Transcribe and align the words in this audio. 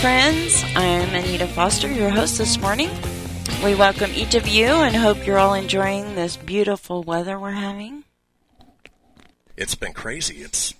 Friends. 0.00 0.62
I'm 0.74 1.14
Anita 1.14 1.46
Foster, 1.46 1.90
your 1.90 2.10
host 2.10 2.36
this 2.36 2.60
morning. 2.60 2.90
We 3.64 3.74
welcome 3.74 4.10
each 4.14 4.34
of 4.34 4.46
you 4.46 4.66
and 4.66 4.94
hope 4.94 5.26
you're 5.26 5.38
all 5.38 5.54
enjoying 5.54 6.14
this 6.14 6.36
beautiful 6.36 7.02
weather 7.02 7.40
we're 7.40 7.52
having. 7.52 8.04
It's 9.56 9.74
been 9.74 9.94
crazy. 9.94 10.42
It's 10.42 10.74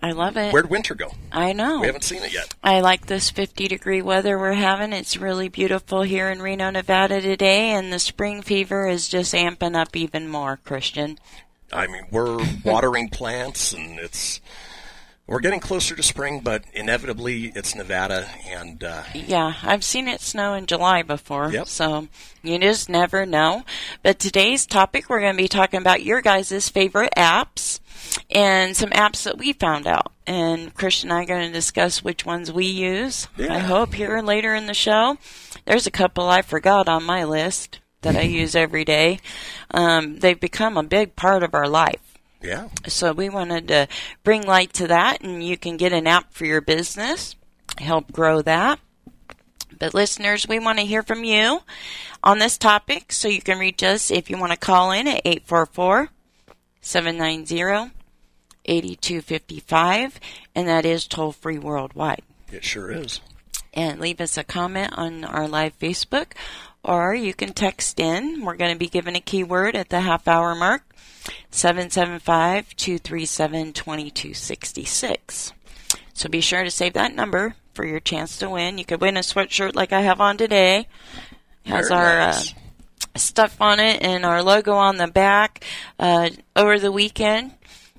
I 0.00 0.12
love 0.12 0.36
it. 0.36 0.52
where'd 0.52 0.70
winter 0.70 0.94
go? 0.94 1.12
I 1.32 1.52
know. 1.52 1.80
We 1.80 1.86
haven't 1.86 2.04
seen 2.04 2.22
it 2.22 2.32
yet. 2.32 2.54
I 2.62 2.80
like 2.80 3.06
this 3.06 3.28
50 3.28 3.66
degree 3.66 4.02
weather 4.02 4.38
we're 4.38 4.52
having. 4.52 4.92
It's 4.92 5.16
really 5.16 5.48
beautiful 5.48 6.02
here 6.02 6.30
in 6.30 6.40
Reno, 6.40 6.70
Nevada 6.70 7.20
today, 7.20 7.70
and 7.70 7.92
the 7.92 7.98
spring 7.98 8.40
fever 8.40 8.86
is 8.86 9.08
just 9.08 9.34
amping 9.34 9.74
up 9.74 9.96
even 9.96 10.28
more, 10.28 10.58
Christian. 10.64 11.18
I 11.72 11.88
mean, 11.88 12.06
we're 12.12 12.38
watering 12.64 13.08
plants, 13.10 13.72
and 13.72 13.98
it's 13.98 14.40
we're 15.26 15.40
getting 15.40 15.60
closer 15.60 15.94
to 15.96 16.02
spring, 16.02 16.40
but 16.40 16.64
inevitably 16.74 17.52
it's 17.54 17.74
Nevada, 17.74 18.28
and 18.46 18.82
uh, 18.84 19.02
Yeah, 19.14 19.54
I've 19.62 19.84
seen 19.84 20.06
it 20.08 20.20
snow 20.20 20.54
in 20.54 20.66
July 20.66 21.02
before, 21.02 21.50
Yep. 21.50 21.66
so 21.68 22.08
you 22.42 22.58
just 22.58 22.88
never 22.88 23.24
know. 23.24 23.64
But 24.02 24.18
today's 24.18 24.66
topic, 24.66 25.08
we're 25.08 25.20
going 25.20 25.36
to 25.36 25.42
be 25.42 25.48
talking 25.48 25.80
about 25.80 26.02
your 26.02 26.20
guys' 26.20 26.68
favorite 26.68 27.12
apps 27.16 27.80
and 28.30 28.76
some 28.76 28.90
apps 28.90 29.22
that 29.24 29.38
we 29.38 29.52
found 29.54 29.86
out. 29.86 30.12
And 30.26 30.72
Christian 30.74 31.10
and 31.10 31.18
I 31.18 31.22
are 31.22 31.26
going 31.26 31.46
to 31.46 31.52
discuss 31.52 32.02
which 32.04 32.24
ones 32.26 32.52
we 32.52 32.66
use. 32.66 33.28
Yeah. 33.36 33.54
I 33.54 33.58
hope 33.58 33.94
here 33.94 34.20
later 34.20 34.54
in 34.54 34.66
the 34.66 34.74
show. 34.74 35.16
There's 35.64 35.86
a 35.86 35.90
couple 35.90 36.28
I 36.28 36.42
forgot 36.42 36.88
on 36.88 37.02
my 37.04 37.24
list 37.24 37.80
that 38.02 38.16
I 38.16 38.22
use 38.22 38.54
every 38.54 38.84
day. 38.84 39.20
Um, 39.70 40.18
they've 40.18 40.38
become 40.38 40.76
a 40.76 40.82
big 40.82 41.16
part 41.16 41.42
of 41.42 41.54
our 41.54 41.66
life. 41.68 42.00
Yeah, 42.44 42.68
So 42.86 43.12
we 43.12 43.28
wanted 43.28 43.68
to 43.68 43.88
bring 44.22 44.42
light 44.42 44.72
to 44.74 44.86
that, 44.88 45.22
and 45.22 45.42
you 45.42 45.56
can 45.56 45.76
get 45.76 45.92
an 45.92 46.06
app 46.06 46.32
for 46.32 46.44
your 46.44 46.60
business, 46.60 47.36
help 47.78 48.12
grow 48.12 48.42
that. 48.42 48.78
But 49.78 49.94
listeners, 49.94 50.46
we 50.46 50.58
want 50.58 50.78
to 50.78 50.84
hear 50.84 51.02
from 51.02 51.24
you 51.24 51.60
on 52.22 52.38
this 52.38 52.56
topic, 52.58 53.12
so 53.12 53.28
you 53.28 53.42
can 53.42 53.58
reach 53.58 53.82
us 53.82 54.10
if 54.10 54.30
you 54.30 54.38
want 54.38 54.52
to 54.52 54.58
call 54.58 54.92
in 54.92 55.08
at 55.08 55.22
844 55.24 56.10
790 56.80 57.92
8255, 58.66 60.20
and 60.54 60.68
that 60.68 60.86
is 60.86 61.06
toll 61.06 61.32
free 61.32 61.58
worldwide. 61.58 62.22
it 62.50 62.64
sure 62.64 62.90
is. 62.90 63.20
And 63.72 64.00
leave 64.00 64.20
us 64.20 64.36
a 64.36 64.44
comment 64.44 64.92
on 64.96 65.24
our 65.24 65.48
live 65.48 65.78
Facebook, 65.78 66.32
or 66.84 67.14
you 67.14 67.34
can 67.34 67.52
text 67.52 67.98
in. 67.98 68.44
We're 68.44 68.56
going 68.56 68.72
to 68.72 68.78
be 68.78 68.88
given 68.88 69.16
a 69.16 69.20
keyword 69.20 69.74
at 69.74 69.88
the 69.88 70.00
half 70.00 70.28
hour 70.28 70.54
mark 70.54 70.82
775 71.50 72.76
237 72.76 73.72
2266. 73.72 75.52
So 76.12 76.28
be 76.28 76.40
sure 76.40 76.62
to 76.62 76.70
save 76.70 76.92
that 76.92 77.14
number 77.14 77.56
for 77.74 77.84
your 77.84 78.00
chance 78.00 78.38
to 78.38 78.50
win. 78.50 78.78
You 78.78 78.84
could 78.84 79.00
win 79.00 79.16
a 79.16 79.20
sweatshirt 79.20 79.74
like 79.74 79.92
I 79.92 80.02
have 80.02 80.20
on 80.20 80.36
today. 80.36 80.86
Has 81.66 81.88
Very 81.88 82.00
our 82.00 82.18
nice. 82.18 82.52
uh, 82.52 82.54
stuff 83.16 83.60
on 83.60 83.80
it 83.80 84.02
and 84.02 84.24
our 84.24 84.42
logo 84.42 84.72
on 84.74 84.96
the 84.96 85.06
back. 85.08 85.64
Uh, 85.98 86.30
over 86.54 86.78
the 86.78 86.92
weekend, 86.92 87.54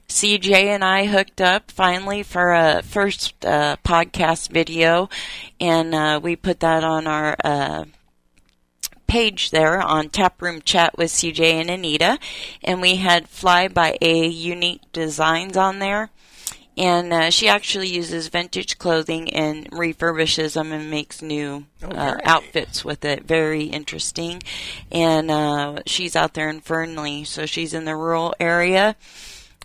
CJ 0.07 0.65
and 0.65 0.83
I 0.83 1.05
hooked 1.05 1.41
up 1.41 1.71
finally 1.71 2.23
for 2.23 2.53
a 2.53 2.83
first 2.83 3.43
uh, 3.45 3.77
podcast 3.83 4.49
video, 4.49 5.09
and 5.59 5.95
uh, 5.95 6.19
we 6.21 6.35
put 6.35 6.59
that 6.59 6.83
on 6.83 7.07
our 7.07 7.35
uh, 7.43 7.85
page 9.15 9.51
there 9.51 9.81
on 9.81 10.09
Taproom 10.09 10.61
Chat 10.61 10.97
with 10.97 11.09
CJ 11.09 11.39
and 11.39 11.69
Anita, 11.69 12.19
and 12.61 12.81
we 12.81 12.97
had 12.97 13.29
Fly 13.29 13.69
by 13.69 13.97
A 14.01 14.27
Unique 14.27 14.81
Designs 14.91 15.55
on 15.55 15.79
there. 15.79 16.09
And 16.75 17.13
uh, 17.13 17.29
she 17.29 17.47
actually 17.47 17.87
uses 17.87 18.27
vintage 18.27 18.77
clothing 18.77 19.33
and 19.33 19.71
refurbishes 19.71 20.55
them 20.55 20.73
and 20.73 20.91
makes 20.91 21.21
new 21.21 21.63
Oh, 21.81 21.91
uh, 21.91 22.17
outfits 22.25 22.83
with 22.83 23.05
it. 23.05 23.23
Very 23.23 23.63
interesting. 23.67 24.43
And 24.91 25.31
uh, 25.31 25.83
she's 25.85 26.17
out 26.17 26.33
there 26.33 26.49
in 26.49 26.59
Fernley, 26.59 27.23
so 27.23 27.45
she's 27.45 27.73
in 27.73 27.85
the 27.85 27.95
rural 27.95 28.35
area. 28.37 28.97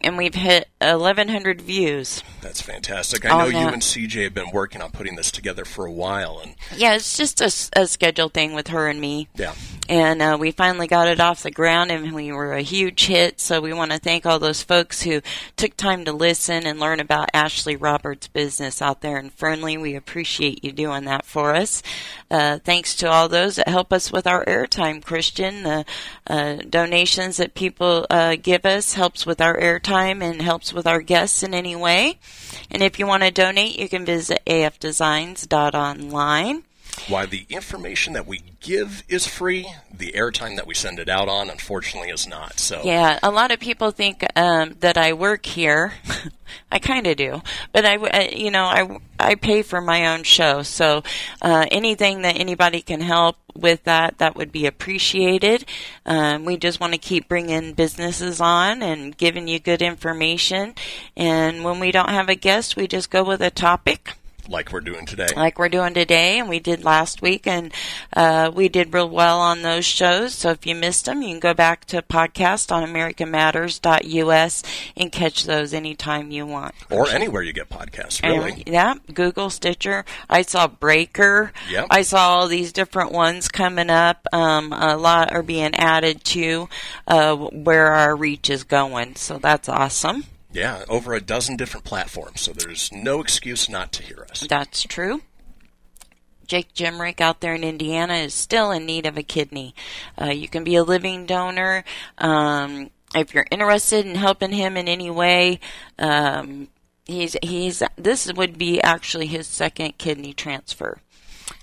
And 0.02 0.16
we've 0.16 0.34
hit 0.34 0.66
1,100 0.80 1.60
views. 1.60 2.22
That's 2.40 2.62
fantastic. 2.62 3.24
I 3.26 3.36
know 3.36 3.46
you 3.60 3.68
and 3.68 3.82
CJ 3.82 4.24
have 4.24 4.34
been 4.34 4.50
working 4.50 4.80
on 4.80 4.90
putting 4.92 5.16
this 5.16 5.30
together 5.30 5.64
for 5.66 5.84
a 5.84 5.92
while, 5.92 6.40
and 6.42 6.54
Yeah, 6.74 6.94
it's 6.94 7.16
just 7.18 7.40
a 7.42 7.86
schedule 7.86 8.30
thing 8.30 8.54
with 8.54 8.68
her 8.68 8.88
and 8.88 8.98
me. 9.00 9.28
yeah, 9.36 9.54
and 9.90 10.22
uh, 10.22 10.36
we 10.38 10.52
finally 10.52 10.86
got 10.86 11.08
it 11.08 11.18
off 11.18 11.42
the 11.42 11.50
ground 11.50 11.90
and 11.90 12.12
we 12.12 12.30
were 12.30 12.52
a 12.52 12.62
huge 12.62 13.06
hit. 13.06 13.40
So 13.40 13.60
we 13.60 13.72
want 13.72 13.90
to 13.90 13.98
thank 13.98 14.24
all 14.24 14.38
those 14.38 14.62
folks 14.62 15.02
who 15.02 15.20
took 15.56 15.76
time 15.76 16.04
to 16.04 16.12
listen 16.12 16.64
and 16.64 16.78
learn 16.78 17.00
about 17.00 17.28
ashley 17.34 17.74
roberts 17.74 18.28
business 18.28 18.80
out 18.80 19.00
there 19.00 19.18
in 19.18 19.30
fernley. 19.30 19.76
We 19.76 19.96
appreciate 19.96 20.62
you 20.62 20.70
doing 20.70 21.06
that 21.06 21.26
for 21.26 21.56
us. 21.56 21.82
Uh, 22.30 22.60
thanks 22.60 22.94
to 22.96 23.10
all 23.10 23.28
those 23.28 23.56
that 23.56 23.66
help 23.66 23.92
us 23.92 24.12
with 24.12 24.28
our 24.28 24.44
airtime 24.44 25.04
christian. 25.04 25.64
The 25.64 25.84
uh, 26.28 26.58
donations 26.70 27.38
that 27.38 27.54
people 27.54 28.06
uh, 28.10 28.36
give 28.40 28.64
us 28.64 28.94
helps 28.94 29.26
with 29.26 29.40
our 29.40 29.58
airtime 29.58 30.22
and 30.22 30.40
helps 30.40 30.72
with 30.72 30.86
our 30.86 31.02
guests 31.02 31.42
in 31.42 31.52
any 31.52 31.74
way. 31.74 32.20
And 32.70 32.80
if 32.80 33.00
you 33.00 33.08
want 33.08 33.24
to 33.24 33.32
donate 33.32 33.76
you 33.76 33.88
can 33.88 34.04
visit 34.04 34.40
afdesigns.online 34.46 36.62
while 37.08 37.26
the 37.26 37.46
information 37.48 38.12
that 38.14 38.26
we 38.26 38.42
give 38.60 39.02
is 39.08 39.26
free, 39.26 39.72
the 39.92 40.12
airtime 40.12 40.56
that 40.56 40.66
we 40.66 40.74
send 40.74 40.98
it 40.98 41.08
out 41.08 41.28
on, 41.28 41.50
unfortunately, 41.50 42.10
is 42.10 42.26
not. 42.26 42.58
So 42.58 42.82
Yeah, 42.84 43.18
a 43.22 43.30
lot 43.30 43.50
of 43.50 43.60
people 43.60 43.90
think 43.90 44.24
um, 44.36 44.76
that 44.80 44.96
I 44.96 45.12
work 45.12 45.46
here. 45.46 45.92
I 46.72 46.80
kind 46.80 47.06
of 47.06 47.16
do, 47.16 47.42
but 47.72 47.86
I, 47.86 48.30
you 48.34 48.50
know, 48.50 48.64
I 48.64 48.98
I 49.20 49.34
pay 49.36 49.62
for 49.62 49.80
my 49.80 50.08
own 50.14 50.24
show, 50.24 50.62
so 50.62 51.04
uh, 51.40 51.66
anything 51.70 52.22
that 52.22 52.40
anybody 52.40 52.82
can 52.82 53.00
help 53.00 53.36
with 53.54 53.84
that, 53.84 54.18
that 54.18 54.36
would 54.36 54.50
be 54.50 54.66
appreciated. 54.66 55.64
Um, 56.06 56.44
we 56.44 56.56
just 56.56 56.80
want 56.80 56.92
to 56.92 56.98
keep 56.98 57.28
bringing 57.28 57.74
businesses 57.74 58.40
on 58.40 58.82
and 58.82 59.16
giving 59.16 59.48
you 59.48 59.58
good 59.58 59.82
information. 59.82 60.74
And 61.16 61.64
when 61.64 61.80
we 61.80 61.92
don't 61.92 62.10
have 62.10 62.28
a 62.28 62.34
guest, 62.34 62.76
we 62.76 62.86
just 62.86 63.10
go 63.10 63.22
with 63.22 63.40
a 63.40 63.50
topic 63.50 64.14
like 64.50 64.72
we're 64.72 64.80
doing 64.80 65.06
today. 65.06 65.28
like 65.36 65.58
we're 65.58 65.68
doing 65.68 65.94
today 65.94 66.38
and 66.38 66.48
we 66.48 66.58
did 66.58 66.84
last 66.84 67.22
week 67.22 67.46
and 67.46 67.72
uh, 68.14 68.50
we 68.54 68.68
did 68.68 68.92
real 68.92 69.08
well 69.08 69.40
on 69.40 69.62
those 69.62 69.84
shows 69.84 70.34
so 70.34 70.50
if 70.50 70.66
you 70.66 70.74
missed 70.74 71.04
them 71.06 71.22
you 71.22 71.28
can 71.28 71.40
go 71.40 71.54
back 71.54 71.84
to 71.84 72.02
podcast 72.02 72.72
on 72.72 72.82
americanmatters.us 72.86 74.62
and 74.96 75.12
catch 75.12 75.44
those 75.44 75.72
anytime 75.72 76.30
you 76.30 76.44
want 76.46 76.74
or 76.90 77.08
anywhere 77.08 77.42
you 77.42 77.52
get 77.52 77.68
podcasts, 77.68 78.22
really. 78.22 78.52
and, 78.52 78.62
yeah, 78.66 78.94
Google, 79.14 79.50
Stitcher. 79.50 80.04
I 80.28 80.42
saw 80.42 80.66
Breaker. 80.66 81.52
Yep. 81.70 81.86
I 81.90 82.02
saw 82.02 82.30
all 82.30 82.48
these 82.48 82.72
different 82.72 83.12
ones 83.12 83.48
coming 83.48 83.90
up. 83.90 84.26
Um, 84.32 84.72
a 84.72 84.96
lot 84.96 85.32
are 85.32 85.42
being 85.42 85.74
added 85.74 86.24
to 86.24 86.68
uh, 87.06 87.36
where 87.36 87.92
our 87.92 88.16
reach 88.16 88.50
is 88.50 88.64
going, 88.64 89.16
so 89.16 89.38
that's 89.38 89.68
awesome. 89.68 90.24
Yeah, 90.52 90.84
over 90.88 91.14
a 91.14 91.20
dozen 91.20 91.56
different 91.56 91.84
platforms, 91.84 92.40
so 92.40 92.52
there's 92.52 92.90
no 92.92 93.20
excuse 93.20 93.68
not 93.68 93.92
to 93.92 94.02
hear 94.02 94.26
us. 94.30 94.46
That's 94.48 94.82
true. 94.82 95.22
Jake 96.46 96.74
Jimrick 96.74 97.20
out 97.20 97.40
there 97.40 97.54
in 97.54 97.62
Indiana 97.62 98.14
is 98.14 98.34
still 98.34 98.72
in 98.72 98.84
need 98.84 99.06
of 99.06 99.16
a 99.16 99.22
kidney. 99.22 99.72
Uh, 100.20 100.30
you 100.30 100.48
can 100.48 100.64
be 100.64 100.74
a 100.74 100.82
living 100.82 101.24
donor. 101.24 101.84
Um, 102.18 102.90
if 103.14 103.32
you're 103.32 103.46
interested 103.52 104.04
in 104.04 104.16
helping 104.16 104.50
him 104.50 104.76
in 104.76 104.88
any 104.88 105.10
way, 105.10 105.60
um, 106.00 106.66
he's 107.04 107.36
he's 107.42 107.84
this 107.96 108.32
would 108.32 108.58
be 108.58 108.82
actually 108.82 109.26
his 109.26 109.46
second 109.46 109.98
kidney 109.98 110.32
transfer. 110.32 110.98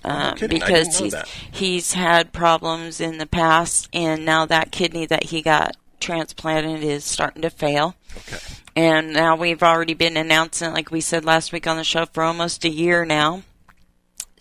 Um. 0.04 0.34
I 0.40 0.46
because 0.46 0.98
he's 0.98 1.12
that. 1.12 1.28
he's 1.28 1.92
had 1.92 2.32
problems 2.32 2.98
in 2.98 3.18
the 3.18 3.26
past, 3.26 3.90
and 3.92 4.24
now 4.24 4.46
that 4.46 4.72
kidney 4.72 5.04
that 5.04 5.24
he 5.24 5.42
got 5.42 5.76
transplanted 6.00 6.82
is 6.82 7.04
starting 7.04 7.42
to 7.42 7.50
fail. 7.50 7.94
Okay. 8.16 8.38
And 8.78 9.12
now 9.12 9.34
we've 9.34 9.64
already 9.64 9.94
been 9.94 10.16
announcing, 10.16 10.72
like 10.72 10.92
we 10.92 11.00
said 11.00 11.24
last 11.24 11.52
week 11.52 11.66
on 11.66 11.78
the 11.78 11.82
show, 11.82 12.06
for 12.06 12.22
almost 12.22 12.64
a 12.64 12.70
year 12.70 13.04
now. 13.04 13.42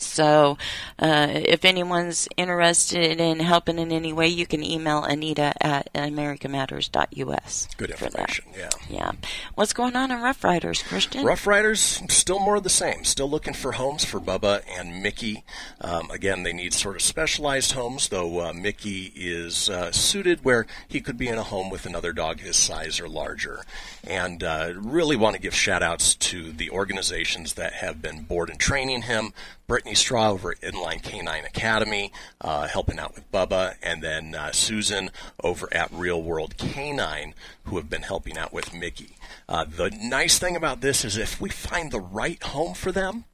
So, 0.02 0.58
uh, 1.00 1.28
if 1.30 1.66
anyone's 1.66 2.28
interested 2.38 3.20
in 3.20 3.40
helping 3.40 3.80
in 3.80 3.92
any 3.92 4.14
way, 4.14 4.28
you 4.28 4.46
can 4.46 4.64
email 4.64 5.04
Anita 5.04 5.54
at 5.62 5.92
americamatters.us. 5.94 7.68
Good 7.78 7.96
for 7.96 8.10
that. 8.10 8.30
information. 8.30 8.46
Yeah. 8.58 8.70
Yeah. 8.90 9.12
What's 9.56 9.74
going 9.74 9.96
on 9.96 10.12
in 10.12 10.22
Rough 10.22 10.44
Riders, 10.44 10.82
Christian? 10.84 11.26
Rough 11.26 11.46
Riders, 11.48 12.02
still 12.10 12.40
more 12.40 12.56
of 12.58 12.64
the 12.64 12.70
same. 12.70 13.04
Still 13.04 13.30
looking 13.30 13.54
for 13.54 13.74
homes 13.74 14.04
for 14.06 14.20
Bubba 14.20 14.62
and 14.78 15.02
Mickey. 15.02 15.44
Um, 15.82 16.10
again, 16.12 16.44
they 16.44 16.54
need 16.54 16.74
sort 16.74 16.96
of 16.96 17.02
specialized 17.02 17.74
homes, 17.74 18.10
though 18.10 18.48
uh, 18.48 18.54
Mickey 18.54 19.12
is 19.16 19.70
uh, 19.70 19.92
suited 19.92 20.44
where 20.44 20.66
he 20.88 21.02
could 21.02 21.18
be 21.18 21.28
in 21.28 21.38
a 21.38 21.44
home 21.44 21.70
with 21.70 21.86
another 21.86 22.14
dog 22.14 22.40
his 22.40 22.56
size 22.58 23.00
or 23.00 23.08
larger. 23.08 23.64
And 24.04 24.44
uh, 24.44 24.74
really 24.76 25.16
want 25.16 25.36
to 25.36 25.42
give 25.42 25.54
shout 25.56 25.84
outs 25.84 26.16
to 26.16 26.52
the 26.52 26.70
organizations 26.70 27.54
that 27.54 27.74
have 27.74 28.02
been 28.02 28.24
board 28.24 28.50
and 28.50 28.60
training 28.60 29.04
him. 29.04 29.34
Brittany 29.68 29.87
Straw 29.96 30.32
over 30.32 30.52
at 30.52 30.62
Inline 30.62 31.02
Canine 31.02 31.46
Academy, 31.46 32.12
uh, 32.42 32.68
helping 32.68 33.00
out 33.00 33.16
with 33.16 33.32
Bubba, 33.32 33.76
and 33.82 34.02
then 34.02 34.36
uh, 34.36 34.52
Susan 34.52 35.12
over 35.44 35.68
at 35.72 35.92
Real 35.92 36.22
World 36.22 36.58
Canine, 36.58 37.34
who 37.66 37.78
have 37.78 37.90
been 37.90 38.04
helping 38.04 38.38
out 38.38 38.54
with 38.54 38.74
Mickey. 38.74 39.18
Uh, 39.50 39.66
the 39.66 39.90
nice 40.02 40.40
thing 40.40 40.56
about 40.56 40.82
this 40.82 41.06
is 41.06 41.18
if 41.18 41.40
we 41.40 41.50
find 41.50 41.92
the 41.92 42.02
right 42.02 42.42
home 42.42 42.74
for 42.74 42.92
them, 42.92 43.26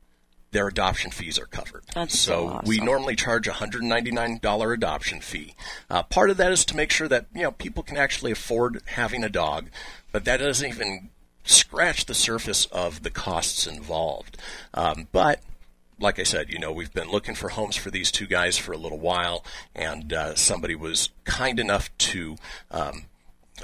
their 0.52 0.68
adoption 0.68 1.12
fees 1.12 1.40
are 1.40 1.48
covered. 1.48 1.84
That's 1.94 2.18
so 2.18 2.34
so 2.34 2.62
we 2.64 2.80
normally 2.80 3.16
charge 3.16 3.48
a 3.48 3.52
$199 3.52 4.74
adoption 4.74 5.20
fee. 5.20 5.56
Uh, 5.90 6.04
part 6.04 6.30
of 6.30 6.38
that 6.38 6.52
is 6.52 6.64
to 6.66 6.76
make 6.76 6.92
sure 6.92 7.08
that 7.08 7.26
you 7.34 7.42
know 7.42 7.52
people 7.52 7.84
can 7.84 7.98
actually 7.98 8.32
afford 8.32 8.82
having 8.86 9.24
a 9.24 9.30
dog, 9.30 9.70
but 10.12 10.26
that 10.26 10.38
doesn't 10.38 10.68
even 10.68 11.10
scratch 11.44 12.06
the 12.06 12.14
surface 12.14 12.66
of 12.68 13.04
the 13.04 13.10
costs 13.10 13.68
involved. 13.68 14.38
Um, 14.74 15.08
but 15.12 15.42
like 16.00 16.20
I 16.20 16.24
said, 16.24 16.50
you 16.50 16.60
know, 16.60 16.72
we've 16.72 16.94
been 16.94 17.10
looking 17.10 17.36
for 17.36 17.50
homes 17.50 17.76
for 17.76 17.92
these 17.92 18.12
two 18.12 18.28
guys 18.28 18.58
for 18.58 18.72
a 18.72 18.78
little 18.78 19.00
while, 19.00 19.44
and 19.76 20.12
uh, 20.12 20.36
somebody 20.36 20.76
was 20.76 21.10
kind 21.24 21.60
enough 21.60 21.96
to 22.00 22.36
um, 22.72 23.06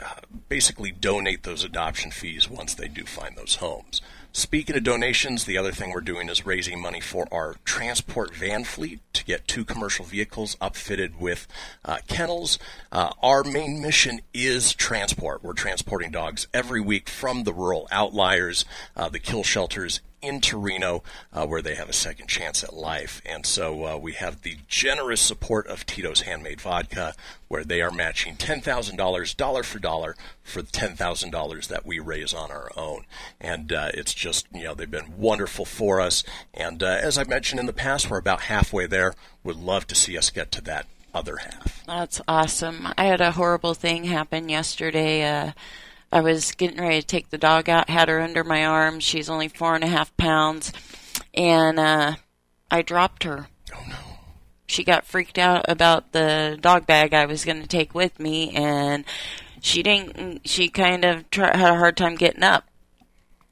uh, 0.01 0.15
basically 0.47 0.91
donate 0.91 1.43
those 1.43 1.63
adoption 1.63 2.11
fees 2.11 2.49
once 2.49 2.73
they 2.73 2.87
do 2.87 3.03
find 3.05 3.35
those 3.37 3.55
homes. 3.55 4.01
Speaking 4.31 4.77
of 4.77 4.83
donations, 4.83 5.45
the 5.45 5.57
other 5.57 5.71
thing 5.71 5.91
we're 5.91 6.01
doing 6.01 6.29
is 6.29 6.45
raising 6.45 6.79
money 6.79 6.99
for 6.99 7.27
our 7.31 7.55
transport 7.65 8.35
van 8.35 8.63
fleet 8.63 9.01
to 9.13 9.25
get 9.25 9.47
two 9.47 9.65
commercial 9.65 10.05
vehicles 10.05 10.55
upfitted 10.61 11.19
with 11.19 11.47
uh, 11.83 11.97
kennels. 12.07 12.59
Uh, 12.91 13.11
our 13.23 13.43
main 13.43 13.81
mission 13.81 14.21
is 14.31 14.73
transport. 14.73 15.43
We're 15.43 15.53
transporting 15.53 16.11
dogs 16.11 16.47
every 16.53 16.79
week 16.79 17.09
from 17.09 17.43
the 17.43 17.53
rural 17.53 17.87
outliers, 17.91 18.65
uh, 18.95 19.09
the 19.09 19.17
kill 19.17 19.43
shelters 19.43 19.99
into 20.21 20.57
Reno, 20.57 21.03
uh, 21.33 21.45
where 21.45 21.61
they 21.61 21.75
have 21.75 21.89
a 21.89 21.93
second 21.93 22.27
chance 22.27 22.63
at 22.63 22.73
life. 22.73 23.21
And 23.25 23.45
so 23.45 23.85
uh, 23.85 23.97
we 23.97 24.13
have 24.13 24.41
the 24.41 24.57
generous 24.67 25.21
support 25.21 25.67
of 25.67 25.85
Tito's 25.85 26.21
Handmade 26.21 26.61
Vodka, 26.61 27.13
where 27.47 27.63
they 27.63 27.81
are 27.81 27.91
matching 27.91 28.35
$10,000 28.35 29.65
for 29.65 29.79
dollar 29.79 30.15
for 30.43 30.61
the 30.61 30.71
$10,000 30.71 31.67
that 31.67 31.85
we 31.85 31.99
raise 31.99 32.33
on 32.33 32.51
our 32.51 32.71
own. 32.75 33.05
And 33.39 33.71
uh, 33.71 33.89
it's 33.93 34.13
just, 34.13 34.47
you 34.53 34.63
know, 34.63 34.73
they've 34.73 34.89
been 34.89 35.17
wonderful 35.17 35.65
for 35.65 36.01
us. 36.01 36.23
And 36.53 36.83
uh, 36.83 36.99
as 37.01 37.17
I 37.17 37.23
mentioned 37.23 37.59
in 37.59 37.65
the 37.65 37.73
past, 37.73 38.09
we're 38.09 38.17
about 38.17 38.41
halfway 38.41 38.87
there. 38.87 39.15
Would 39.43 39.57
love 39.57 39.87
to 39.87 39.95
see 39.95 40.17
us 40.17 40.29
get 40.29 40.51
to 40.53 40.61
that 40.61 40.87
other 41.13 41.37
half. 41.37 41.83
That's 41.87 42.21
awesome. 42.27 42.87
I 42.97 43.05
had 43.05 43.21
a 43.21 43.31
horrible 43.31 43.73
thing 43.73 44.03
happen 44.05 44.49
yesterday. 44.49 45.53
I 46.11 46.21
was 46.21 46.51
getting 46.53 46.81
ready 46.81 47.01
to 47.01 47.05
take 47.05 47.29
the 47.29 47.37
dog 47.37 47.69
out, 47.69 47.89
had 47.89 48.09
her 48.09 48.19
under 48.19 48.43
my 48.43 48.65
arm. 48.65 48.99
She's 48.99 49.29
only 49.29 49.47
four 49.47 49.75
and 49.75 49.83
a 49.83 49.87
half 49.87 50.15
pounds, 50.17 50.73
and 51.33 51.79
uh, 51.79 52.15
I 52.71 52.81
dropped 52.81 53.23
her. 53.23 53.47
Oh 53.73 53.85
no. 53.87 53.95
She 54.65 54.83
got 54.83 55.05
freaked 55.05 55.37
out 55.37 55.65
about 55.67 56.11
the 56.11 56.57
dog 56.61 56.85
bag 56.85 57.13
I 57.13 57.25
was 57.25 57.45
going 57.45 57.61
to 57.61 57.67
take 57.67 57.95
with 57.95 58.19
me, 58.19 58.51
and 58.51 59.03
she 59.61 59.83
didn't. 59.83 60.47
She 60.47 60.69
kind 60.69 61.03
of 61.03 61.29
try, 61.29 61.55
had 61.55 61.73
a 61.73 61.77
hard 61.77 61.97
time 61.97 62.15
getting 62.15 62.43
up. 62.43 62.65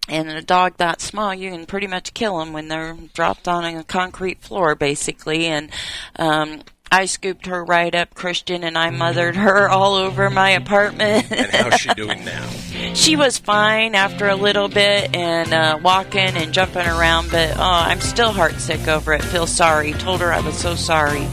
And 0.10 0.30
a 0.30 0.42
dog 0.42 0.78
that 0.78 1.02
small, 1.02 1.34
you 1.34 1.52
can 1.52 1.66
pretty 1.66 1.88
much 1.88 2.14
kill 2.14 2.38
them 2.38 2.54
when 2.54 2.70
they're 2.70 2.96
dropped 3.14 3.48
on 3.48 3.66
a 3.66 3.84
concrete 3.84 4.42
floor, 4.42 4.74
basically. 4.74 5.48
And 5.48 5.70
um, 6.16 6.62
I 6.92 7.06
scooped 7.06 7.48
her 7.48 7.64
right 7.64 7.94
up, 7.94 8.14
Christian, 8.14 8.64
and 8.64 8.78
I 8.78 8.90
mm-hmm. 8.90 9.00
mothered 9.00 9.36
her 9.36 9.68
mm-hmm. 9.68 9.74
all 9.74 9.96
over 9.96 10.30
my 10.30 10.52
apartment. 10.52 11.32
And 11.32 11.52
how's 11.52 11.80
she 11.80 11.94
doing 11.96 12.24
now? 12.24 12.48
she 12.94 13.16
was 13.16 13.38
fine 13.38 13.96
after 13.96 14.28
a 14.28 14.36
little 14.36 14.68
bit 14.68 15.16
and 15.16 15.54
uh, 15.54 15.80
walking 15.82 16.20
and 16.20 16.54
jumping 16.54 16.86
around, 16.86 17.30
but 17.32 17.58
oh, 17.58 17.62
I'm 17.62 18.02
still 18.02 18.32
heartsick 18.32 18.88
over 18.88 19.14
it. 19.14 19.24
Feel 19.24 19.48
sorry. 19.48 19.94
Told 19.94 20.22
her 20.22 20.34
I 20.34 20.42
was 20.42 20.58
so 20.58 20.76
sorry. 20.76 21.28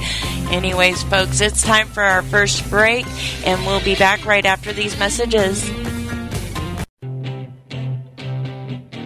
Anyways, 0.51 1.03
folks, 1.05 1.41
it's 1.41 1.63
time 1.63 1.87
for 1.89 2.03
our 2.03 2.23
first 2.23 2.69
break, 2.69 3.07
and 3.47 3.65
we'll 3.67 3.83
be 3.83 3.95
back 3.95 4.25
right 4.27 4.45
after 4.45 4.73
these 4.73 4.99
messages. 4.99 5.65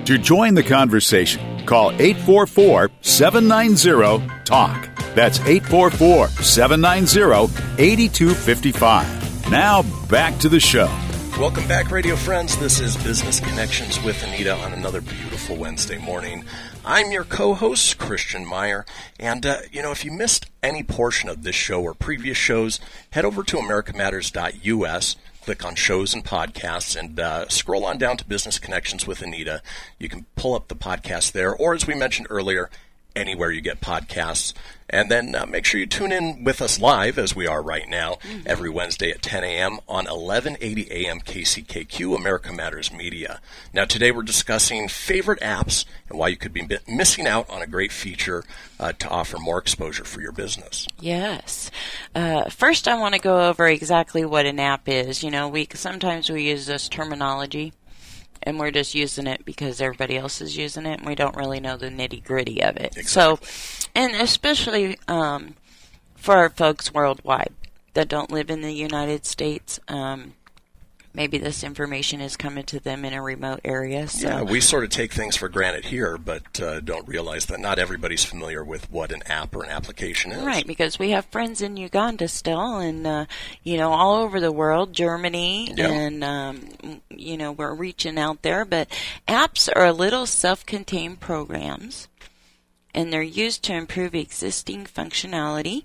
To 0.07 0.17
join 0.19 0.55
the 0.55 0.63
conversation, 0.63 1.67
call 1.67 1.91
844 1.93 2.91
790 3.03 4.27
TALK. 4.45 4.98
That's 5.15 5.41
844 5.41 6.29
790 6.29 7.83
8255. 7.83 9.51
Now 9.51 9.83
back 10.09 10.39
to 10.39 10.49
the 10.49 10.61
show. 10.61 10.89
Welcome 11.39 11.69
back, 11.69 11.93
radio 11.93 12.17
friends. 12.17 12.57
This 12.59 12.81
is 12.81 12.97
Business 12.97 13.39
Connections 13.39 14.03
with 14.03 14.21
Anita 14.25 14.55
on 14.57 14.73
another 14.73 15.01
beautiful 15.01 15.57
Wednesday 15.57 15.97
morning. 15.97 16.45
I'm 16.85 17.13
your 17.13 17.23
co 17.23 17.55
host, 17.55 17.97
Christian 17.97 18.45
Meyer. 18.45 18.85
And, 19.21 19.47
uh, 19.47 19.59
you 19.71 19.81
know, 19.81 19.93
if 19.93 20.05
you 20.05 20.11
missed 20.11 20.47
any 20.65 20.83
portion 20.83 21.29
of 21.29 21.45
this 21.45 21.55
show 21.55 21.81
or 21.81 21.95
previous 21.95 22.37
shows, 22.37 22.81
head 23.11 23.25
over 23.25 23.45
to 23.45 23.57
americamatters.us, 23.57 25.17
click 25.45 25.65
on 25.65 25.75
shows 25.77 26.13
and 26.13 26.25
podcasts, 26.25 26.99
and 26.99 27.21
uh, 27.21 27.49
scroll 27.49 27.85
on 27.87 27.99
down 27.99 28.17
to 28.17 28.25
Business 28.25 28.59
Connections 28.59 29.07
with 29.07 29.23
Anita. 29.23 29.63
You 29.99 30.09
can 30.09 30.27
pull 30.35 30.55
up 30.55 30.67
the 30.67 30.75
podcast 30.75 31.33
there, 31.33 31.55
or 31.55 31.73
as 31.73 31.87
we 31.87 31.95
mentioned 31.95 32.27
earlier, 32.31 32.69
anywhere 33.19 33.51
you 33.51 33.61
get 33.61 33.81
podcasts. 33.81 34.55
And 34.91 35.11
then 35.11 35.35
uh, 35.35 35.45
make 35.45 35.67
sure 35.67 35.79
you 35.79 35.87
tune 35.87 36.13
in 36.13 36.45
with 36.45 36.63
us 36.63 36.81
live, 36.81 37.19
as 37.19 37.37
we 37.37 37.47
are 37.47 37.63
right 37.63 37.87
now, 37.87 38.17
every 38.47 38.71
Wednesday 38.71 39.11
at 39.11 39.21
10 39.21 39.45
a.m. 39.45 39.81
on 39.87 40.07
1180 40.07 40.89
a.m. 40.91 41.21
KCKQ, 41.21 42.17
America 42.17 42.53
Matters 42.55 42.91
Media. 42.91 43.41
Now, 43.75 43.85
today 43.85 44.11
we're 44.11 44.23
discussing 44.23 44.89
favorite 44.89 45.41
apps 45.41 45.85
and 46.09 46.19
why 46.19 46.29
you 46.29 46.39
could 46.39 46.55
be 46.55 46.67
missing 46.87 47.27
out 47.27 47.51
on 47.51 47.61
a 47.61 47.67
great 47.67 47.93
feature 47.93 48.45
uh, 48.81 48.93
to 48.93 49.09
offer 49.09 49.37
more 49.37 49.59
exposure 49.59 50.05
for 50.05 50.23
your 50.23 50.33
business. 50.33 50.87
Yes. 50.99 51.71
Uh, 52.15 52.49
first, 52.49 52.89
I 52.89 52.99
want 52.99 53.15
to 53.15 53.21
go 53.21 53.49
over 53.49 53.69
exactly 53.69 54.25
what 54.25 54.47
an 54.47 54.59
app 54.59 54.89
is. 54.89 55.23
You 55.23 55.31
know, 55.31 55.49
we 55.49 55.69
sometimes 55.75 56.31
we 56.31 56.49
use 56.49 56.65
this 56.65 56.89
terminology, 56.89 57.75
and 58.43 58.59
we're 58.59 58.71
just 58.71 58.95
using 58.95 59.27
it 59.27 59.45
because 59.45 59.81
everybody 59.81 60.17
else 60.17 60.41
is 60.41 60.57
using 60.57 60.87
it, 60.87 60.99
and 60.99 61.07
we 61.07 61.15
don't 61.15 61.37
really 61.37 61.61
know 61.61 61.77
the 61.77 61.89
nitty 61.89 62.25
gritty 62.25 62.63
of 62.63 62.77
it. 62.77 62.95
So, 63.07 63.39
and 63.95 64.15
especially 64.15 64.99
um, 65.09 65.55
for 66.15 66.37
our 66.37 66.51
folks 66.51 66.93
worldwide 66.93 67.53
that 67.95 68.09
don't 68.09 68.31
live 68.31 68.51
in 68.51 68.61
the 68.61 68.73
United 68.73 69.27
States. 69.27 69.81
Um, 69.89 70.35
maybe 71.19 71.37
this 71.37 71.65
information 71.65 72.21
is 72.21 72.37
coming 72.37 72.63
to 72.63 72.79
them 72.79 73.05
in 73.05 73.13
a 73.13 73.21
remote 73.21 73.59
area. 73.65 74.07
So 74.07 74.29
Yeah, 74.29 74.43
we 74.43 74.61
sort 74.61 74.85
of 74.85 74.91
take 74.91 75.13
things 75.13 75.35
for 75.35 75.49
granted 75.49 75.87
here, 75.87 76.17
but 76.17 76.61
uh, 76.61 76.79
don't 76.79 77.09
realize 77.09 77.47
that 77.47 77.59
not 77.59 77.81
everybody's 77.81 78.25
familiar 78.25 78.63
with 78.63 78.89
what 78.89 79.11
an 79.11 79.25
app 79.27 79.57
or 79.57 79.65
an 79.65 79.69
application 79.71 80.31
is. 80.31 80.45
Right, 80.45 80.65
because 80.65 80.97
we 80.97 81.11
have 81.11 81.25
friends 81.25 81.61
in 81.61 81.77
Uganda 81.77 82.29
still, 82.29 82.77
and 82.77 83.05
uh, 83.05 83.27
you 83.65 83.77
know, 83.77 83.91
all 83.91 84.23
over 84.23 84.39
the 84.39 84.53
world, 84.53 84.93
Germany, 84.93 85.75
Yeah. 85.77 85.89
and 85.91 86.23
um, 86.23 87.01
you 87.11 87.37
know, 87.37 87.51
we're 87.51 87.75
reaching 87.75 88.17
out 88.17 88.43
there. 88.43 88.65
But 88.65 88.89
apps 89.27 89.69
are 89.75 89.93
little 89.93 90.25
self-contained 90.25 91.19
programs, 91.19 92.07
and 92.95 93.13
they're 93.13 93.23
used 93.23 93.65
to 93.65 93.75
improve 93.75 94.15
existing 94.15 94.85
functionality 94.85 95.83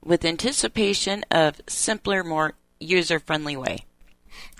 with 0.00 0.24
anticipation 0.24 1.24
of 1.28 1.60
simpler, 1.66 2.22
more 2.22 2.54
user-friendly 2.78 3.56
way. 3.56 3.84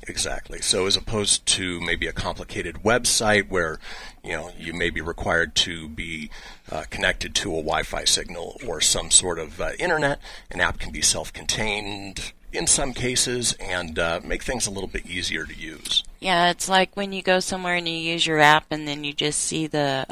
Exactly. 0.08 0.60
So 0.60 0.86
as 0.86 0.96
opposed 0.96 1.44
to 1.46 1.80
maybe 1.80 2.06
a 2.06 2.12
complicated 2.12 2.76
website 2.76 3.48
where, 3.48 3.78
you 4.24 4.32
know, 4.32 4.50
you 4.58 4.72
may 4.72 4.90
be 4.90 5.00
required 5.00 5.54
to 5.56 5.88
be 5.88 6.30
uh, 6.72 6.84
connected 6.90 7.34
to 7.36 7.50
a 7.50 7.62
Wi-Fi 7.62 8.04
signal 8.04 8.58
or 8.66 8.80
some 8.80 9.10
sort 9.10 9.38
of 9.38 9.60
uh, 9.60 9.72
internet, 9.78 10.18
an 10.50 10.60
app 10.60 10.78
can 10.78 10.90
be 10.90 11.02
self-contained 11.02 12.32
in 12.52 12.66
some 12.66 12.92
cases 12.92 13.52
and 13.60 13.98
uh, 13.98 14.20
make 14.24 14.42
things 14.42 14.66
a 14.66 14.70
little 14.70 14.88
bit 14.88 15.06
easier 15.06 15.44
to 15.44 15.54
use. 15.54 16.02
Yeah, 16.18 16.50
it's 16.50 16.68
like 16.68 16.96
when 16.96 17.12
you 17.12 17.22
go 17.22 17.38
somewhere 17.38 17.76
and 17.76 17.88
you 17.88 17.94
use 17.94 18.26
your 18.26 18.40
app 18.40 18.66
and 18.70 18.88
then 18.88 19.04
you 19.04 19.12
just 19.12 19.40
see 19.40 19.66
the 19.66 20.06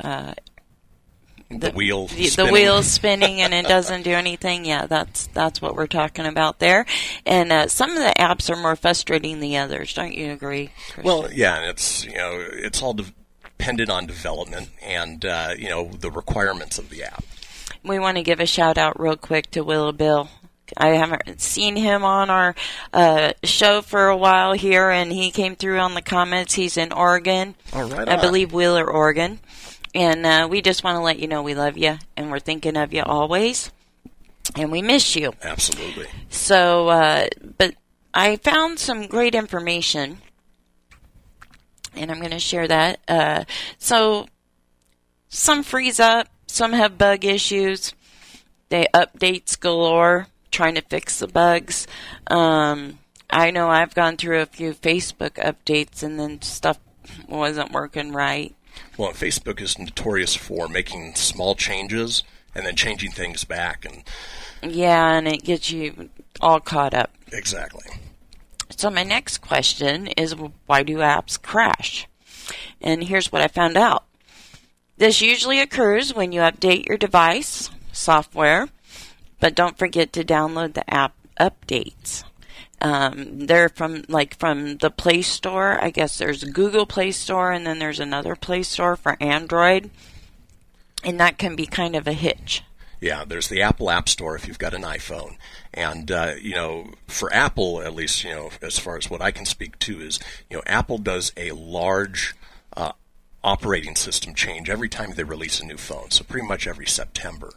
uh, 1.50 1.58
The, 1.58 1.70
wheel 1.72 2.06
the, 2.08 2.16
the 2.16 2.24
spinning. 2.26 2.52
wheels 2.52 2.86
spinning 2.86 3.40
and 3.40 3.54
it 3.54 3.66
doesn't 3.66 4.02
do 4.02 4.10
anything. 4.12 4.64
Yeah, 4.64 4.86
that's 4.86 5.26
that's 5.28 5.60
what 5.62 5.74
we're 5.74 5.86
talking 5.86 6.26
about 6.26 6.58
there. 6.58 6.84
And 7.26 7.50
uh, 7.52 7.68
some 7.68 7.90
of 7.90 7.96
the 7.98 8.12
apps 8.18 8.50
are 8.50 8.56
more 8.56 8.76
frustrating 8.76 9.40
than 9.40 9.54
others. 9.56 9.94
Don't 9.94 10.14
you 10.14 10.32
agree? 10.32 10.70
Christian? 10.92 11.04
Well, 11.04 11.28
yeah, 11.32 11.56
and 11.56 11.70
it's 11.70 12.04
you 12.04 12.14
know 12.16 12.32
it's 12.52 12.82
all 12.82 12.94
de- 12.94 13.12
dependent 13.42 13.90
on 13.90 14.06
development 14.06 14.68
and 14.82 15.24
uh, 15.24 15.54
you 15.58 15.68
know 15.68 15.88
the 15.98 16.10
requirements 16.10 16.78
of 16.78 16.90
the 16.90 17.02
app. 17.02 17.24
we 17.82 17.98
want 17.98 18.16
to 18.18 18.22
give 18.22 18.40
a 18.40 18.46
shout 18.46 18.78
out 18.78 19.00
real 19.00 19.16
quick 19.16 19.50
to 19.52 19.62
Willow 19.64 19.92
Bill. 19.92 20.28
I 20.76 20.88
haven't 20.88 21.40
seen 21.40 21.76
him 21.76 22.04
on 22.04 22.28
our 22.28 22.54
uh, 22.92 23.32
show 23.42 23.80
for 23.80 24.08
a 24.08 24.16
while 24.16 24.52
here, 24.52 24.90
and 24.90 25.10
he 25.10 25.30
came 25.30 25.56
through 25.56 25.78
on 25.78 25.94
the 25.94 26.02
comments. 26.02 26.52
He's 26.52 26.76
in 26.76 26.92
Oregon, 26.92 27.54
All 27.72 27.88
right, 27.88 28.06
I 28.06 28.16
on. 28.16 28.20
believe 28.20 28.52
Wheeler, 28.52 28.84
Oregon, 28.88 29.40
and 29.98 30.24
uh, 30.24 30.46
we 30.48 30.62
just 30.62 30.84
want 30.84 30.94
to 30.94 31.00
let 31.00 31.18
you 31.18 31.26
know 31.26 31.42
we 31.42 31.56
love 31.56 31.76
you 31.76 31.98
and 32.16 32.30
we're 32.30 32.38
thinking 32.38 32.76
of 32.76 32.94
you 32.94 33.02
always, 33.02 33.72
and 34.56 34.70
we 34.70 34.80
miss 34.80 35.16
you. 35.16 35.32
Absolutely. 35.42 36.06
So, 36.28 36.88
uh, 36.88 37.26
but 37.58 37.74
I 38.14 38.36
found 38.36 38.78
some 38.78 39.08
great 39.08 39.34
information, 39.34 40.18
and 41.96 42.12
I'm 42.12 42.20
going 42.20 42.30
to 42.30 42.38
share 42.38 42.68
that. 42.68 43.00
Uh, 43.08 43.42
so, 43.78 44.28
some 45.28 45.64
freeze 45.64 45.98
up, 45.98 46.28
some 46.46 46.74
have 46.74 46.96
bug 46.96 47.24
issues. 47.24 47.92
They 48.68 48.86
updates 48.94 49.58
galore, 49.58 50.28
trying 50.52 50.76
to 50.76 50.82
fix 50.82 51.18
the 51.18 51.26
bugs. 51.26 51.88
Um, 52.28 53.00
I 53.28 53.50
know 53.50 53.68
I've 53.68 53.94
gone 53.96 54.16
through 54.16 54.42
a 54.42 54.46
few 54.46 54.74
Facebook 54.74 55.32
updates, 55.32 56.04
and 56.04 56.20
then 56.20 56.40
stuff 56.40 56.78
wasn't 57.26 57.72
working 57.72 58.12
right. 58.12 58.54
Well, 58.96 59.12
Facebook 59.12 59.60
is 59.60 59.78
notorious 59.78 60.34
for 60.34 60.68
making 60.68 61.14
small 61.14 61.54
changes 61.54 62.22
and 62.54 62.66
then 62.66 62.74
changing 62.76 63.12
things 63.12 63.44
back, 63.44 63.84
and 63.84 64.02
Yeah, 64.62 65.12
and 65.16 65.28
it 65.28 65.44
gets 65.44 65.70
you 65.70 66.10
all 66.40 66.60
caught 66.60 66.94
up. 66.94 67.10
exactly. 67.32 67.84
So 68.76 68.90
my 68.90 69.02
next 69.02 69.38
question 69.38 70.08
is 70.08 70.34
why 70.66 70.82
do 70.82 70.96
apps 70.98 71.40
crash? 71.40 72.06
And 72.80 73.04
here's 73.04 73.30
what 73.32 73.42
I 73.42 73.48
found 73.48 73.76
out. 73.76 74.04
This 74.96 75.20
usually 75.22 75.60
occurs 75.60 76.12
when 76.14 76.32
you 76.32 76.40
update 76.40 76.86
your 76.86 76.96
device 76.98 77.70
software, 77.92 78.68
but 79.40 79.54
don't 79.54 79.78
forget 79.78 80.12
to 80.14 80.24
download 80.24 80.74
the 80.74 80.88
app 80.92 81.14
updates. 81.40 82.24
Um, 82.80 83.46
they're 83.46 83.68
from 83.68 84.04
like 84.08 84.38
from 84.38 84.76
the 84.76 84.90
Play 84.90 85.22
Store. 85.22 85.82
I 85.82 85.90
guess 85.90 86.18
there's 86.18 86.44
Google 86.44 86.86
Play 86.86 87.10
Store, 87.10 87.50
and 87.50 87.66
then 87.66 87.78
there's 87.78 88.00
another 88.00 88.36
Play 88.36 88.62
Store 88.62 88.96
for 88.96 89.16
Android, 89.20 89.90
and 91.02 91.18
that 91.18 91.38
can 91.38 91.56
be 91.56 91.66
kind 91.66 91.96
of 91.96 92.06
a 92.06 92.12
hitch. 92.12 92.62
Yeah, 93.00 93.24
there's 93.24 93.48
the 93.48 93.62
Apple 93.62 93.90
App 93.90 94.08
Store 94.08 94.34
if 94.34 94.48
you've 94.48 94.58
got 94.58 94.74
an 94.74 94.82
iPhone, 94.82 95.36
and 95.72 96.10
uh, 96.10 96.34
you 96.40 96.54
know, 96.54 96.92
for 97.06 97.32
Apple 97.32 97.80
at 97.82 97.94
least, 97.94 98.24
you 98.24 98.30
know, 98.30 98.50
as 98.60 98.78
far 98.78 98.96
as 98.96 99.08
what 99.08 99.22
I 99.22 99.30
can 99.30 99.44
speak 99.44 99.78
to 99.80 100.00
is, 100.00 100.18
you 100.50 100.56
know, 100.56 100.62
Apple 100.66 100.98
does 100.98 101.32
a 101.36 101.52
large 101.52 102.34
uh, 102.76 102.92
operating 103.44 103.94
system 103.94 104.34
change 104.34 104.68
every 104.68 104.88
time 104.88 105.12
they 105.12 105.24
release 105.24 105.60
a 105.60 105.66
new 105.66 105.76
phone. 105.76 106.10
So 106.10 106.24
pretty 106.24 106.46
much 106.46 106.66
every 106.66 106.86
September, 106.86 107.52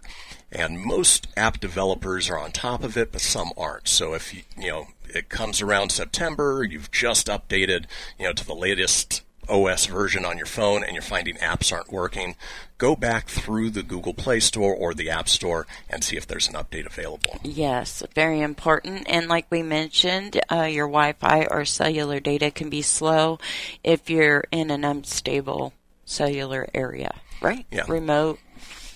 and 0.52 0.80
most 0.80 1.28
app 1.36 1.60
developers 1.60 2.30
are 2.30 2.38
on 2.40 2.52
top 2.52 2.84
of 2.84 2.96
it, 2.96 3.12
but 3.12 3.22
some 3.22 3.52
aren't. 3.58 3.88
So 3.88 4.14
if 4.14 4.34
you, 4.34 4.44
you 4.58 4.70
know, 4.70 4.88
it 5.16 5.30
comes 5.30 5.62
around 5.62 5.92
September, 5.92 6.64
you've 6.64 6.92
just 6.92 7.28
updated, 7.28 7.86
you 8.18 8.26
know, 8.26 8.34
to 8.34 8.46
the 8.46 8.56
latest 8.56 9.24
OS 9.50 9.86
version 9.86 10.26
on 10.26 10.38
your 10.38 10.46
phone 10.46 10.84
and 10.84 10.94
you're 10.94 11.02
finding 11.02 11.36
apps 11.36 11.72
aren't 11.74 11.92
working, 11.92 12.36
go 12.78 12.96
back 12.96 13.28
through 13.28 13.70
the 13.70 13.84
Google 13.84 14.14
Play 14.14 14.40
Store 14.40 14.74
or 14.74 14.94
the 14.94 15.10
App 15.10 15.28
Store 15.28 15.68
and 15.90 16.04
see 16.04 16.16
if 16.16 16.26
there's 16.26 16.48
an 16.48 16.54
update 16.54 16.86
available. 16.86 17.40
Yes, 17.44 18.04
very 18.16 18.42
important. 18.42 19.06
And 19.10 19.28
like 19.28 19.48
we 19.50 19.62
mentioned, 19.62 20.40
uh, 20.52 20.64
your 20.64 20.88
Wi 20.88 21.14
Fi 21.14 21.46
or 21.50 21.66
cellular 21.66 22.20
data 22.20 22.52
can 22.52 22.70
be 22.70 22.82
slow 22.82 23.40
if 23.84 24.10
you're 24.10 24.46
in 24.52 24.72
an 24.72 24.86
unstable 24.86 25.74
cellular 26.06 26.68
area, 26.74 27.14
right? 27.42 27.66
Yeah. 27.72 27.86
Remote. 27.88 28.40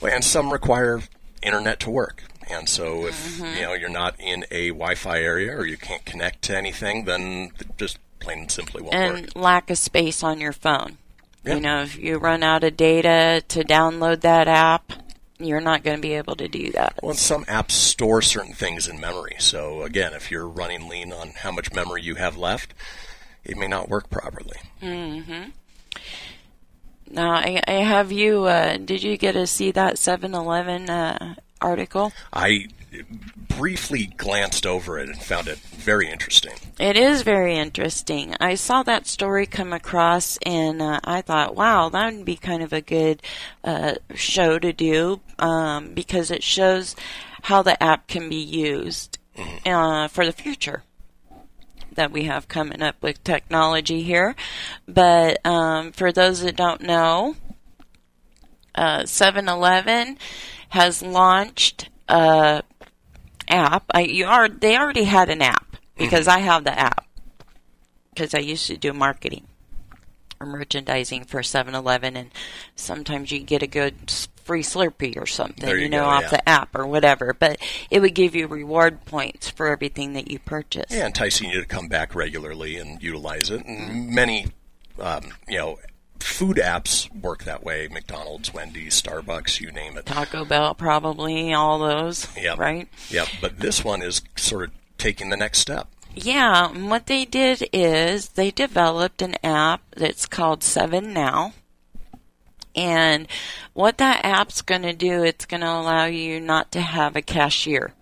And 0.02 0.24
some 0.24 0.54
require 0.54 1.02
internet 1.42 1.80
to 1.82 1.90
work. 1.90 2.24
And 2.50 2.70
so 2.70 3.06
if 3.08 3.40
you 3.40 3.62
know 3.62 3.74
you're 3.74 3.90
not 3.90 4.16
in 4.20 4.46
a 4.52 4.70
Wi-Fi 4.70 5.20
area 5.20 5.56
or 5.56 5.66
you 5.66 5.78
can't 5.78 6.06
connect 6.06 6.42
to 6.44 6.58
anything, 6.58 7.06
then 7.06 7.52
just 7.78 8.00
plain 8.20 8.40
and 8.40 8.52
simply 8.52 8.82
won't 8.82 8.94
work. 8.96 9.18
And 9.18 9.36
lack 9.36 9.70
of 9.70 9.78
space 9.78 10.24
on 10.24 10.40
your 10.40 10.54
phone. 10.54 10.98
Yeah. 11.44 11.56
You 11.56 11.62
know, 11.62 11.82
if 11.84 11.98
you 11.98 12.18
run 12.18 12.44
out 12.44 12.64
of 12.64 12.76
data 12.76 13.44
to 13.50 13.64
download 13.64 14.22
that 14.22 14.48
app, 14.48 14.94
you're 15.38 15.62
not 15.62 15.84
going 15.84 15.98
to 15.98 16.02
be 16.02 16.14
able 16.14 16.36
to 16.38 16.48
do 16.48 16.72
that. 16.72 17.00
Well, 17.04 17.14
some 17.14 17.46
apps 17.46 17.72
store 17.72 18.22
certain 18.22 18.54
things 18.54 18.88
in 18.88 19.00
memory. 19.00 19.36
So 19.40 19.84
again, 19.84 20.14
if 20.14 20.32
you're 20.32 20.48
running 20.48 20.88
lean 20.88 21.12
on 21.12 21.32
how 21.38 21.52
much 21.52 21.74
memory 21.74 22.02
you 22.02 22.16
have 22.16 22.38
left, 22.38 22.74
it 23.44 23.58
may 23.58 23.68
not 23.68 23.90
work 23.90 24.10
properly. 24.10 24.58
Hmm. 24.80 25.50
Now, 27.12 27.32
I, 27.32 27.62
I 27.68 27.74
have 27.74 28.12
you, 28.12 28.46
uh, 28.46 28.78
did 28.78 29.04
you 29.04 29.18
get 29.18 29.34
to 29.34 29.46
see 29.46 29.72
that 29.72 30.00
7 30.00 30.34
Eleven 30.34 30.90
uh, 30.90 31.36
article? 31.66 32.14
I 32.32 32.68
briefly 33.58 34.08
glanced 34.18 34.66
over 34.66 35.00
it 35.00 35.10
and 35.10 35.22
found 35.22 35.48
it 35.48 35.58
very 35.58 36.10
interesting. 36.10 36.54
It 36.80 36.96
is 36.96 37.22
very 37.24 37.56
interesting. 37.56 38.36
I 38.40 38.56
saw 38.56 38.84
that 38.84 39.08
story 39.08 39.46
come 39.46 39.74
across, 39.74 40.38
and 40.46 40.82
uh, 40.82 41.00
I 41.04 41.22
thought, 41.22 41.56
wow, 41.56 41.90
that 41.90 42.14
would 42.14 42.26
be 42.26 42.36
kind 42.36 42.62
of 42.62 42.72
a 42.72 42.82
good 42.82 43.22
uh, 43.64 43.96
show 44.14 44.60
to 44.60 44.72
do 44.72 45.22
um, 45.40 45.94
because 45.94 46.32
it 46.32 46.44
shows 46.44 46.96
how 47.44 47.62
the 47.62 47.82
app 47.82 48.08
can 48.08 48.30
be 48.30 48.36
used 48.36 49.18
uh, 49.66 50.08
for 50.08 50.26
the 50.26 50.32
future 50.32 50.84
that 51.94 52.12
we 52.12 52.24
have 52.24 52.48
coming 52.48 52.82
up 52.82 52.96
with 53.02 53.24
technology 53.24 54.04
here. 54.04 54.36
But 54.88 55.46
um, 55.46 55.92
for 55.92 56.12
those 56.12 56.42
that 56.42 56.56
don't 56.56 56.82
know, 56.82 57.36
uh, 58.76 59.06
7 59.06 59.48
Eleven 59.48 60.18
has 60.76 61.02
launched 61.02 61.90
a 62.10 62.62
app. 63.48 63.86
I, 63.94 64.02
you 64.02 64.26
are 64.26 64.50
they 64.50 64.78
already 64.78 65.06
had 65.06 65.30
an 65.30 65.42
app 65.42 65.78
because 65.98 66.28
I 66.28 66.40
have 66.40 66.66
the 66.66 66.78
app 66.78 67.08
because 68.10 68.34
I 68.34 68.40
used 68.40 68.68
to 68.68 68.76
do 68.76 68.92
marketing 68.92 69.48
or 70.42 70.46
merchandising 70.46 71.24
for 71.24 71.40
7-Eleven 71.40 72.18
and 72.18 72.30
sometimes 72.76 73.32
you 73.32 73.40
get 73.40 73.64
a 73.64 73.68
good 73.68 74.12
free 74.44 74.64
Slurpee 74.64 75.16
or 75.16 75.26
something, 75.26 75.66
There 75.66 75.78
you 75.78 75.88
know, 75.88 76.04
go, 76.04 76.10
off 76.10 76.24
yeah. 76.24 76.30
the 76.30 76.50
app 76.50 76.76
or 76.76 76.86
whatever. 76.86 77.34
But 77.34 77.58
it 77.90 78.02
would 78.02 78.14
give 78.14 78.36
you 78.36 78.46
reward 78.48 79.06
points 79.06 79.50
for 79.50 79.68
everything 79.68 80.12
that 80.14 80.30
you 80.30 80.40
purchase. 80.40 80.92
Yeah, 80.92 81.06
enticing 81.06 81.52
you 81.52 81.62
to 81.62 81.66
come 81.66 81.88
back 81.88 82.14
regularly 82.14 82.76
and 82.76 83.02
utilize 83.02 83.50
it. 83.50 83.66
And 83.66 84.10
many, 84.10 84.48
um, 85.00 85.32
you 85.48 85.58
know, 85.58 85.80
food 86.20 86.58
apps 86.58 87.14
work 87.22 87.44
that 87.44 87.64
way. 87.64 87.88
McDonald's, 87.88 88.54
Wendy's, 88.54 89.02
Starbucks, 89.02 89.60
you 89.62 89.72
name 89.72 89.98
it. 89.98 90.06
Taco 90.06 90.46
Bell, 90.46 90.74
probably 90.76 91.54
all 91.54 91.80
those, 91.80 92.28
Yep. 92.38 92.58
right? 92.58 92.88
Yep. 93.10 93.28
But 93.42 93.60
this 93.60 93.84
one 93.84 94.02
is 94.02 94.22
sort 94.36 94.66
of 94.66 94.72
taking 94.98 95.30
the 95.30 95.38
next 95.38 95.60
step. 95.60 95.88
Yeah, 96.14 96.70
and 96.70 96.90
what 96.90 97.08
they 97.08 97.26
did 97.26 97.68
is 97.74 98.30
they 98.30 98.50
developed 98.52 99.22
an 99.22 99.36
app 99.44 99.82
that's 99.96 100.26
called 100.26 100.64
Seven 100.64 101.14
Now. 101.14 101.54
And 102.74 103.28
what 103.74 103.98
that 104.00 104.24
app's 104.24 104.62
going 104.62 104.82
to 104.84 104.94
do, 104.94 105.24
it's 105.24 105.46
going 105.46 105.62
to 105.62 105.68
allow 105.68 106.06
you 106.06 106.40
not 106.40 106.72
to 106.74 106.82
have 106.82 107.16
a 107.16 107.22
cashier. 107.22 107.94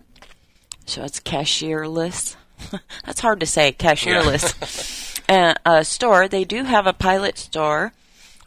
So 0.86 1.02
it's 1.04 1.20
cashierless. 1.20 2.36
that's 3.04 3.20
hard 3.20 3.40
to 3.40 3.46
say, 3.46 3.72
cashierless. 3.72 5.20
uh, 5.28 5.54
a 5.64 5.84
store, 5.84 6.28
they 6.28 6.44
do 6.44 6.64
have 6.64 6.86
a 6.86 6.92
pilot 6.92 7.38
store 7.38 7.92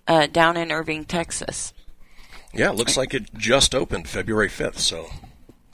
uh, 0.08 0.28
down 0.28 0.58
in 0.58 0.72
Irving, 0.72 1.06
Texas. 1.06 1.74
Yeah, 2.54 2.70
it 2.70 2.76
looks 2.76 2.98
like 2.98 3.14
it 3.14 3.34
just 3.36 3.76
opened 3.76 4.08
February 4.08 4.50
5th, 4.50 4.80
so 4.80 5.08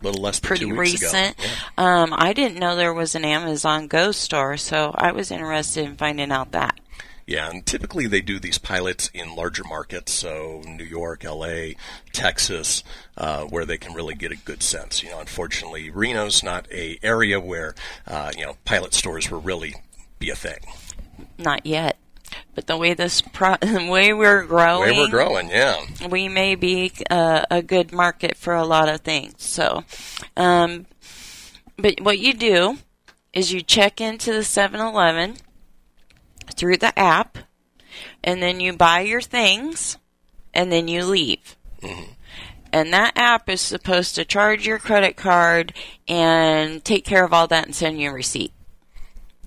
a 0.02 0.04
little 0.04 0.22
less 0.22 0.40
than 0.40 0.48
pretty 0.48 0.66
two 0.66 0.76
weeks 0.76 1.04
recent. 1.04 1.40
ago. 1.40 1.48
Yeah. 1.78 2.02
Um, 2.02 2.14
I 2.16 2.34
didn't 2.34 2.60
know 2.60 2.76
there 2.76 2.94
was 2.94 3.16
an 3.16 3.26
Amazon 3.26 3.88
Go 3.88 4.12
store, 4.12 4.58
so 4.58 4.94
I 4.98 5.12
was 5.12 5.32
interested 5.32 5.86
in 5.86 5.96
finding 5.96 6.32
out 6.32 6.52
that. 6.52 6.80
Yeah, 7.26 7.50
and 7.50 7.66
typically 7.66 8.08
they 8.08 8.20
do 8.20 8.38
these 8.38 8.58
pilots 8.58 9.10
in 9.14 9.36
larger 9.36 9.64
markets, 9.64 10.12
so 10.12 10.62
New 10.66 10.84
York, 10.84 11.24
LA, 11.24 11.76
Texas, 12.12 12.84
uh, 13.16 13.46
where 13.46 13.66
they 13.66 13.78
can 13.78 13.94
really 13.94 14.14
get 14.14 14.34
a 14.34 14.36
good 14.36 14.62
sense. 14.62 15.02
You 15.02 15.12
know, 15.12 15.20
unfortunately, 15.22 15.90
Reno's 15.90 16.44
not 16.44 16.68
a 16.70 17.00
area 17.02 17.40
where 17.40 17.76
uh, 18.08 18.34
you 18.36 18.46
know 18.46 18.58
pilot 18.66 18.94
stores 18.94 19.32
will 19.32 19.42
really 19.42 19.74
be 20.20 20.30
a 20.30 20.36
thing. 20.36 20.60
Not 21.38 21.66
yet. 21.66 21.98
But 22.56 22.68
the 22.68 22.78
way 22.78 22.94
this 22.94 23.22
pro- 23.22 23.58
the 23.58 23.88
way 23.92 24.14
we're 24.14 24.44
growing, 24.44 24.92
Way 24.96 24.98
we're 24.98 25.10
growing, 25.10 25.50
yeah. 25.50 25.84
we 26.10 26.28
may 26.28 26.56
be 26.56 26.92
uh, 27.10 27.46
a 27.50 27.62
good 27.62 27.92
market 27.92 28.38
for 28.38 28.54
a 28.54 28.66
lot 28.66 28.90
of 28.90 29.02
things. 29.02 29.36
So, 29.38 29.84
um, 30.38 30.86
but 31.78 32.02
what 32.02 32.20
you 32.20 32.34
do 32.34 32.78
is 33.34 33.52
you 33.52 33.62
check 33.62 34.00
into 34.00 34.32
the 34.32 34.40
7-Eleven 34.40 35.38
through 36.56 36.78
the 36.78 36.98
app, 36.98 37.40
and 38.24 38.42
then 38.44 38.60
you 38.60 38.74
buy 38.74 39.00
your 39.02 39.22
things, 39.22 39.98
and 40.54 40.72
then 40.72 40.88
you 40.88 41.04
leave. 41.04 41.56
And 42.72 42.94
that 42.94 43.14
app 43.16 43.50
is 43.50 43.62
supposed 43.62 44.16
to 44.16 44.26
charge 44.26 44.66
your 44.68 44.80
credit 44.80 45.16
card 45.16 45.74
and 46.08 46.84
take 46.84 47.06
care 47.06 47.24
of 47.26 47.34
all 47.34 47.48
that 47.48 47.66
and 47.66 47.76
send 47.76 48.00
you 48.00 48.10
a 48.10 48.14
receipt. 48.14 48.52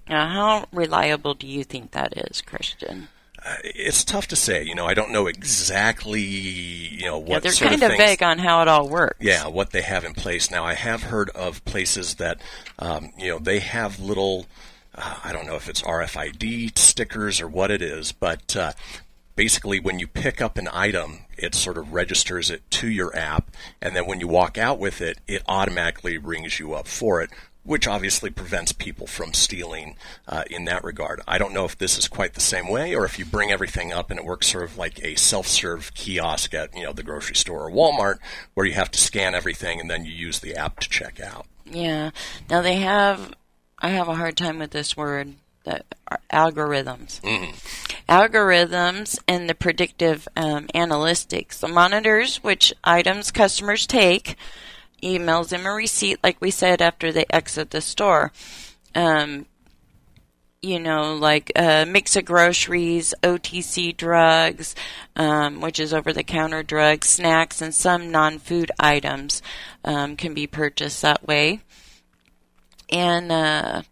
Now, 0.08 0.28
how 0.28 0.66
reliable 0.72 1.34
do 1.34 1.46
you 1.46 1.64
think 1.64 1.90
that 1.92 2.16
is, 2.16 2.40
Christian? 2.40 3.08
It's 3.64 4.04
tough 4.04 4.26
to 4.28 4.36
say. 4.36 4.64
You 4.64 4.74
know, 4.74 4.86
I 4.86 4.94
don't 4.94 5.12
know 5.12 5.26
exactly, 5.28 6.20
you 6.20 7.04
know, 7.06 7.18
what 7.18 7.28
Yeah, 7.28 7.38
they're 7.40 7.52
kind 7.52 7.74
of 7.74 7.82
of 7.82 7.96
things 7.96 8.02
vague 8.02 8.22
on 8.22 8.38
how 8.38 8.62
it 8.62 8.68
all 8.68 8.88
works. 8.88 9.18
yeah, 9.20 9.46
what 9.46 9.70
they 9.70 9.82
have 9.82 10.04
in 10.04 10.14
place. 10.14 10.50
Now, 10.50 10.64
I 10.64 10.74
have 10.74 11.04
heard 11.04 11.30
of 11.30 11.64
places 11.64 12.16
that, 12.16 12.40
um, 12.78 13.12
you 13.16 13.28
know, 13.28 13.38
they 13.38 13.60
have 13.60 14.00
little, 14.00 14.46
uh, 14.94 15.16
I 15.22 15.32
don't 15.32 15.46
know 15.46 15.54
if 15.56 15.68
it's 15.68 15.82
RFID 15.82 16.76
stickers 16.76 17.40
or 17.40 17.46
what 17.48 17.70
it 17.70 17.82
is, 17.82 18.10
but 18.12 18.56
uh, 18.56 18.72
basically 19.36 19.78
when 19.78 19.98
you 20.00 20.06
pick 20.08 20.40
up 20.40 20.58
an 20.58 20.68
item, 20.72 21.20
it 21.38 21.54
sort 21.54 21.78
of 21.78 21.92
registers 21.92 22.50
it 22.50 22.68
to 22.72 22.88
your 22.88 23.14
app, 23.16 23.50
and 23.80 23.94
then 23.94 24.06
when 24.06 24.18
you 24.18 24.26
walk 24.26 24.58
out 24.58 24.78
with 24.78 25.00
it, 25.00 25.18
it 25.28 25.42
automatically 25.46 26.18
rings 26.18 26.58
you 26.58 26.74
up 26.74 26.88
for 26.88 27.20
it. 27.22 27.30
Which 27.66 27.86
obviously 27.88 28.30
prevents 28.30 28.72
people 28.72 29.06
from 29.06 29.34
stealing 29.34 29.96
uh, 30.28 30.44
in 30.48 30.64
that 30.66 30.84
regard. 30.84 31.20
I 31.26 31.36
don't 31.36 31.52
know 31.52 31.64
if 31.64 31.76
this 31.76 31.98
is 31.98 32.06
quite 32.06 32.34
the 32.34 32.40
same 32.40 32.68
way, 32.68 32.94
or 32.94 33.04
if 33.04 33.18
you 33.18 33.24
bring 33.24 33.50
everything 33.50 33.92
up 33.92 34.10
and 34.10 34.20
it 34.20 34.24
works 34.24 34.46
sort 34.46 34.64
of 34.64 34.78
like 34.78 35.02
a 35.04 35.16
self-serve 35.16 35.92
kiosk 35.92 36.54
at 36.54 36.74
you 36.76 36.84
know 36.84 36.92
the 36.92 37.02
grocery 37.02 37.34
store 37.34 37.66
or 37.66 37.70
Walmart, 37.70 38.18
where 38.54 38.64
you 38.64 38.74
have 38.74 38.90
to 38.92 38.98
scan 38.98 39.34
everything 39.34 39.80
and 39.80 39.90
then 39.90 40.04
you 40.04 40.12
use 40.12 40.38
the 40.38 40.54
app 40.54 40.78
to 40.78 40.88
check 40.88 41.20
out. 41.20 41.46
Yeah. 41.64 42.10
Now 42.48 42.62
they 42.62 42.76
have. 42.76 43.34
I 43.80 43.88
have 43.88 44.08
a 44.08 44.14
hard 44.14 44.36
time 44.36 44.58
with 44.60 44.70
this 44.70 44.96
word. 44.96 45.34
That 45.64 45.84
are 46.06 46.20
algorithms. 46.32 47.20
Algorithms 48.08 49.18
and 49.26 49.50
the 49.50 49.54
predictive 49.54 50.28
um, 50.36 50.68
analytics. 50.68 51.58
The 51.58 51.66
monitors 51.66 52.36
which 52.36 52.72
items 52.84 53.32
customers 53.32 53.84
take, 53.84 54.36
emails 55.02 55.48
them 55.48 55.66
a 55.66 55.72
receipt, 55.72 56.18
like 56.22 56.40
we 56.40 56.50
said 56.50 56.82
after 56.82 57.12
they 57.12 57.26
exit 57.30 57.70
the 57.70 57.80
store. 57.80 58.32
Um, 58.94 59.46
you 60.62 60.80
know, 60.80 61.14
like 61.14 61.52
a 61.54 61.84
mix 61.84 62.16
of 62.16 62.24
groceries, 62.24 63.14
OTC 63.22 63.96
drugs, 63.96 64.74
um, 65.14 65.60
which 65.60 65.78
is 65.78 65.94
over 65.94 66.12
the 66.12 66.24
counter 66.24 66.62
drugs, 66.62 67.08
snacks, 67.08 67.62
and 67.62 67.74
some 67.74 68.10
non 68.10 68.38
food 68.38 68.70
items 68.78 69.42
um, 69.84 70.16
can 70.16 70.34
be 70.34 70.46
purchased 70.46 71.02
that 71.02 71.26
way. 71.26 71.60
And 72.90 73.30
uh, 73.30 73.82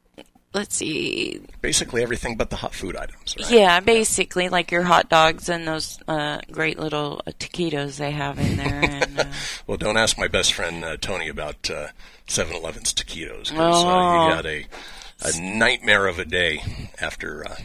let's 0.54 0.76
see. 0.76 1.40
Basically 1.60 2.02
everything 2.02 2.36
but 2.36 2.48
the 2.50 2.56
hot 2.56 2.74
food 2.74 2.96
items. 2.96 3.34
Right? 3.38 3.50
Yeah, 3.50 3.80
basically 3.80 4.48
like 4.48 4.70
your 4.70 4.82
hot 4.82 5.08
dogs 5.08 5.48
and 5.48 5.66
those 5.66 5.98
uh, 6.08 6.38
great 6.50 6.78
little 6.78 7.20
uh, 7.26 7.32
taquitos 7.38 7.96
they 7.98 8.12
have 8.12 8.38
in 8.38 8.56
there. 8.56 8.80
And, 8.84 9.20
uh, 9.20 9.24
Well, 9.66 9.76
don't 9.76 9.96
ask 9.96 10.16
my 10.18 10.28
best 10.28 10.52
friend 10.54 10.84
uh, 10.84 10.96
Tony 10.96 11.28
about 11.28 11.68
uh, 11.70 11.88
7-Eleven's 12.28 12.94
taquitos 12.94 13.50
because 13.50 13.84
uh, 13.84 13.86
Oh. 13.86 14.28
he 14.28 14.34
had 14.36 14.46
a, 14.46 14.66
a 15.24 15.40
nightmare 15.40 16.06
of 16.06 16.18
a 16.18 16.24
day 16.24 16.62
after 17.00 17.46
uh, 17.46 17.56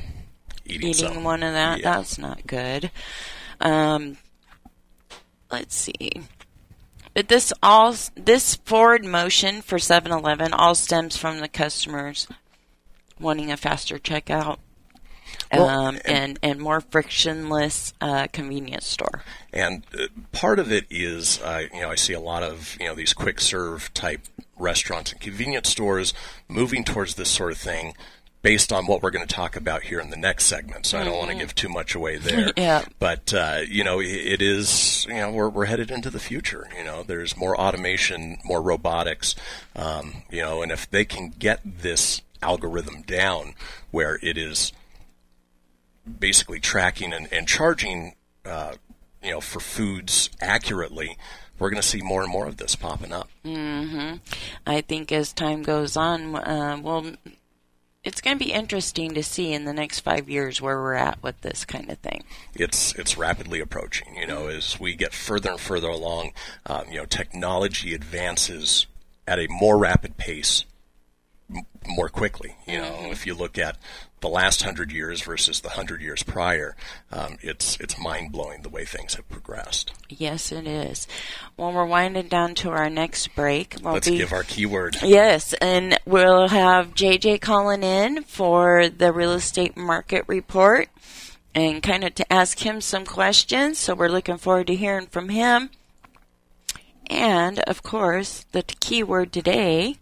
eating, 0.66 0.90
eating 0.90 1.24
one 1.24 1.44
of 1.44 1.54
that. 1.54 1.80
Yeah. 1.80 1.96
That's 1.96 2.18
not 2.18 2.46
good. 2.48 2.92
Um, 3.62 4.18
let's 5.52 5.76
see. 5.76 6.22
But 7.14 7.28
this 7.28 7.52
all 7.62 7.96
this 8.16 8.56
forward 8.56 9.04
motion 9.04 9.62
for 9.62 9.78
7-Eleven 9.78 10.54
all 10.54 10.76
stems 10.76 11.18
from 11.18 11.40
the 11.40 11.48
customers 11.50 12.28
wanting 13.20 13.52
a 13.52 13.58
faster 13.58 13.98
checkout 13.98 14.58
Well, 15.52 15.68
um, 15.68 16.00
and 16.06 16.40
and 16.42 16.60
more 16.60 16.82
frictionless 16.82 17.94
uh, 18.02 18.28
convenience 18.32 18.88
store. 18.88 19.24
And 19.54 19.84
uh, 19.98 20.08
part 20.32 20.60
of 20.60 20.72
it 20.72 20.86
is, 20.90 21.40
uh, 21.42 21.64
you 21.74 21.82
know, 21.82 21.90
I 21.90 21.96
see 21.96 22.14
a 22.14 22.20
lot 22.20 22.44
of, 22.44 22.78
you 22.80 22.88
know, 22.88 22.96
these 22.96 23.14
quick 23.14 23.40
serve 23.42 23.94
type 23.94 24.22
restaurants 24.58 25.12
and 25.12 25.22
convenience 25.22 25.70
stores 25.70 26.14
moving 26.48 26.84
towards 26.84 27.16
this 27.16 27.30
sort 27.30 27.52
of 27.52 27.58
thing 27.58 27.94
based 28.42 28.72
on 28.72 28.86
what 28.88 29.02
we're 29.02 29.12
going 29.12 29.26
to 29.26 29.34
talk 29.34 29.56
about 29.58 29.84
here 29.84 30.00
in 30.00 30.12
the 30.12 30.18
next 30.18 30.46
segment. 30.46 30.86
So 30.86 30.98
I 30.98 31.04
don't 31.04 31.18
want 31.18 31.30
to 31.30 31.36
give 31.36 31.54
too 31.56 31.68
much 31.68 31.94
away 31.94 32.18
there. 32.18 32.52
Yeah. 32.58 32.86
But, 32.98 33.34
uh, 33.34 33.62
you 33.68 33.84
know, 33.84 34.00
it 34.00 34.42
is, 34.42 35.06
you 35.10 35.16
know, 35.16 35.32
we're, 35.32 35.50
we're 35.50 35.66
headed 35.66 35.92
into 35.92 36.10
the 36.10 36.20
future. 36.20 36.70
You 36.78 36.84
know, 36.86 37.04
there's 37.04 37.36
more 37.36 37.60
automation, 37.60 38.38
more 38.46 38.62
robotics, 38.62 39.36
um, 39.76 40.24
you 40.30 40.42
know, 40.42 40.62
and 40.62 40.72
if 40.72 40.90
they 40.90 41.04
can 41.06 41.34
get 41.38 41.60
this 41.66 42.22
algorithm 42.42 43.02
down 43.04 43.54
where 43.92 44.20
it 44.22 44.38
is 44.38 44.72
basically 46.20 46.60
tracking 46.60 47.14
and, 47.14 47.32
and 47.32 47.48
charging, 47.48 48.16
uh, 48.46 48.74
you 49.24 49.32
know, 49.32 49.42
for 49.42 49.60
foods 49.60 50.30
accurately, 50.42 51.18
we're 51.60 51.70
going 51.70 51.82
to 51.82 51.88
see 51.88 52.02
more 52.02 52.22
and 52.22 52.32
more 52.32 52.48
of 52.48 52.58
this 52.58 52.76
popping 52.76 53.12
up. 53.12 53.30
mm-hmm. 53.46 54.16
I 54.66 54.82
think 54.82 55.12
as 55.12 55.34
time 55.34 55.62
goes 55.62 55.98
on, 55.98 56.36
uh, 56.36 56.80
well, 56.82 57.12
it's 58.04 58.22
going 58.22 58.38
to 58.38 58.44
be 58.44 58.54
interesting 58.54 59.14
to 59.14 59.24
see 59.24 59.52
in 59.52 59.66
the 59.66 59.74
next 59.74 60.00
five 60.00 60.30
years 60.30 60.62
where 60.62 60.82
we're 60.82 60.94
at 60.94 61.22
with 61.22 61.42
this 61.42 61.66
kind 61.66 61.90
of 61.90 61.98
thing. 62.00 62.24
It's 62.56 62.96
it's 62.96 63.18
rapidly 63.18 63.60
approaching. 63.60 64.16
You 64.16 64.26
know, 64.26 64.48
as 64.48 64.80
we 64.80 64.96
get 64.96 65.14
further 65.14 65.52
and 65.52 65.60
further 65.60 65.90
along, 65.90 66.32
um, 66.66 66.86
you 66.90 66.98
know, 66.98 67.06
technology 67.06 67.94
advances 67.94 68.88
at 69.28 69.38
a 69.38 69.48
more 69.50 69.78
rapid 69.78 70.18
pace, 70.18 70.64
more 71.88 72.10
quickly. 72.10 72.56
You 72.68 72.80
know, 72.80 72.96
if 73.12 73.26
you 73.26 73.34
look 73.34 73.58
at 73.58 73.78
the 74.22 74.30
last 74.30 74.64
hundred 74.64 74.92
years 74.92 75.22
versus 75.22 75.62
the 75.62 75.70
hundred 75.70 76.02
years 76.02 76.24
prior, 76.24 76.76
um, 77.12 77.38
it's 77.42 77.78
it's 77.80 78.00
mind 78.00 78.32
blowing 78.32 78.62
the 78.62 78.70
way 78.70 78.86
things 78.86 79.16
have 79.16 79.28
progressed. 79.30 79.94
Yes, 80.10 80.52
it 80.52 80.68
is. 80.68 81.08
Well, 81.58 81.72
we're 81.72 81.86
winding 81.86 82.28
down 82.28 82.56
to 82.56 82.70
our 82.70 82.90
next 82.90 83.36
break. 83.36 83.78
We'll 83.82 83.94
Let's 83.94 84.10
be- 84.10 84.18
give 84.18 84.34
our 84.34 84.44
keyword. 84.44 84.98
Yes, 85.02 85.54
and 85.54 85.98
we'll 86.06 86.50
have 86.50 86.94
JJ 86.94 87.42
calling 87.42 87.84
in 87.84 88.24
for 88.24 88.90
the 88.90 89.12
real 89.12 89.34
estate 89.34 89.78
market 89.78 90.26
report 90.28 90.90
and 91.56 91.82
kind 91.82 92.04
of 92.04 92.16
to 92.16 92.32
ask 92.32 92.60
him 92.60 92.82
some 92.82 93.06
questions. 93.06 93.80
So 93.80 93.96
we're 93.96 94.10
looking 94.10 94.38
forward 94.38 94.68
to 94.68 94.76
hearing 94.76 95.08
from 95.08 95.30
him. 95.30 95.72
And 97.08 97.60
of 97.62 97.82
course, 97.82 98.46
the 98.52 98.62
keyword 98.62 99.34
today 99.34 99.98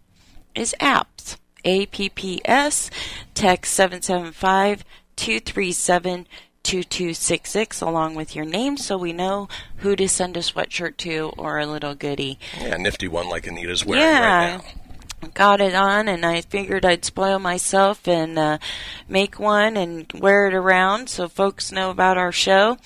is 0.58 0.74
apps. 0.80 1.36
A 1.64 1.86
P 1.86 2.08
P 2.08 2.40
S. 2.44 2.90
Text 3.34 3.72
775 3.74 4.84
237 5.16 6.26
2266 6.62 7.80
along 7.80 8.14
with 8.14 8.36
your 8.36 8.44
name 8.44 8.76
so 8.76 8.96
we 8.98 9.12
know 9.12 9.48
who 9.78 9.96
to 9.96 10.08
send 10.08 10.36
a 10.36 10.40
sweatshirt 10.40 10.96
to 10.98 11.32
or 11.38 11.58
a 11.58 11.66
little 11.66 11.94
goodie. 11.94 12.38
Yeah, 12.60 12.76
nifty 12.76 13.08
one 13.08 13.28
like 13.28 13.46
Anita's 13.48 13.84
wearing 13.86 14.02
Yeah. 14.04 14.54
right 14.56 14.62
now. 15.22 15.28
got 15.34 15.60
it 15.60 15.74
on 15.74 16.08
and 16.08 16.24
I 16.26 16.42
figured 16.42 16.84
I'd 16.84 17.04
spoil 17.04 17.38
myself 17.38 18.06
and 18.06 18.38
uh, 18.38 18.58
make 19.08 19.38
one 19.38 19.76
and 19.76 20.10
wear 20.14 20.46
it 20.46 20.54
around 20.54 21.08
so 21.08 21.26
folks 21.28 21.72
know 21.72 21.90
about 21.90 22.18
our 22.18 22.32
show. 22.32 22.76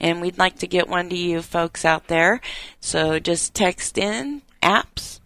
And 0.00 0.20
we'd 0.20 0.38
like 0.38 0.58
to 0.60 0.66
get 0.66 0.88
one 0.88 1.08
to 1.10 1.16
you 1.16 1.42
folks 1.42 1.84
out 1.84 2.06
there. 2.08 2.40
So 2.80 3.18
just 3.18 3.54
text 3.54 3.98
in 3.98 4.42
apps. 4.62 5.20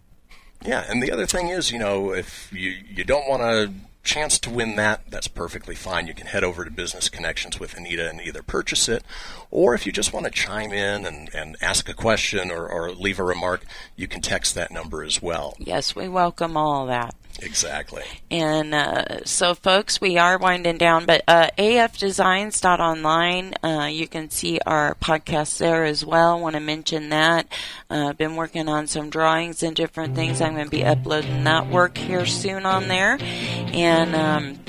Yeah, 0.65 0.85
and 0.87 1.01
the 1.01 1.11
other 1.11 1.25
thing 1.25 1.49
is, 1.49 1.71
you 1.71 1.79
know, 1.79 2.13
if 2.13 2.51
you 2.51 2.71
you 2.89 3.03
don't 3.03 3.27
want 3.29 3.41
a 3.41 3.71
chance 4.07 4.39
to 4.39 4.49
win 4.49 4.77
that, 4.77 5.01
that's 5.09 5.27
perfectly 5.27 5.75
fine. 5.75 6.07
You 6.07 6.13
can 6.13 6.27
head 6.27 6.43
over 6.43 6.63
to 6.63 6.71
Business 6.71 7.09
Connections 7.09 7.59
with 7.59 7.75
Anita 7.75 8.09
and 8.09 8.21
either 8.21 8.41
purchase 8.41 8.87
it, 8.87 9.03
or 9.51 9.73
if 9.73 9.85
you 9.85 9.91
just 9.91 10.13
want 10.13 10.25
to 10.25 10.31
chime 10.31 10.71
in 10.71 11.05
and, 11.05 11.29
and 11.35 11.57
ask 11.61 11.89
a 11.89 11.93
question 11.93 12.49
or, 12.49 12.67
or 12.67 12.91
leave 12.91 13.19
a 13.19 13.23
remark, 13.23 13.65
you 13.95 14.07
can 14.07 14.21
text 14.21 14.55
that 14.55 14.71
number 14.71 15.03
as 15.03 15.21
well. 15.21 15.55
Yes, 15.59 15.95
we 15.95 16.07
welcome 16.07 16.55
all 16.55 16.85
that. 16.87 17.13
Exactly. 17.39 18.03
And 18.31 18.73
uh, 18.73 19.23
so, 19.25 19.53
folks, 19.53 20.01
we 20.01 20.17
are 20.17 20.37
winding 20.37 20.77
down, 20.77 21.05
but 21.05 21.23
uh, 21.27 21.49
afdesigns.online, 21.57 23.53
uh, 23.63 23.85
you 23.85 24.07
can 24.07 24.29
see 24.29 24.59
our 24.65 24.95
podcast 24.95 25.59
there 25.59 25.83
as 25.83 26.05
well. 26.05 26.39
Want 26.39 26.55
to 26.55 26.59
mention 26.59 27.09
that. 27.09 27.47
Uh, 27.89 28.07
I've 28.09 28.17
been 28.17 28.35
working 28.35 28.67
on 28.67 28.87
some 28.87 29.09
drawings 29.09 29.61
and 29.63 29.75
different 29.75 30.15
things. 30.15 30.41
I'm 30.41 30.53
going 30.53 30.65
to 30.65 30.71
be 30.71 30.83
uploading 30.83 31.43
that 31.43 31.67
work 31.69 31.97
here 31.97 32.25
soon 32.25 32.65
on 32.65 32.87
there. 32.87 33.17
And 33.21 34.15
um, 34.15 34.59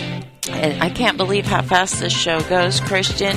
I 0.50 0.90
can't 0.90 1.16
believe 1.16 1.46
how 1.46 1.62
fast 1.62 2.00
this 2.00 2.12
show 2.12 2.40
goes, 2.42 2.80
Christian. 2.80 3.36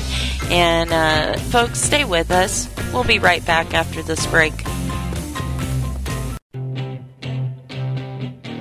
And 0.49 0.91
uh, 0.91 1.37
folks, 1.49 1.79
stay 1.79 2.03
with 2.03 2.31
us. 2.31 2.69
We'll 2.93 3.03
be 3.03 3.19
right 3.19 3.45
back 3.45 3.73
after 3.73 4.03
this 4.03 4.25
break. 4.27 4.53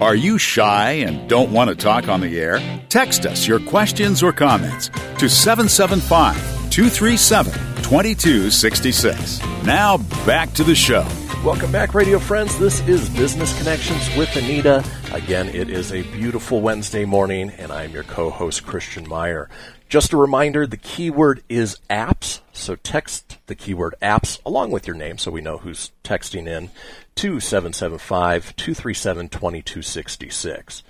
Are 0.01 0.15
you 0.15 0.39
shy 0.39 0.93
and 0.93 1.29
don't 1.29 1.53
want 1.53 1.69
to 1.69 1.77
talk 1.77 2.09
on 2.09 2.23
the 2.23 2.41
air? 2.41 2.59
Text 2.89 3.27
us 3.27 3.47
your 3.47 3.61
questions 3.61 4.23
or 4.23 4.33
comments 4.33 4.89
to 5.19 5.29
775 5.29 6.37
237 6.71 7.53
2266. 7.83 9.41
Now 9.67 9.99
back 10.25 10.55
to 10.55 10.65
the 10.65 10.75
show. 10.75 11.07
Welcome 11.45 11.71
back, 11.71 11.93
radio 11.93 12.19
friends. 12.19 12.59
This 12.59 12.81
is 12.89 13.11
Business 13.11 13.57
Connections 13.59 14.17
with 14.17 14.35
Anita. 14.37 14.83
Again, 15.13 15.49
it 15.51 15.69
is 15.69 15.93
a 15.93 16.01
beautiful 16.13 16.63
Wednesday 16.63 17.05
morning, 17.05 17.51
and 17.51 17.71
I'm 17.71 17.91
your 17.91 18.05
co 18.05 18.31
host, 18.31 18.65
Christian 18.65 19.07
Meyer. 19.07 19.51
Just 19.91 20.15
a 20.15 20.17
reminder 20.17 20.67
the 20.67 20.79
keyword 20.79 21.43
is 21.49 21.79
apps, 21.91 22.41
so 22.53 22.77
text 22.77 23.39
the 23.49 23.55
keyword 23.55 23.95
apps 24.01 24.39
along 24.47 24.71
with 24.71 24.87
your 24.87 24.97
name 24.97 25.19
so 25.19 25.31
we 25.31 25.41
know 25.41 25.59
who's 25.59 25.91
texting 26.05 26.47
in 26.47 26.71
to 27.17 27.41
775 27.41 28.57
237 28.57 29.29
2266. 29.29 30.83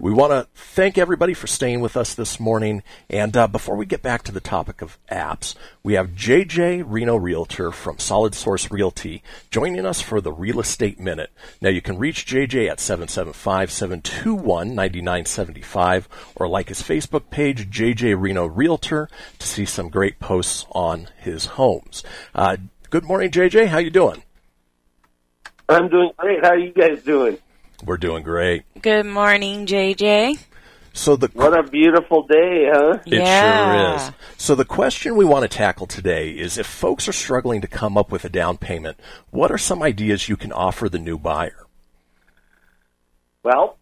We 0.00 0.12
want 0.12 0.30
to 0.30 0.46
thank 0.54 0.96
everybody 0.96 1.34
for 1.34 1.48
staying 1.48 1.80
with 1.80 1.96
us 1.96 2.14
this 2.14 2.38
morning. 2.38 2.84
And 3.10 3.36
uh, 3.36 3.48
before 3.48 3.74
we 3.74 3.84
get 3.84 4.00
back 4.00 4.22
to 4.24 4.32
the 4.32 4.40
topic 4.40 4.80
of 4.80 4.96
apps, 5.10 5.56
we 5.82 5.94
have 5.94 6.10
JJ 6.10 6.84
Reno 6.86 7.16
Realtor 7.16 7.72
from 7.72 7.98
Solid 7.98 8.36
Source 8.36 8.70
Realty 8.70 9.24
joining 9.50 9.84
us 9.84 10.00
for 10.00 10.20
the 10.20 10.32
Real 10.32 10.60
Estate 10.60 11.00
Minute. 11.00 11.30
Now, 11.60 11.70
you 11.70 11.82
can 11.82 11.98
reach 11.98 12.26
JJ 12.26 12.70
at 12.70 12.78
775 12.78 13.72
721 13.72 14.68
9975 14.68 16.08
or 16.36 16.46
like 16.46 16.68
his 16.68 16.80
Facebook 16.80 17.30
page, 17.30 17.68
JJ 17.68 18.20
Reno 18.20 18.46
Realtor, 18.46 19.08
to 19.40 19.46
see 19.48 19.64
some 19.64 19.88
great 19.88 20.20
posts 20.20 20.64
on 20.70 21.08
his 21.16 21.46
homes. 21.46 22.04
Uh, 22.36 22.56
good 22.90 23.04
morning, 23.04 23.32
JJ. 23.32 23.66
How 23.66 23.78
you 23.78 23.90
doing? 23.90 24.22
I'm 25.68 25.88
doing 25.88 26.10
great. 26.16 26.42
How 26.42 26.50
are 26.52 26.58
you 26.58 26.72
guys 26.72 27.02
doing? 27.02 27.36
We're 27.84 27.98
doing 27.98 28.22
great. 28.22 28.62
Good 28.80 29.04
morning, 29.04 29.66
JJ. 29.66 30.38
So 30.94 31.14
the 31.14 31.28
What 31.34 31.56
a 31.56 31.62
beautiful 31.62 32.26
day, 32.26 32.68
huh? 32.72 32.98
It 33.06 33.12
Yeah. 33.20 33.40
sure 33.40 33.94
is. 33.94 34.10
So 34.38 34.54
the 34.54 34.64
question 34.64 35.14
we 35.14 35.26
want 35.26 35.42
to 35.42 35.56
tackle 35.56 35.86
today 35.86 36.30
is 36.30 36.56
if 36.56 36.66
folks 36.66 37.06
are 37.06 37.12
struggling 37.12 37.60
to 37.60 37.68
come 37.68 37.98
up 37.98 38.10
with 38.10 38.24
a 38.24 38.30
down 38.30 38.56
payment, 38.56 38.98
what 39.30 39.50
are 39.52 39.58
some 39.58 39.82
ideas 39.82 40.28
you 40.28 40.36
can 40.36 40.52
offer 40.52 40.88
the 40.88 40.98
new 40.98 41.18
buyer? 41.18 41.66
Well, 43.44 43.76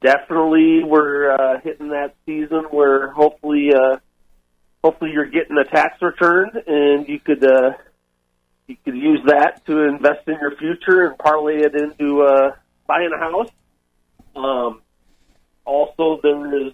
definitely 0.00 0.84
we're 0.84 1.32
uh, 1.32 1.60
hitting 1.62 1.88
that 1.88 2.14
season 2.24 2.66
where 2.70 3.10
hopefully, 3.10 3.72
uh, 3.74 3.98
hopefully 4.82 5.10
you're 5.12 5.26
getting 5.26 5.58
a 5.58 5.64
tax 5.64 6.00
return 6.00 6.50
and 6.66 7.08
you 7.08 7.18
could 7.18 7.44
uh, 7.44 7.72
you 8.66 8.76
could 8.84 8.96
use 8.96 9.20
that 9.26 9.64
to 9.66 9.84
invest 9.84 10.26
in 10.26 10.34
your 10.40 10.56
future 10.56 11.06
and 11.06 11.18
parlay 11.18 11.62
it 11.62 11.74
into 11.74 12.22
uh, 12.22 12.50
buying 12.86 13.10
a 13.14 13.18
house. 13.18 13.50
Um, 14.34 14.82
also, 15.64 16.20
there 16.22 16.66
is, 16.66 16.72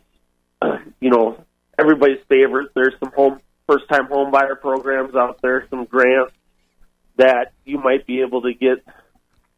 you 1.00 1.10
know, 1.10 1.44
everybody's 1.78 2.20
favorite. 2.28 2.70
There's 2.74 2.94
some 3.00 3.12
home 3.12 3.40
first 3.66 3.88
time 3.88 4.06
home 4.06 4.30
buyer 4.30 4.56
programs 4.56 5.14
out 5.14 5.40
there, 5.42 5.66
some 5.70 5.84
grants 5.84 6.32
that 7.16 7.52
you 7.64 7.78
might 7.78 8.06
be 8.06 8.20
able 8.20 8.42
to 8.42 8.54
get. 8.54 8.84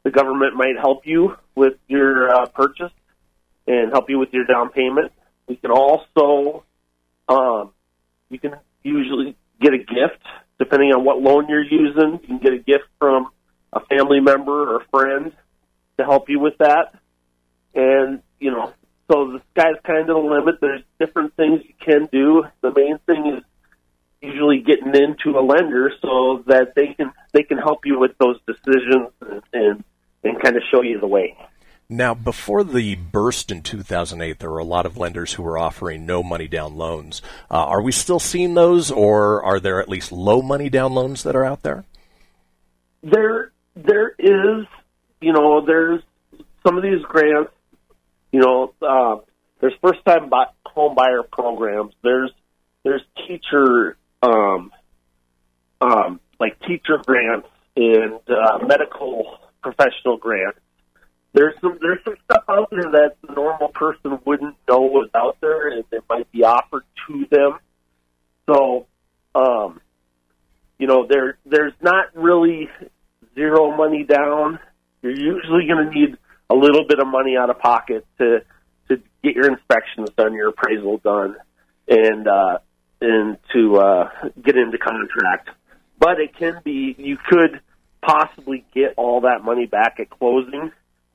The 0.03 0.11
government 0.11 0.55
might 0.55 0.77
help 0.79 1.07
you 1.07 1.37
with 1.55 1.75
your 1.89 2.29
uh, 2.31 2.47
purchase 2.47 2.93
and 3.67 3.91
help 3.91 4.11
you 4.11 4.19
with 4.19 4.33
your 4.33 4.45
down 4.45 4.71
payment. 4.71 5.13
We 5.49 5.57
can 5.57 5.71
also, 5.71 6.65
um, 7.29 7.73
you 8.29 8.39
can 8.39 8.57
usually 8.83 9.37
get 9.61 9.73
a 9.73 9.79
gift 9.79 10.23
depending 10.59 10.93
on 10.93 11.05
what 11.05 11.21
loan 11.21 11.49
you're 11.49 11.65
using. 11.65 12.21
You 12.23 12.27
can 12.27 12.39
get 12.39 12.53
a 12.53 12.59
gift 12.59 12.85
from 12.99 13.29
a 13.73 13.81
family 13.81 14.21
member 14.21 14.75
or 14.75 14.85
friend 14.91 15.33
to 15.99 16.05
help 16.05 16.29
you 16.29 16.39
with 16.39 16.59
that. 16.59 16.95
And, 17.75 18.23
you 18.39 18.51
know, 18.51 18.73
so 19.11 19.33
the 19.33 19.43
sky's 19.51 19.77
kind 19.85 20.01
of 20.01 20.07
the 20.07 20.17
limit. 20.17 20.57
There's 20.61 20.83
different 20.99 21.35
things 21.37 21.61
you 21.65 21.75
can 21.79 22.09
do. 22.11 22.45
The 22.63 22.73
main 22.75 22.99
thing 23.07 23.37
is 23.37 23.45
usually 24.21 24.61
getting 24.61 24.95
into 24.95 25.39
a 25.39 25.43
lender 25.43 25.93
so 26.01 26.43
that 26.47 26.75
they 26.75 26.95
can 26.95 27.13
they 27.33 27.43
can 27.43 27.59
help 27.59 27.85
you 27.85 27.99
with 27.99 28.13
those 28.19 28.39
decisions 28.47 29.11
and 29.21 29.43
and, 29.53 29.85
and 30.23 30.43
kind 30.43 30.57
of 30.57 30.63
show 30.71 30.83
you 30.83 30.99
the 30.99 31.07
way. 31.07 31.37
Now, 31.97 32.13
before 32.13 32.65
the 32.65 32.97
burst 32.97 33.53
in 33.53 33.63
2008, 33.63 34.41
there 34.41 34.51
were 34.51 34.59
a 34.59 34.65
lot 34.65 34.85
of 34.85 34.97
lenders 34.97 35.35
who 35.35 35.45
were 35.45 35.57
offering 35.57 36.05
no 36.05 36.25
money 36.25 36.49
down 36.49 36.77
loans. 36.77 37.23
Uh, 37.49 37.65
are 37.67 37.81
we 37.81 37.93
still 37.93 38.19
seeing 38.19 38.55
those, 38.55 38.91
or 38.91 39.41
are 39.45 39.61
there 39.61 39.81
at 39.81 39.89
least 39.89 40.11
low 40.11 40.43
money 40.43 40.69
down 40.69 40.93
loans 40.93 41.23
that 41.23 41.37
are 41.37 41.45
out 41.45 41.63
there? 41.63 41.85
There 43.05 43.53
there 43.77 44.15
is 44.19 44.67
you 45.21 45.33
know 45.33 45.65
there's 45.65 46.03
some 46.67 46.77
of 46.77 46.83
these 46.83 47.03
grants 47.03 47.53
you 48.33 48.41
know 48.41 48.75
uh, 48.83 49.17
there's 49.61 49.75
first 49.83 50.05
time 50.05 50.29
buy, 50.29 50.47
home 50.67 50.95
buyer 50.95 51.23
programs 51.23 51.93
there's 52.03 52.31
there's 52.83 53.03
teacher 53.27 53.97
um, 54.23 54.73
um, 55.81 56.21
like 56.41 56.59
teacher 56.61 56.99
grants 57.05 57.49
and 57.77 58.21
uh, 58.29 58.59
medical 58.67 59.39
professional 59.63 60.17
grants 60.17 60.59
there's 61.35 61.55
some 61.61 61.79
there's 61.83 61.99
some 62.05 62.15
stuff 62.25 62.45
out 62.49 62.71
there 62.71 62.91
that 62.93 63.17
the 63.27 63.35
normal 63.35 63.69
person 63.69 64.19
wouldn't 64.25 64.57
know 64.69 64.83
was 64.83 65.11
out 65.15 65.37
there 65.41 65.69
and 65.69 65.85
it 65.91 66.05
might 66.09 66.31
be 66.31 66.45
offered 66.45 66.85
to 67.09 67.27
them. 67.31 67.59
So 68.49 68.87
um 69.35 69.81
you 70.79 70.87
know 70.87 71.07
there 71.07 71.37
there's 71.45 71.75
not 71.83 72.15
really 72.15 72.71
zero 73.35 73.77
money 73.77 74.05
down. 74.05 74.61
You're 75.03 75.13
usually 75.13 75.67
going 75.67 75.85
to 75.87 75.91
need 75.91 76.17
a 76.49 76.55
little 76.55 76.87
bit 76.89 76.99
of 76.99 77.07
money 77.07 77.37
out 77.37 77.51
of 77.51 77.59
pocket 77.59 78.07
to 78.19 78.43
to 78.89 79.03
get 79.23 79.35
your 79.35 79.51
inspections 79.51 80.11
done 80.17 80.35
your 80.35 80.51
appraisal 80.51 80.99
done 80.99 81.37
and 81.89 82.29
uh 82.29 82.59
and 83.01 83.39
to 83.53 83.77
uh 83.79 84.09
get 84.41 84.57
into 84.57 84.79
contract. 84.79 85.51
But 85.99 86.21
it 86.21 86.37
can 86.37 86.61
be 86.65 86.95
you 86.97 87.17
could 87.17 87.61
possibly 88.03 88.65
get 88.73 88.95
all 88.97 89.23
that 89.23 89.43
money 89.43 89.67
back 89.67 89.99
at 89.99 90.11
closing 90.11 90.71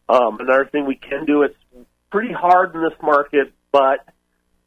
um, 0.09 0.39
another 0.39 0.65
thing 0.65 0.85
we 0.85 0.95
can 0.95 1.25
do, 1.25 1.43
it's 1.43 1.55
pretty 2.11 2.33
hard 2.33 2.73
in 2.73 2.81
this 2.81 2.97
market, 3.01 3.53
but 3.71 4.05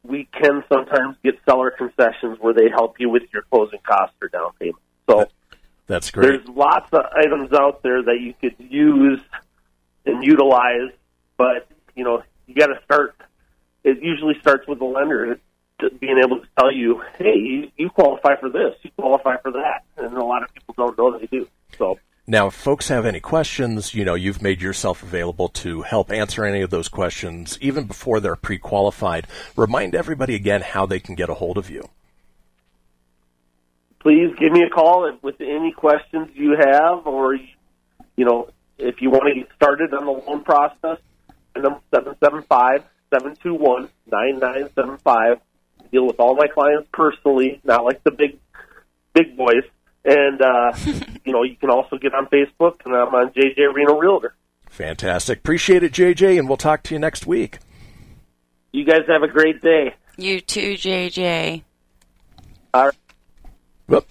we 0.03 0.27
can 0.31 0.63
sometimes 0.71 1.17
get 1.23 1.35
seller 1.45 1.71
concessions 1.71 2.37
where 2.39 2.53
they 2.53 2.69
help 2.69 2.99
you 2.99 3.09
with 3.09 3.23
your 3.33 3.43
closing 3.43 3.79
costs 3.83 4.15
or 4.21 4.29
down 4.29 4.51
payment. 4.59 4.77
So 5.09 5.29
That's 5.87 6.11
great. 6.11 6.43
there's 6.43 6.47
lots 6.47 6.89
of 6.93 7.01
items 7.13 7.51
out 7.51 7.83
there 7.83 8.01
that 8.03 8.19
you 8.21 8.33
could 8.39 8.55
use 8.57 9.19
and 10.05 10.23
utilize, 10.23 10.91
but 11.37 11.67
you 11.95 12.03
know 12.03 12.23
you 12.47 12.55
got 12.55 12.67
to 12.67 12.79
start. 12.85 13.15
It 13.83 14.01
usually 14.01 14.39
starts 14.39 14.67
with 14.67 14.79
the 14.79 14.85
lender 14.85 15.39
being 15.99 16.17
able 16.23 16.39
to 16.39 16.47
tell 16.57 16.71
you, 16.71 17.01
"Hey, 17.17 17.35
you, 17.37 17.71
you 17.77 17.89
qualify 17.89 18.35
for 18.39 18.49
this, 18.49 18.75
you 18.83 18.91
qualify 18.97 19.37
for 19.37 19.51
that," 19.51 19.83
and 19.97 20.15
a 20.15 20.23
lot 20.23 20.43
of 20.43 20.53
people 20.53 20.73
don't 20.77 20.97
know 20.97 21.17
they 21.17 21.25
do. 21.27 21.47
So 21.77 21.99
Now, 22.25 22.47
if 22.47 22.53
folks 22.53 22.87
have 22.87 23.05
any 23.05 23.19
questions, 23.19 23.93
you 23.93 24.05
know, 24.05 24.15
you've 24.15 24.41
made 24.41 24.61
yourself 24.61 25.03
available 25.03 25.49
to 25.49 25.81
help 25.81 26.11
answer 26.11 26.45
any 26.45 26.61
of 26.61 26.69
those 26.69 26.87
questions 26.87 27.57
even 27.59 27.85
before 27.85 28.19
they're 28.19 28.35
pre 28.37 28.57
qualified. 28.57 29.27
Remind 29.57 29.93
everybody 29.93 30.35
again 30.35 30.61
how 30.61 30.85
they 30.85 30.99
can 30.99 31.15
get 31.15 31.29
a 31.29 31.33
hold 31.33 31.57
of 31.57 31.69
you. 31.69 31.89
please 34.03 34.35
give 34.37 34.51
me 34.51 34.61
a 34.63 34.69
call 34.69 35.09
with 35.21 35.39
any 35.39 35.71
questions 35.71 36.29
you 36.35 36.55
have, 36.59 37.07
or 37.07 37.35
you 37.35 38.25
know, 38.25 38.49
if 38.77 39.01
you 39.01 39.09
want 39.09 39.23
to 39.33 39.39
get 39.41 39.49
started 39.55 39.93
on 39.93 40.05
the 40.05 40.11
loan 40.11 40.43
process. 40.43 40.99
Number 41.55 41.79
seven 41.93 42.15
seven 42.23 42.41
five 42.43 42.83
seven 43.13 43.35
two 43.41 43.53
one 43.53 43.89
nine 44.11 44.39
nine 44.39 44.69
seven 44.75 44.97
five. 44.97 45.39
Deal 45.91 46.05
with 46.05 46.19
all 46.19 46.35
my 46.35 46.47
clients 46.47 46.89
personally, 46.91 47.61
not 47.63 47.85
like 47.85 48.03
the 48.03 48.11
big 48.11 48.39
big 49.13 49.37
boys. 49.37 49.63
And 50.05 50.41
uh, 50.41 50.73
you 51.25 51.33
know, 51.33 51.43
you 51.43 51.55
can 51.55 51.69
also 51.69 51.97
get 51.97 52.13
on 52.13 52.27
Facebook, 52.27 52.85
and 52.85 52.95
I'm 52.95 53.13
on 53.13 53.31
JJ 53.31 53.73
Reno 53.73 53.97
Realtor. 53.97 54.35
Fantastic. 54.69 55.39
Appreciate 55.39 55.83
it, 55.83 55.93
JJ, 55.93 56.39
and 56.39 56.47
we'll 56.47 56.57
talk 56.57 56.83
to 56.83 56.95
you 56.95 56.99
next 56.99 57.27
week. 57.27 57.59
You 58.71 58.83
guys 58.85 59.01
have 59.07 59.21
a 59.21 59.27
great 59.27 59.61
day. 59.61 59.95
You 60.17 60.41
too, 60.41 60.73
JJ. 60.73 61.63
All 62.73 62.85
right. 62.85 62.95
Whoop. 63.87 64.07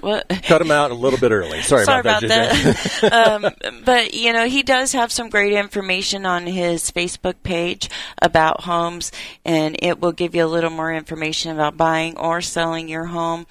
What? 0.00 0.28
Cut 0.44 0.60
him 0.60 0.70
out 0.70 0.90
a 0.90 0.94
little 0.94 1.18
bit 1.18 1.32
early. 1.32 1.62
Sorry, 1.62 1.84
Sorry 1.84 2.00
about, 2.00 2.22
about 2.22 2.52
that, 2.52 3.00
that. 3.00 3.12
um, 3.72 3.82
but 3.84 4.14
you 4.14 4.32
know, 4.32 4.46
he 4.46 4.62
does 4.62 4.92
have 4.92 5.10
some 5.10 5.28
great 5.28 5.52
information 5.52 6.26
on 6.26 6.46
his 6.46 6.90
Facebook 6.90 7.34
page 7.42 7.88
about 8.20 8.62
homes, 8.62 9.10
and 9.44 9.76
it 9.82 10.00
will 10.00 10.12
give 10.12 10.34
you 10.34 10.44
a 10.44 10.46
little 10.46 10.70
more 10.70 10.92
information 10.92 11.50
about 11.52 11.76
buying 11.76 12.16
or 12.16 12.40
selling 12.40 12.88
your 12.88 13.06
home. 13.06 13.46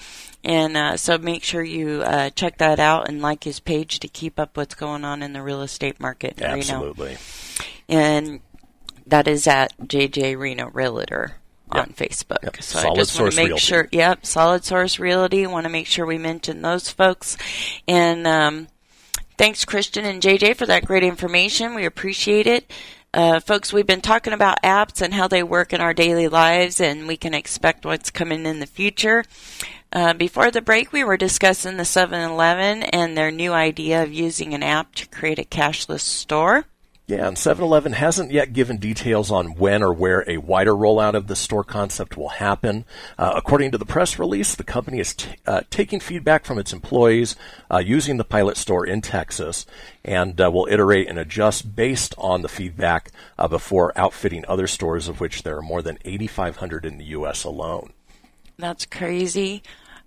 And 0.45 0.77
uh, 0.77 0.95
so 0.95 1.17
make 1.17 1.43
sure 1.43 1.63
you 1.63 2.03
uh, 2.03 2.29
check 2.29 2.60
that 2.60 2.79
out 2.79 3.10
and 3.10 3.19
like 3.19 3.43
his 3.43 3.60
page 3.60 3.99
to 3.99 4.08
keep 4.08 4.39
up 4.39 4.55
what's 4.55 4.75
going 4.75 5.03
on 5.03 5.23
in 5.23 5.34
the 5.34 5.41
real 5.41 5.63
estate 5.63 5.99
market. 5.99 6.39
in 6.39 6.45
Reno. 6.45 6.58
Absolutely. 6.60 7.17
And 7.89 8.41
that 9.08 9.27
is 9.27 9.47
at 9.47 9.75
JJ 9.79 10.38
Reno 10.38 10.69
Realtor 10.69 11.38
on 11.71 11.88
Facebook. 11.88 12.43
Yep. 12.43 12.62
So 12.62 12.79
I 12.79 12.81
Solid 12.84 12.95
just 12.95 13.19
want 13.19 13.34
Source 13.34 13.36
to 13.36 13.41
make 13.41 13.47
Realty. 13.47 13.62
sure, 13.62 13.89
yep, 13.91 14.25
Solid 14.25 14.63
Source 14.63 14.99
Realty. 14.99 15.47
Want 15.47 15.65
to 15.65 15.69
make 15.71 15.88
sure 15.88 16.05
we 16.05 16.19
mention 16.19 16.62
those 16.62 16.89
folks. 16.91 17.38
And 17.88 18.27
um, 18.27 18.67
thanks, 19.39 19.65
Christian 19.65 20.05
and 20.05 20.21
JJ, 20.21 20.58
for 20.58 20.67
that 20.67 20.86
great 20.86 21.03
information. 21.03 21.73
We 21.73 21.86
appreciate 21.86 22.45
it. 22.45 22.71
Uh, 23.15 23.39
folks, 23.39 23.71
we've 23.71 23.88
been 23.88 24.01
talking 24.01 24.34
about 24.34 24.62
apps 24.62 25.01
and 25.01 25.13
how 25.13 25.25
they 25.25 25.41
work 25.41 25.71
in 25.71 25.79
our 25.79 25.93
daily 25.93 26.27
lives, 26.27 26.81
and 26.81 27.08
we 27.08 27.15
can 27.15 27.34
expect 27.34 27.86
what's 27.86 28.12
coming 28.12 28.45
in 28.45 28.60
the 28.60 28.65
future. 28.65 29.23
Uh, 29.95 30.13
before 30.13 30.51
the 30.51 30.62
break, 30.62 30.91
we 30.91 31.05
were 31.05 31.15
discussing 31.15 31.77
the 31.77 31.86
7 31.86 32.19
Eleven 32.19 32.84
and 32.84 33.17
their 33.17 33.31
new 33.31 33.53
idea 33.53 34.03
of 34.03 34.12
using 34.12 34.53
an 34.53 34.62
app 34.62 34.93
to 34.93 35.08
create 35.08 35.39
a 35.39 35.43
cashless 35.45 36.01
store. 36.01 36.65
Yeah, 37.08 37.29
and 37.29 37.38
7 37.38 37.63
Eleven 37.63 37.93
hasn't 37.93 38.29
yet 38.29 38.51
given 38.51 38.75
details 38.75 39.31
on 39.31 39.55
when 39.55 39.81
or 39.81 39.93
where 39.93 40.29
a 40.29 40.36
wider 40.36 40.73
rollout 40.73 41.13
of 41.13 41.27
the 41.27 41.36
store 41.38 41.63
concept 41.63 42.17
will 42.17 42.27
happen. 42.27 42.84
Uh, 43.17 43.31
according 43.38 43.71
to 43.71 43.77
the 43.77 43.86
press 43.86 44.19
release, 44.19 44.53
the 44.53 44.65
company 44.65 44.99
is 44.99 45.13
t- 45.13 45.29
uh, 45.47 45.62
taking 45.69 46.01
feedback 46.01 46.43
from 46.43 46.60
its 46.60 46.73
employees 46.73 47.38
uh, 47.71 47.77
using 47.77 48.17
the 48.17 48.25
pilot 48.25 48.58
store 48.58 48.86
in 48.86 48.99
Texas 48.99 49.65
and 50.03 50.41
uh, 50.41 50.51
will 50.51 50.67
iterate 50.69 51.08
and 51.08 51.17
adjust 51.17 51.73
based 51.73 52.13
on 52.17 52.41
the 52.41 52.49
feedback 52.49 53.12
uh, 53.39 53.47
before 53.47 53.97
outfitting 53.97 54.43
other 54.45 54.67
stores, 54.67 55.08
of 55.08 55.21
which 55.21 55.43
there 55.43 55.55
are 55.55 55.62
more 55.62 55.81
than 55.81 55.99
8,500 56.03 56.86
in 56.86 56.97
the 56.97 57.05
U.S. 57.05 57.45
alone. 57.45 57.93
That's 58.58 58.86
crazy. 58.86 59.63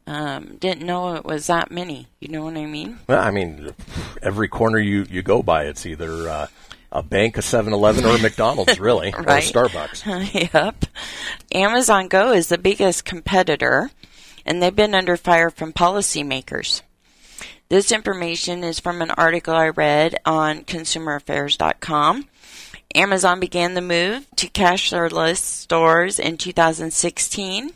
Um, 0.08 0.56
didn't 0.56 0.86
know 0.86 1.16
it 1.16 1.26
was 1.26 1.48
that 1.48 1.70
many. 1.70 2.06
You 2.18 2.28
know 2.28 2.42
what 2.42 2.56
I 2.56 2.64
mean? 2.64 2.98
Well, 3.06 3.20
I 3.20 3.30
mean, 3.30 3.72
every 4.22 4.48
corner 4.48 4.78
you, 4.78 5.04
you 5.10 5.20
go 5.20 5.42
by, 5.42 5.64
it's 5.64 5.84
either 5.84 6.30
uh, 6.30 6.46
a 6.90 7.02
bank, 7.02 7.36
a 7.36 7.42
7 7.42 7.74
Eleven, 7.74 8.06
or 8.06 8.16
a 8.16 8.18
McDonald's, 8.18 8.80
really, 8.80 9.12
or 9.12 9.20
a 9.20 9.42
Starbucks. 9.42 10.52
yep. 10.54 10.86
Amazon 11.52 12.08
Go 12.08 12.32
is 12.32 12.48
the 12.48 12.56
biggest 12.56 13.04
competitor, 13.04 13.90
and 14.46 14.62
they've 14.62 14.74
been 14.74 14.94
under 14.94 15.18
fire 15.18 15.50
from 15.50 15.74
policymakers. 15.74 16.80
This 17.68 17.92
information 17.92 18.64
is 18.64 18.80
from 18.80 19.02
an 19.02 19.10
article 19.10 19.54
I 19.54 19.68
read 19.68 20.18
on 20.24 20.64
consumeraffairs.com. 20.64 22.24
Amazon 22.94 23.40
began 23.40 23.74
the 23.74 23.82
move 23.82 24.26
to 24.36 24.48
cashless 24.48 25.36
stores 25.36 26.18
in 26.18 26.38
2016 26.38 27.72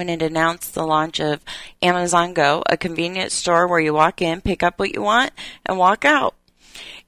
when 0.00 0.08
it 0.08 0.22
announced 0.22 0.72
the 0.72 0.86
launch 0.86 1.20
of 1.20 1.44
Amazon 1.82 2.32
Go, 2.32 2.62
a 2.64 2.78
convenience 2.78 3.34
store 3.34 3.68
where 3.68 3.80
you 3.80 3.92
walk 3.92 4.22
in, 4.22 4.40
pick 4.40 4.62
up 4.62 4.78
what 4.78 4.94
you 4.94 5.02
want, 5.02 5.30
and 5.66 5.76
walk 5.76 6.06
out. 6.06 6.34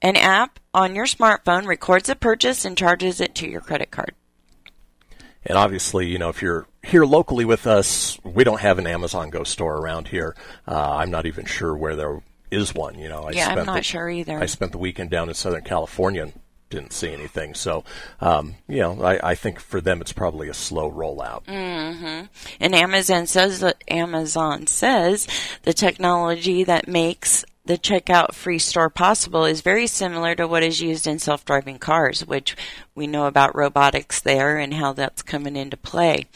An 0.03 0.15
app 0.15 0.61
on 0.75 0.95
your 0.95 1.07
smartphone 1.07 1.67
records 1.67 2.11
a 2.11 2.15
purchase 2.15 2.67
and 2.67 2.77
charges 2.77 3.19
it 3.19 3.35
to 3.37 3.49
your 3.49 3.63
credit 3.63 3.91
card. 3.91 4.15
And 5.47 5.57
obviously, 5.57 6.07
you 6.07 6.19
know, 6.19 6.29
if 6.29 6.43
you're 6.43 6.67
here 6.83 7.07
locally 7.07 7.47
with 7.47 7.67
us, 7.67 8.19
we 8.25 8.45
don't 8.45 8.61
have 8.61 8.79
an 8.79 8.87
Amazon 8.87 9.31
Go 9.31 9.43
store 9.43 9.79
around 9.79 10.09
here. 10.09 10.37
Uh, 10.69 10.97
I'm 10.97 11.11
not 11.11 11.25
even 11.25 11.47
sure 11.47 11.75
where 11.75 11.97
there 11.97 12.21
is 12.51 12.75
one. 12.75 12.99
You 12.99 13.09
know, 13.09 13.23
I 13.23 13.31
Yeah, 13.31 13.55
I'm 13.55 13.65
not 13.65 13.77
the- 13.77 13.83
sure 13.85 14.11
either. 14.11 14.39
I 14.39 14.45
spent 14.45 14.73
the 14.73 14.79
weekend 14.79 15.09
down 15.09 15.31
in 15.31 15.35
Southern 15.35 15.65
California 15.65 16.25
and 16.25 16.33
didn't 16.73 16.93
see 16.93 17.13
anything. 17.13 17.55
So, 17.55 17.85
um, 18.21 18.57
you 18.67 18.81
know, 18.81 19.03
I, 19.03 19.31
I 19.31 19.35
think 19.35 19.61
for 19.61 19.81
them 19.81 20.01
it's 20.01 20.13
probably 20.13 20.49
a 20.49 20.55
slow 20.55 20.91
rollout. 20.91 21.45
Mm. 21.45 22.29
And 22.59 22.75
Amazon 22.75 23.27
says 23.27 23.61
that 23.61 23.83
Amazon 23.89 24.67
says 24.67 25.29
the 25.63 25.73
technology 25.73 26.65
that 26.65 26.89
makes 26.89 27.45
the 27.65 27.79
checkout 27.79 28.35
free 28.35 28.59
store 28.59 28.91
possible 28.91 29.45
is 29.45 29.61
very 29.61 29.87
similar 29.87 30.35
to 30.35 30.49
what 30.49 30.65
is 30.65 30.81
used 30.81 31.07
in 31.07 31.21
self-driving 31.21 31.79
cars, 31.79 32.27
which 32.27 32.57
we 32.97 33.07
know 33.07 33.27
about 33.27 33.55
robotics 33.55 34.21
there 34.21 34.59
and 34.59 34.75
how 34.75 34.93
that's 34.93 35.23
coming 35.23 35.55
into 35.55 35.77
play. 35.77 36.27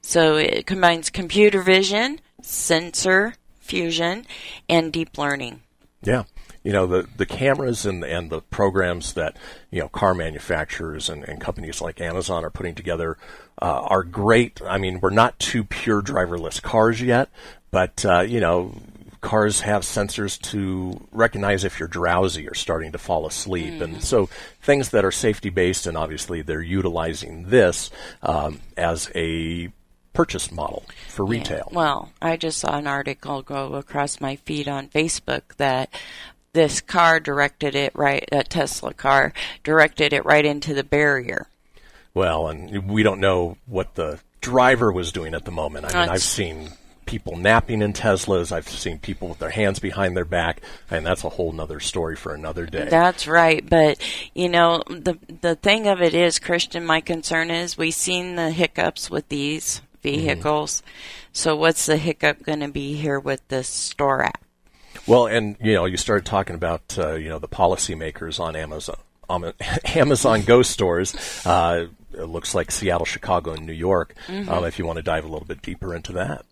So 0.00 0.36
it 0.36 0.66
combines 0.66 1.10
computer 1.10 1.60
vision, 1.60 2.20
sensor 2.40 3.34
fusion, 3.60 4.26
and 4.68 4.92
deep 4.92 5.18
learning. 5.18 5.60
Yeah. 6.02 6.24
You 6.64 6.72
know, 6.72 6.86
the, 6.86 7.08
the 7.16 7.26
cameras 7.26 7.84
and, 7.84 8.04
and 8.04 8.30
the 8.30 8.40
programs 8.40 9.14
that, 9.14 9.36
you 9.70 9.80
know, 9.80 9.88
car 9.88 10.14
manufacturers 10.14 11.08
and, 11.08 11.24
and 11.24 11.40
companies 11.40 11.80
like 11.80 12.00
Amazon 12.00 12.44
are 12.44 12.50
putting 12.50 12.74
together 12.74 13.18
uh, 13.60 13.80
are 13.82 14.04
great. 14.04 14.62
I 14.62 14.78
mean, 14.78 15.00
we're 15.00 15.10
not 15.10 15.38
to 15.40 15.64
pure 15.64 16.02
driverless 16.02 16.62
cars 16.62 17.02
yet, 17.02 17.30
but, 17.70 18.04
uh, 18.04 18.20
you 18.20 18.38
know, 18.40 18.74
cars 19.20 19.60
have 19.60 19.82
sensors 19.82 20.40
to 20.50 21.06
recognize 21.12 21.62
if 21.64 21.78
you're 21.78 21.88
drowsy 21.88 22.48
or 22.48 22.54
starting 22.54 22.92
to 22.92 22.98
fall 22.98 23.26
asleep. 23.26 23.80
And 23.80 24.02
so 24.02 24.28
things 24.60 24.90
that 24.90 25.04
are 25.04 25.12
safety 25.12 25.48
based, 25.48 25.86
and 25.86 25.96
obviously 25.96 26.42
they're 26.42 26.60
utilizing 26.60 27.48
this 27.48 27.90
um, 28.22 28.60
as 28.76 29.10
a 29.14 29.72
purchase 30.12 30.50
model 30.52 30.84
for 31.08 31.24
retail. 31.24 31.68
Well, 31.72 32.12
I 32.20 32.36
just 32.36 32.58
saw 32.58 32.76
an 32.76 32.86
article 32.86 33.42
go 33.42 33.74
across 33.74 34.20
my 34.20 34.36
feed 34.36 34.68
on 34.68 34.88
Facebook 34.88 35.42
that 35.56 35.88
this 36.52 36.80
car 36.80 37.20
directed 37.20 37.74
it 37.74 37.94
right, 37.94 38.28
a 38.30 38.44
Tesla 38.44 38.92
car 38.92 39.32
directed 39.64 40.12
it 40.12 40.24
right 40.24 40.44
into 40.44 40.74
the 40.74 40.84
barrier. 40.84 41.48
Well, 42.14 42.48
and 42.48 42.90
we 42.90 43.02
don't 43.02 43.20
know 43.20 43.56
what 43.66 43.94
the 43.94 44.20
driver 44.40 44.92
was 44.92 45.12
doing 45.12 45.34
at 45.34 45.44
the 45.44 45.50
moment. 45.50 45.86
I 45.86 46.00
mean, 46.00 46.08
I've 46.10 46.22
seen 46.22 46.70
people 47.06 47.36
napping 47.36 47.80
in 47.80 47.92
Teslas. 47.92 48.52
I've 48.52 48.68
seen 48.68 48.98
people 48.98 49.28
with 49.28 49.38
their 49.38 49.50
hands 49.50 49.78
behind 49.78 50.16
their 50.16 50.26
back, 50.26 50.60
and 50.90 51.06
that's 51.06 51.24
a 51.24 51.30
whole 51.30 51.52
nother 51.52 51.80
story 51.80 52.16
for 52.16 52.34
another 52.34 52.66
day. 52.66 52.86
That's 52.88 53.26
right, 53.26 53.66
but 53.66 53.98
you 54.34 54.48
know 54.48 54.82
the 54.88 55.18
the 55.40 55.56
thing 55.56 55.86
of 55.88 56.02
it 56.02 56.14
is, 56.14 56.38
Christian. 56.38 56.84
My 56.84 57.00
concern 57.00 57.50
is 57.50 57.78
we've 57.78 57.94
seen 57.94 58.36
the 58.36 58.50
hiccups 58.50 59.10
with 59.10 59.28
these 59.30 59.80
mm-hmm. 59.80 60.02
vehicles. 60.02 60.82
So 61.32 61.56
what's 61.56 61.86
the 61.86 61.96
hiccup 61.96 62.42
going 62.42 62.60
to 62.60 62.68
be 62.68 62.94
here 62.94 63.18
with 63.18 63.46
this 63.48 63.68
store 63.68 64.22
app? 64.22 64.42
Well, 65.06 65.26
and 65.26 65.56
you 65.60 65.74
know, 65.74 65.84
you 65.84 65.96
started 65.96 66.26
talking 66.26 66.54
about 66.54 66.96
uh, 66.98 67.14
you 67.14 67.28
know 67.28 67.38
the 67.38 67.48
policymakers 67.48 68.40
on 68.40 68.56
Amazon. 68.56 68.96
Um, 69.28 69.52
Amazon 69.94 70.42
Go 70.42 70.62
stores. 70.62 71.14
Uh, 71.46 71.86
it 72.12 72.24
looks 72.24 72.54
like 72.54 72.70
Seattle, 72.70 73.06
Chicago, 73.06 73.52
and 73.52 73.66
New 73.66 73.72
York. 73.72 74.14
Um, 74.28 74.64
if 74.64 74.78
you 74.78 74.86
want 74.86 74.98
to 74.98 75.02
dive 75.02 75.24
a 75.24 75.28
little 75.28 75.46
bit 75.46 75.62
deeper 75.62 75.94
into 75.94 76.12
that. 76.12 76.44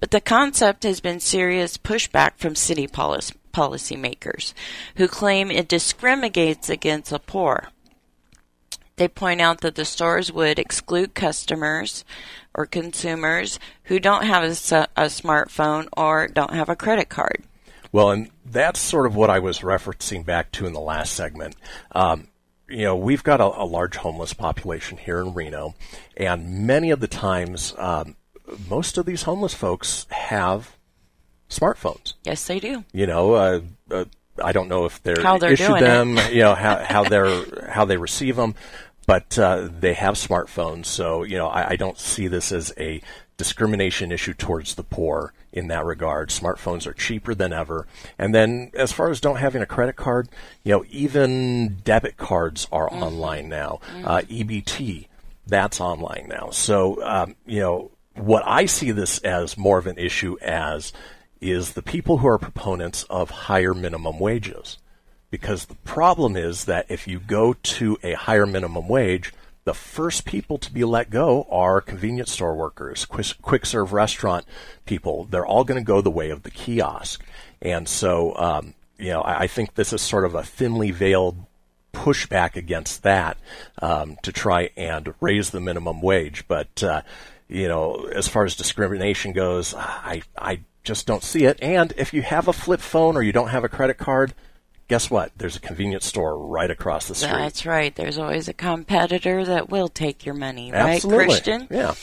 But 0.00 0.10
the 0.10 0.20
concept 0.20 0.82
has 0.82 1.00
been 1.00 1.20
serious 1.20 1.78
pushback 1.78 2.32
from 2.36 2.54
city 2.54 2.86
policy 2.86 3.34
policymakers 3.52 4.54
who 4.96 5.06
claim 5.06 5.50
it 5.50 5.68
discriminates 5.68 6.70
against 6.70 7.10
the 7.10 7.18
poor. 7.18 7.68
They 8.96 9.08
point 9.08 9.40
out 9.40 9.60
that 9.60 9.74
the 9.74 9.84
stores 9.84 10.32
would 10.32 10.58
exclude 10.58 11.14
customers 11.14 12.04
or 12.54 12.66
consumers 12.66 13.58
who 13.84 13.98
don't 13.98 14.24
have 14.24 14.42
a 14.44 14.46
smartphone 14.48 15.88
or 15.96 16.28
don't 16.28 16.54
have 16.54 16.68
a 16.68 16.76
credit 16.76 17.08
card. 17.08 17.42
Well, 17.92 18.10
and 18.10 18.30
that's 18.44 18.80
sort 18.80 19.06
of 19.06 19.14
what 19.14 19.30
I 19.30 19.38
was 19.38 19.60
referencing 19.60 20.24
back 20.24 20.50
to 20.52 20.66
in 20.66 20.72
the 20.72 20.80
last 20.80 21.12
segment. 21.12 21.56
Um, 21.92 22.28
you 22.68 22.84
know, 22.84 22.96
we've 22.96 23.22
got 23.22 23.40
a, 23.40 23.44
a 23.44 23.64
large 23.64 23.96
homeless 23.96 24.32
population 24.32 24.96
here 24.96 25.20
in 25.20 25.34
Reno, 25.34 25.74
and 26.16 26.66
many 26.66 26.90
of 26.90 27.00
the 27.00 27.08
times, 27.08 27.74
um, 27.76 28.16
most 28.68 28.96
of 28.96 29.04
these 29.04 29.22
homeless 29.24 29.52
folks 29.52 30.06
have 30.10 30.76
smartphones. 31.50 32.14
Yes, 32.24 32.46
they 32.46 32.60
do. 32.60 32.84
You 32.92 33.06
know, 33.06 33.34
uh, 33.34 33.60
uh, 33.90 34.04
I 34.42 34.52
don't 34.52 34.68
know 34.68 34.86
if 34.86 35.02
they're, 35.02 35.22
How 35.22 35.36
they're 35.36 35.52
issued 35.52 35.66
doing 35.66 35.82
it. 35.82 35.86
them, 35.86 36.18
you 36.32 36.40
know, 36.40 36.54
how, 36.54 36.82
how 36.82 37.04
they're 37.08 37.68
how 37.70 37.84
they 37.84 37.98
receive 37.98 38.36
them, 38.36 38.54
but 39.12 39.38
uh, 39.38 39.68
they 39.80 39.92
have 39.92 40.14
smartphones. 40.14 40.86
So 40.86 41.22
you 41.22 41.36
know, 41.36 41.48
I, 41.48 41.72
I 41.72 41.76
don't 41.76 41.98
see 41.98 42.28
this 42.28 42.50
as 42.50 42.72
a 42.78 43.02
discrimination 43.36 44.10
issue 44.10 44.32
towards 44.32 44.74
the 44.74 44.82
poor 44.82 45.34
in 45.52 45.68
that 45.68 45.84
regard. 45.84 46.30
Smartphones 46.30 46.86
are 46.86 46.94
cheaper 46.94 47.34
than 47.34 47.52
ever. 47.52 47.86
And 48.18 48.34
then 48.34 48.70
as 48.72 48.90
far 48.90 49.10
as 49.10 49.20
don't 49.20 49.36
having 49.36 49.60
a 49.60 49.66
credit 49.66 49.96
card, 49.96 50.30
you 50.64 50.72
know, 50.72 50.84
even 50.88 51.80
debit 51.84 52.16
cards 52.16 52.66
are 52.72 52.88
Mm-hmm. 52.88 53.02
online 53.02 53.48
now. 53.50 53.80
Uh, 54.02 54.22
EBT, 54.30 55.08
that's 55.46 55.78
online 55.78 56.26
now. 56.30 56.48
So 56.48 57.04
um, 57.04 57.36
you 57.44 57.60
know, 57.60 57.90
what 58.14 58.42
I 58.46 58.64
see 58.64 58.92
this 58.92 59.18
as 59.18 59.58
more 59.58 59.76
of 59.76 59.86
an 59.86 59.98
issue 59.98 60.38
as 60.40 60.94
is 61.38 61.74
the 61.74 61.82
people 61.82 62.16
who 62.18 62.28
are 62.28 62.38
proponents 62.38 63.02
of 63.10 63.28
higher 63.28 63.74
minimum 63.74 64.18
wages. 64.18 64.78
Because 65.32 65.64
the 65.64 65.76
problem 65.76 66.36
is 66.36 66.66
that 66.66 66.84
if 66.90 67.08
you 67.08 67.18
go 67.18 67.54
to 67.54 67.98
a 68.02 68.12
higher 68.12 68.44
minimum 68.44 68.86
wage, 68.86 69.32
the 69.64 69.72
first 69.72 70.26
people 70.26 70.58
to 70.58 70.70
be 70.70 70.84
let 70.84 71.08
go 71.08 71.46
are 71.50 71.80
convenience 71.80 72.30
store 72.30 72.54
workers, 72.54 73.06
quick, 73.06 73.64
serve 73.64 73.94
restaurant 73.94 74.44
people. 74.84 75.24
They're 75.24 75.46
all 75.46 75.64
going 75.64 75.80
to 75.80 75.86
go 75.86 76.02
the 76.02 76.10
way 76.10 76.28
of 76.28 76.42
the 76.42 76.50
kiosk. 76.50 77.24
And 77.62 77.88
so, 77.88 78.36
um, 78.36 78.74
you 78.98 79.08
know, 79.08 79.22
I, 79.22 79.44
I 79.44 79.46
think 79.46 79.74
this 79.74 79.94
is 79.94 80.02
sort 80.02 80.26
of 80.26 80.34
a 80.34 80.42
thinly 80.42 80.90
veiled 80.90 81.46
pushback 81.94 82.54
against 82.54 83.02
that 83.04 83.38
um, 83.80 84.18
to 84.24 84.32
try 84.32 84.68
and 84.76 85.14
raise 85.22 85.48
the 85.48 85.60
minimum 85.60 86.02
wage. 86.02 86.44
But 86.46 86.82
uh, 86.82 87.00
you 87.48 87.68
know, 87.68 88.06
as 88.14 88.28
far 88.28 88.44
as 88.44 88.54
discrimination 88.54 89.32
goes, 89.32 89.74
I 89.74 90.22
I 90.36 90.60
just 90.84 91.06
don't 91.06 91.22
see 91.22 91.44
it. 91.44 91.58
And 91.62 91.94
if 91.96 92.12
you 92.12 92.20
have 92.20 92.48
a 92.48 92.52
flip 92.52 92.80
phone 92.80 93.16
or 93.16 93.22
you 93.22 93.32
don't 93.32 93.48
have 93.48 93.64
a 93.64 93.68
credit 93.68 93.96
card, 93.96 94.34
guess 94.92 95.10
what? 95.10 95.32
There's 95.38 95.56
a 95.56 95.60
convenience 95.60 96.04
store 96.04 96.36
right 96.36 96.70
across 96.70 97.08
the 97.08 97.14
street. 97.14 97.30
That's 97.30 97.64
right. 97.64 97.96
There's 97.96 98.18
always 98.18 98.46
a 98.46 98.52
competitor 98.52 99.42
that 99.42 99.70
will 99.70 99.88
take 99.88 100.26
your 100.26 100.34
money, 100.34 100.70
right, 100.70 100.96
Absolutely. 100.96 101.24
Christian? 101.24 101.66
Yeah. 101.70 101.94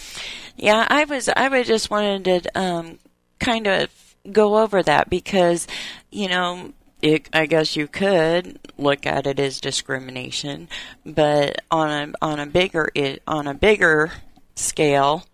Yeah, 0.57 0.87
I 0.89 1.03
was. 1.03 1.29
I 1.29 1.49
was 1.49 1.67
just 1.67 1.91
wanted 1.91 2.23
to 2.23 2.59
um, 2.59 2.97
kind 3.39 3.67
of 3.67 3.91
go 4.31 4.57
over 4.57 4.81
that 4.81 5.07
because, 5.07 5.67
you 6.09 6.29
know, 6.29 6.73
it, 6.99 7.29
I 7.31 7.45
guess 7.45 7.75
you 7.75 7.85
could 7.85 8.57
look 8.75 9.05
at 9.05 9.27
it 9.27 9.39
as 9.39 9.61
discrimination, 9.61 10.67
but 11.05 11.61
on 11.69 11.91
a 11.91 12.25
on 12.25 12.39
a 12.39 12.47
bigger 12.47 12.89
it 12.95 13.21
on 13.27 13.45
a 13.45 13.53
bigger 13.53 14.13
scale, 14.55 15.27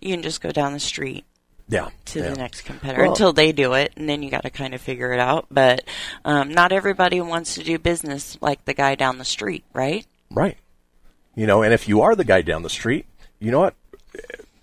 you 0.00 0.14
can 0.14 0.22
just 0.22 0.40
go 0.40 0.52
down 0.52 0.72
the 0.72 0.78
street 0.78 1.24
Yeah. 1.68 1.88
to 2.06 2.20
yeah. 2.20 2.30
the 2.30 2.36
next 2.36 2.62
competitor 2.62 3.02
Well- 3.02 3.12
until 3.12 3.32
they 3.32 3.52
do 3.52 3.74
it, 3.74 3.92
and 3.96 4.08
then 4.08 4.22
you 4.22 4.30
got 4.30 4.42
to 4.42 4.50
kind 4.50 4.74
of 4.74 4.80
figure 4.80 5.12
it 5.12 5.20
out. 5.20 5.46
But 5.50 5.84
um, 6.24 6.52
not 6.52 6.72
everybody 6.72 7.20
wants 7.20 7.54
to 7.54 7.64
do 7.64 7.78
business 7.78 8.38
like 8.40 8.64
the 8.64 8.74
guy 8.74 8.94
down 8.94 9.18
the 9.18 9.24
street, 9.24 9.64
right? 9.72 10.06
Right. 10.30 10.56
You 11.34 11.46
know, 11.46 11.62
and 11.62 11.74
if 11.74 11.88
you 11.88 12.02
are 12.02 12.14
the 12.14 12.24
guy 12.24 12.42
down 12.42 12.62
the 12.62 12.70
street, 12.70 13.06
you 13.38 13.50
know 13.50 13.60
what? 13.60 13.74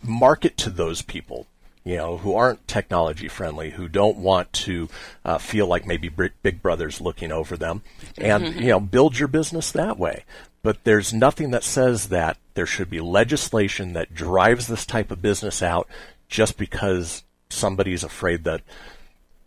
Market 0.02 0.58
to 0.58 0.70
those 0.70 1.02
people, 1.02 1.46
you 1.84 1.98
know, 1.98 2.18
who 2.18 2.36
aren't 2.36 2.68
technology 2.68 3.28
friendly, 3.28 3.72
who 3.72 3.88
don't 3.88 4.18
want 4.18 4.52
to 4.54 4.90
uh, 5.24 5.38
feel 5.38 5.68
like 5.68 5.86
maybe 5.86 6.10
Big 6.10 6.32
Big 6.42 6.62
Brother's 6.62 7.00
looking 7.00 7.32
over 7.32 7.56
them, 7.56 7.84
and, 8.18 8.56
you 8.60 8.68
know, 8.68 8.80
build 8.80 9.18
your 9.20 9.28
business 9.28 9.72
that 9.72 10.00
way. 10.00 10.26
But 10.64 10.84
there's 10.86 11.14
nothing 11.14 11.52
that 11.52 11.64
says 11.64 12.08
that 12.08 12.38
there 12.54 12.66
should 12.66 12.90
be 12.90 13.02
legislation 13.02 13.94
that 13.94 14.14
drives 14.16 14.68
this 14.68 14.86
type 14.86 15.12
of 15.12 15.22
business 15.22 15.62
out 15.62 15.88
just 16.28 16.58
because 16.58 17.24
somebody's 17.50 18.04
afraid 18.04 18.44
that 18.44 18.62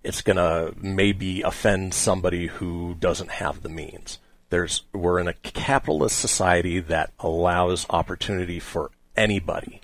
it's 0.05 0.23
going 0.23 0.37
to 0.37 0.75
maybe 0.81 1.43
offend 1.43 1.93
somebody 1.93 2.47
who 2.47 2.95
doesn't 3.01 3.31
have 3.31 3.63
the 3.63 3.69
means. 3.69 4.19
There's 4.51 4.83
we're 4.93 5.19
in 5.19 5.27
a 5.27 5.35
capitalist 5.35 6.19
society 6.19 6.79
that 6.79 7.13
allows 7.19 7.87
opportunity 7.91 8.61
for 8.61 8.93
anybody 9.17 9.81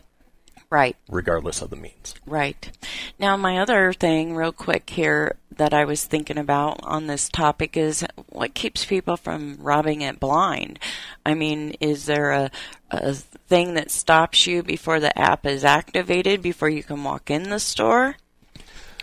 Right. 0.73 0.97
regardless 1.11 1.61
of 1.61 1.69
the 1.69 1.77
means. 1.77 2.15
Right. 2.25 2.71
Now, 3.19 3.37
my 3.37 3.59
other 3.59 3.93
thing, 3.93 4.35
real 4.35 4.53
quick 4.53 4.89
here, 4.89 5.37
that 5.59 5.75
I 5.75 5.85
was 5.85 6.07
thinking 6.07 6.39
about 6.39 6.81
on 6.83 7.09
this 7.09 7.29
topic 7.29 7.77
is 7.77 8.07
what 8.31 8.55
keeps 8.55 8.87
people 8.87 9.19
from 9.19 9.59
robbing 9.61 10.01
it 10.01 10.19
blind? 10.19 10.79
I 11.27 11.35
mean, 11.35 11.75
is 11.79 12.07
there 12.07 12.31
a, 12.31 12.51
a 12.91 13.13
thing 13.13 13.75
that 13.75 13.91
stops 13.91 14.47
you 14.47 14.63
before 14.63 14.99
the 14.99 15.17
app 15.19 15.45
is 15.45 15.63
activated, 15.63 16.41
before 16.41 16.71
you 16.71 16.83
can 16.83 17.05
walk 17.05 17.31
in 17.31 17.51
the 17.51 17.61
store? 17.61 18.17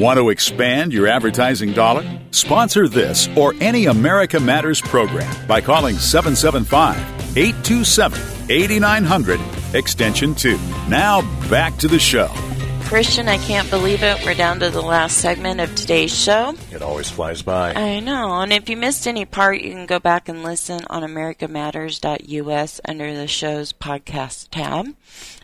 Want 0.00 0.18
to 0.18 0.30
expand 0.30 0.94
your 0.94 1.06
advertising 1.06 1.74
dollar? 1.74 2.06
Sponsor 2.30 2.88
this 2.88 3.28
or 3.36 3.52
any 3.60 3.84
America 3.84 4.40
Matters 4.40 4.80
program 4.80 5.30
by 5.46 5.60
calling 5.60 5.98
775 5.98 6.96
827 7.36 8.18
8900 8.48 9.38
extension 9.74 10.34
2. 10.34 10.56
Now 10.88 11.20
back 11.50 11.76
to 11.76 11.86
the 11.86 11.98
show. 11.98 12.32
Christian, 12.90 13.28
I 13.28 13.38
can't 13.38 13.70
believe 13.70 14.02
it. 14.02 14.24
We're 14.24 14.34
down 14.34 14.58
to 14.58 14.68
the 14.68 14.82
last 14.82 15.18
segment 15.18 15.60
of 15.60 15.72
today's 15.76 16.12
show. 16.12 16.56
it 16.72 16.82
always 16.82 17.08
flies 17.08 17.40
by. 17.40 17.72
I 17.72 18.00
know. 18.00 18.40
And 18.40 18.52
if 18.52 18.68
you 18.68 18.76
missed 18.76 19.06
any 19.06 19.24
part, 19.24 19.60
you 19.60 19.70
can 19.70 19.86
go 19.86 20.00
back 20.00 20.28
and 20.28 20.42
listen 20.42 20.80
on 20.90 21.04
americamatters.us 21.04 22.80
under 22.84 23.14
the 23.14 23.28
show's 23.28 23.72
podcast 23.72 24.48
tab. 24.50 24.88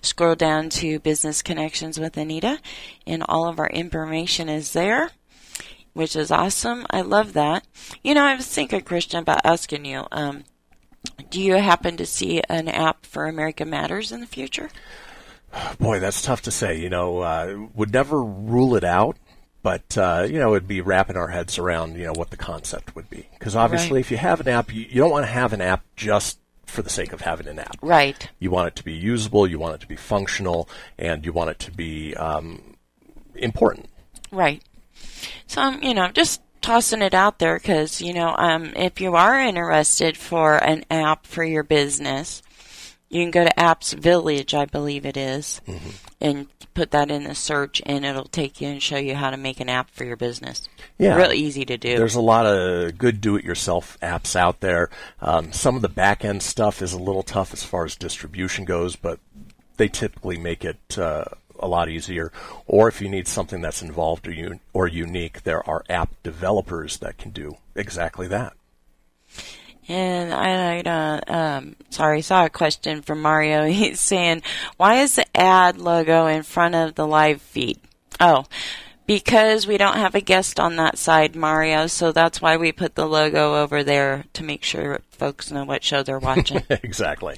Scroll 0.03 0.35
down 0.35 0.71
to 0.71 0.99
Business 0.99 1.41
Connections 1.41 2.01
with 2.01 2.17
Anita, 2.17 2.59
and 3.07 3.23
all 3.29 3.47
of 3.47 3.61
our 3.61 3.71
information 3.71 4.49
is 4.49 4.73
there, 4.73 5.13
which 5.93 6.17
is 6.17 6.33
awesome. 6.33 6.85
I 6.91 7.03
love 7.03 7.33
that. 7.35 7.65
You 8.03 8.15
know, 8.15 8.25
I 8.25 8.35
was 8.35 8.49
thinking, 8.49 8.81
Christian, 8.81 9.21
about 9.21 9.43
asking 9.45 9.85
you, 9.85 10.05
um, 10.11 10.43
do 11.31 11.41
you 11.41 11.55
happen 11.55 11.97
to 11.97 12.07
see 12.07 12.43
an 12.49 12.67
app 12.67 13.07
for 13.07 13.27
America 13.27 13.65
Matters 13.65 14.11
in 14.11 14.19
the 14.19 14.27
future? 14.27 14.69
Boy, 15.79 16.01
that's 16.01 16.23
tough 16.23 16.43
to 16.43 16.51
say. 16.51 16.79
You 16.81 16.91
know, 16.91 17.21
uh, 17.21 17.67
would 17.75 17.93
never 17.93 18.23
rule 18.23 18.77
it 18.77 18.85
out, 18.85 19.17
but 19.63 19.97
uh, 19.99 20.27
you 20.29 20.39
know, 20.39 20.55
it'd 20.55 20.69
be 20.69 20.81
wrapping 20.81 21.17
our 21.17 21.29
heads 21.29 21.59
around 21.59 21.97
you 21.97 22.05
know 22.05 22.13
what 22.13 22.31
the 22.31 22.37
concept 22.37 22.95
would 22.95 23.09
be. 23.11 23.29
Because 23.39 23.57
obviously, 23.57 23.99
Right. 23.99 24.01
if 24.01 24.11
you 24.11 24.17
have 24.17 24.41
an 24.41 24.49
app, 24.49 24.73
you, 24.73 24.83
you 24.83 25.01
don't 25.01 25.11
want 25.11 25.25
to 25.25 25.33
have 25.33 25.53
an 25.53 25.61
app 25.61 25.85
just 25.97 26.39
for 26.67 26.83
the 26.83 26.91
sake 26.91 27.13
of 27.13 27.21
having 27.21 27.47
an 27.47 27.59
app. 27.59 27.77
Right. 27.81 28.29
You 28.39 28.51
want 28.51 28.69
it 28.69 28.77
to 28.77 28.85
be 28.85 28.93
usable, 28.93 29.47
you 29.47 29.59
want 29.59 29.77
it 29.77 29.81
to 29.83 29.87
be 29.87 29.97
functional, 29.97 30.69
and 30.99 31.25
you 31.25 31.33
want 31.33 31.51
it 31.51 31.59
to 31.61 31.71
be 31.71 32.15
um, 32.17 32.75
important. 33.35 33.89
Right. 34.33 34.63
So 35.47 35.63
I'm, 35.63 35.83
you 35.83 35.95
know, 35.95 36.09
just 36.09 36.43
tossing 36.63 37.03
it 37.03 37.15
out 37.15 37.39
there 37.39 37.57
because, 37.57 38.01
you 38.03 38.13
know, 38.13 38.35
um, 38.37 38.73
if 38.75 39.01
you 39.01 39.15
are 39.15 39.39
interested 39.39 40.17
for 40.17 40.57
an 40.57 40.85
app 40.91 41.25
for 41.25 41.45
your 41.45 41.63
business, 41.63 42.43
you 43.09 43.23
can 43.23 43.31
go 43.31 43.45
to 43.45 43.55
Apps 43.57 43.95
Village, 43.95 44.55
I 44.55 44.65
believe 44.65 45.07
it 45.07 45.17
is, 45.17 45.61
and 46.21 46.49
put 46.75 46.91
that 46.91 47.11
in 47.11 47.25
the 47.25 47.35
search, 47.35 47.81
and 47.87 48.05
it'll 48.05 48.25
take 48.25 48.61
you 48.61 48.69
and 48.69 48.83
show 48.83 48.97
you 48.97 49.15
how 49.15 49.31
to 49.31 49.37
make 49.37 49.61
an 49.61 49.69
app 49.69 49.91
for 49.91 50.05
your 50.05 50.17
business. 50.17 50.69
Yeah. 50.99 51.17
Real 51.17 51.33
easy 51.33 51.65
to 51.65 51.77
do. 51.79 51.97
There's 51.97 52.17
a 52.17 52.21
lot 52.21 52.47
of 52.47 52.99
good 52.99 53.21
do-it-yourself 53.21 53.97
apps 54.03 54.37
out 54.37 54.61
there. 54.61 54.91
Um, 55.21 55.53
some 55.53 55.77
of 55.77 55.83
the 55.83 55.89
back-end 55.89 56.43
stuff 56.43 56.83
is 56.83 56.93
a 56.93 56.99
little 56.99 57.23
tough 57.23 57.53
as 57.53 57.65
far 57.65 57.85
as 57.85 57.97
distribution 57.97 58.65
goes, 58.65 58.97
but 58.97 59.21
they 59.77 59.89
typically 59.89 60.37
make 60.37 60.65
it 60.65 60.99
uh, 60.99 61.25
a 61.59 61.69
lot 61.69 61.89
easier. 61.89 62.33
Or 62.67 62.89
if 62.89 63.01
you 63.01 63.09
need 63.09 63.29
something 63.29 63.63
that's 63.63 63.83
involved 63.83 64.27
or, 64.27 64.33
un- 64.33 64.61
or 64.73 64.89
unique, 64.89 65.45
there 65.45 65.67
are 65.69 65.85
app 65.89 66.11
developers 66.23 66.99
that 66.99 67.19
can 67.19 67.31
do 67.31 67.57
exactly 67.75 68.27
that. 68.29 68.55
And 69.89 70.33
I, 70.33 70.81
uh, 70.81 71.21
um, 71.33 71.77
sorry, 71.91 72.23
saw 72.23 72.45
a 72.45 72.51
question 72.51 73.03
from 73.03 73.23
Mario. 73.23 73.67
He's 73.67 74.01
saying, 74.01 74.43
why 74.77 74.97
is 74.97 75.17
the 75.17 75.37
ad 75.37 75.79
logo 75.79 76.27
in 76.27 76.43
front 76.43 76.75
of 76.75 76.95
the 76.95 77.07
live 77.07 77.41
feed? 77.41 77.79
Oh, 78.19 78.47
because 79.07 79.67
we 79.67 79.79
don't 79.79 79.97
have 79.97 80.17
a 80.17 80.21
guest 80.21 80.59
on 80.59 80.77
that 80.77 80.99
side, 80.99 81.37
Mario, 81.37 81.87
so 81.87 82.11
that's 82.11 82.41
why 82.41 82.57
we 82.57 82.73
put 82.73 82.97
the 82.97 83.07
logo 83.07 83.55
over 83.55 83.85
there 83.85 84.25
to 84.33 84.43
make 84.43 84.65
sure 84.65 85.01
folks 85.11 85.53
know 85.53 85.65
what 85.65 85.85
show 85.85 86.03
they're 86.03 86.19
watching. 86.19 86.63
exactly. 86.71 87.37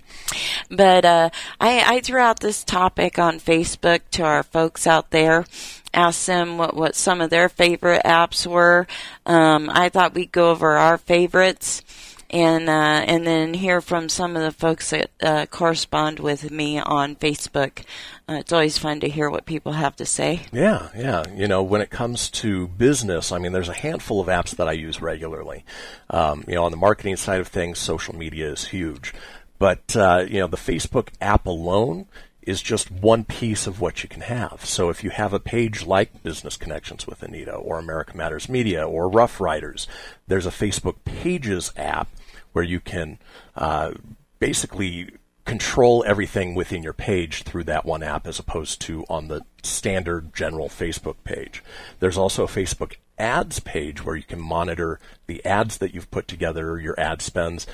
But 0.71 1.05
uh, 1.05 1.31
I, 1.61 1.97
I 1.97 2.01
threw 2.01 2.21
out 2.21 2.41
this 2.41 2.65
topic 2.65 3.19
on 3.19 3.39
Facebook 3.39 4.01
to 4.13 4.23
our 4.23 4.43
folks 4.43 4.87
out 4.87 5.11
there. 5.11 5.45
Asked 5.93 6.27
them 6.27 6.57
what, 6.57 6.75
what 6.75 6.95
some 6.95 7.21
of 7.21 7.31
their 7.31 7.49
favorite 7.49 8.03
apps 8.05 8.47
were. 8.47 8.87
Um, 9.27 9.71
I 9.71 9.91
thought 9.91 10.15
we'd 10.15 10.33
go 10.33 10.51
over 10.51 10.77
our 10.77 10.97
favorites 10.97 11.83
and 12.31 12.69
uh, 12.69 13.05
and 13.07 13.27
then 13.27 13.55
hear 13.55 13.81
from 13.81 14.09
some 14.09 14.37
of 14.37 14.43
the 14.43 14.53
folks 14.53 14.91
that 14.91 15.11
uh, 15.23 15.47
correspond 15.47 16.21
with 16.21 16.51
me 16.51 16.79
on 16.79 17.17
Facebook. 17.17 17.85
Uh, 18.29 18.35
it's 18.35 18.53
always 18.53 18.77
fun 18.77 19.01
to 19.01 19.09
hear 19.09 19.31
what 19.31 19.47
people 19.47 19.73
have 19.73 19.97
to 19.97 20.05
say. 20.05 20.43
Yeah, 20.53 20.89
yeah. 20.97 21.25
You 21.35 21.49
know, 21.49 21.63
when 21.63 21.81
it 21.81 21.91
comes 21.91 22.29
to 22.31 22.69
business, 22.69 23.33
I 23.33 23.39
mean, 23.39 23.53
there's 23.53 23.71
a 23.71 23.75
handful 23.75 24.21
of 24.21 24.27
apps 24.27 24.57
that 24.57 24.69
I 24.69 24.73
use 24.73 25.01
regularly. 25.01 25.65
Um, 26.11 26.45
you 26.47 26.55
know, 26.55 26.65
on 26.65 26.71
the 26.71 26.77
marketing 26.77 27.17
side 27.17 27.41
of 27.41 27.49
things, 27.49 27.79
social 27.79 28.15
media 28.15 28.51
is 28.51 28.69
huge. 28.69 29.15
But, 29.59 29.97
uh, 29.97 30.25
you 30.29 30.39
know, 30.39 30.47
the 30.47 30.57
Facebook 30.57 31.09
app 31.21 31.47
alone 31.47 32.07
is 32.49 32.63
just 32.63 32.91
one 32.91 33.25
piece 33.25 33.67
of 33.67 33.79
what 33.79 34.03
you 34.03 34.09
can 34.09 34.23
have. 34.23 34.65
So 34.65 34.89
if 34.89 35.05
you 35.05 35.11
have 35.11 35.35
a 35.35 35.39
page 35.39 35.85
like 35.85 36.23
Business 36.23 36.57
Connections 36.57 37.07
with 37.07 37.23
Anita 37.23 37.53
or 37.53 37.79
America 37.79 38.17
Matters 38.17 38.49
Media 38.49 38.89
or 38.89 39.11
Rough 39.11 39.39
Riders, 39.39 39.87
there's 40.27 40.47
a 40.47 40.51
Facebook 40.51 40.97
Pages 41.05 41.71
app 41.77 42.09
where 42.53 42.65
you 42.65 42.81
can 42.81 43.19
uh, 43.55 43.93
basically 44.39 45.11
control 45.45 46.03
everything 46.07 46.55
within 46.55 46.83
your 46.83 46.95
page 46.95 47.43
through 47.43 47.65
that 47.65 47.85
one 47.85 48.03
app 48.03 48.27
as 48.27 48.39
opposed 48.39 48.81
to 48.81 49.05
on 49.11 49.29
the 49.29 49.43
standard 49.63 50.35
general 50.35 50.69
Facebook 50.69 51.17
page. 51.25 51.63
There's 52.01 52.19
also 52.19 52.45
a 52.45 52.49
Facebook 52.49 52.97
ads 53.19 53.61
page 53.61 54.05
where 54.05 54.17
you 54.17 54.23
can 54.23 54.41
monitor 54.41 55.01
the 55.27 55.45
ads 55.45 55.79
that 55.79 55.93
you've 55.93 56.11
put 56.11 56.29
together, 56.29 56.81
your 56.81 56.99
ad 56.99 57.21
spends. 57.21 57.67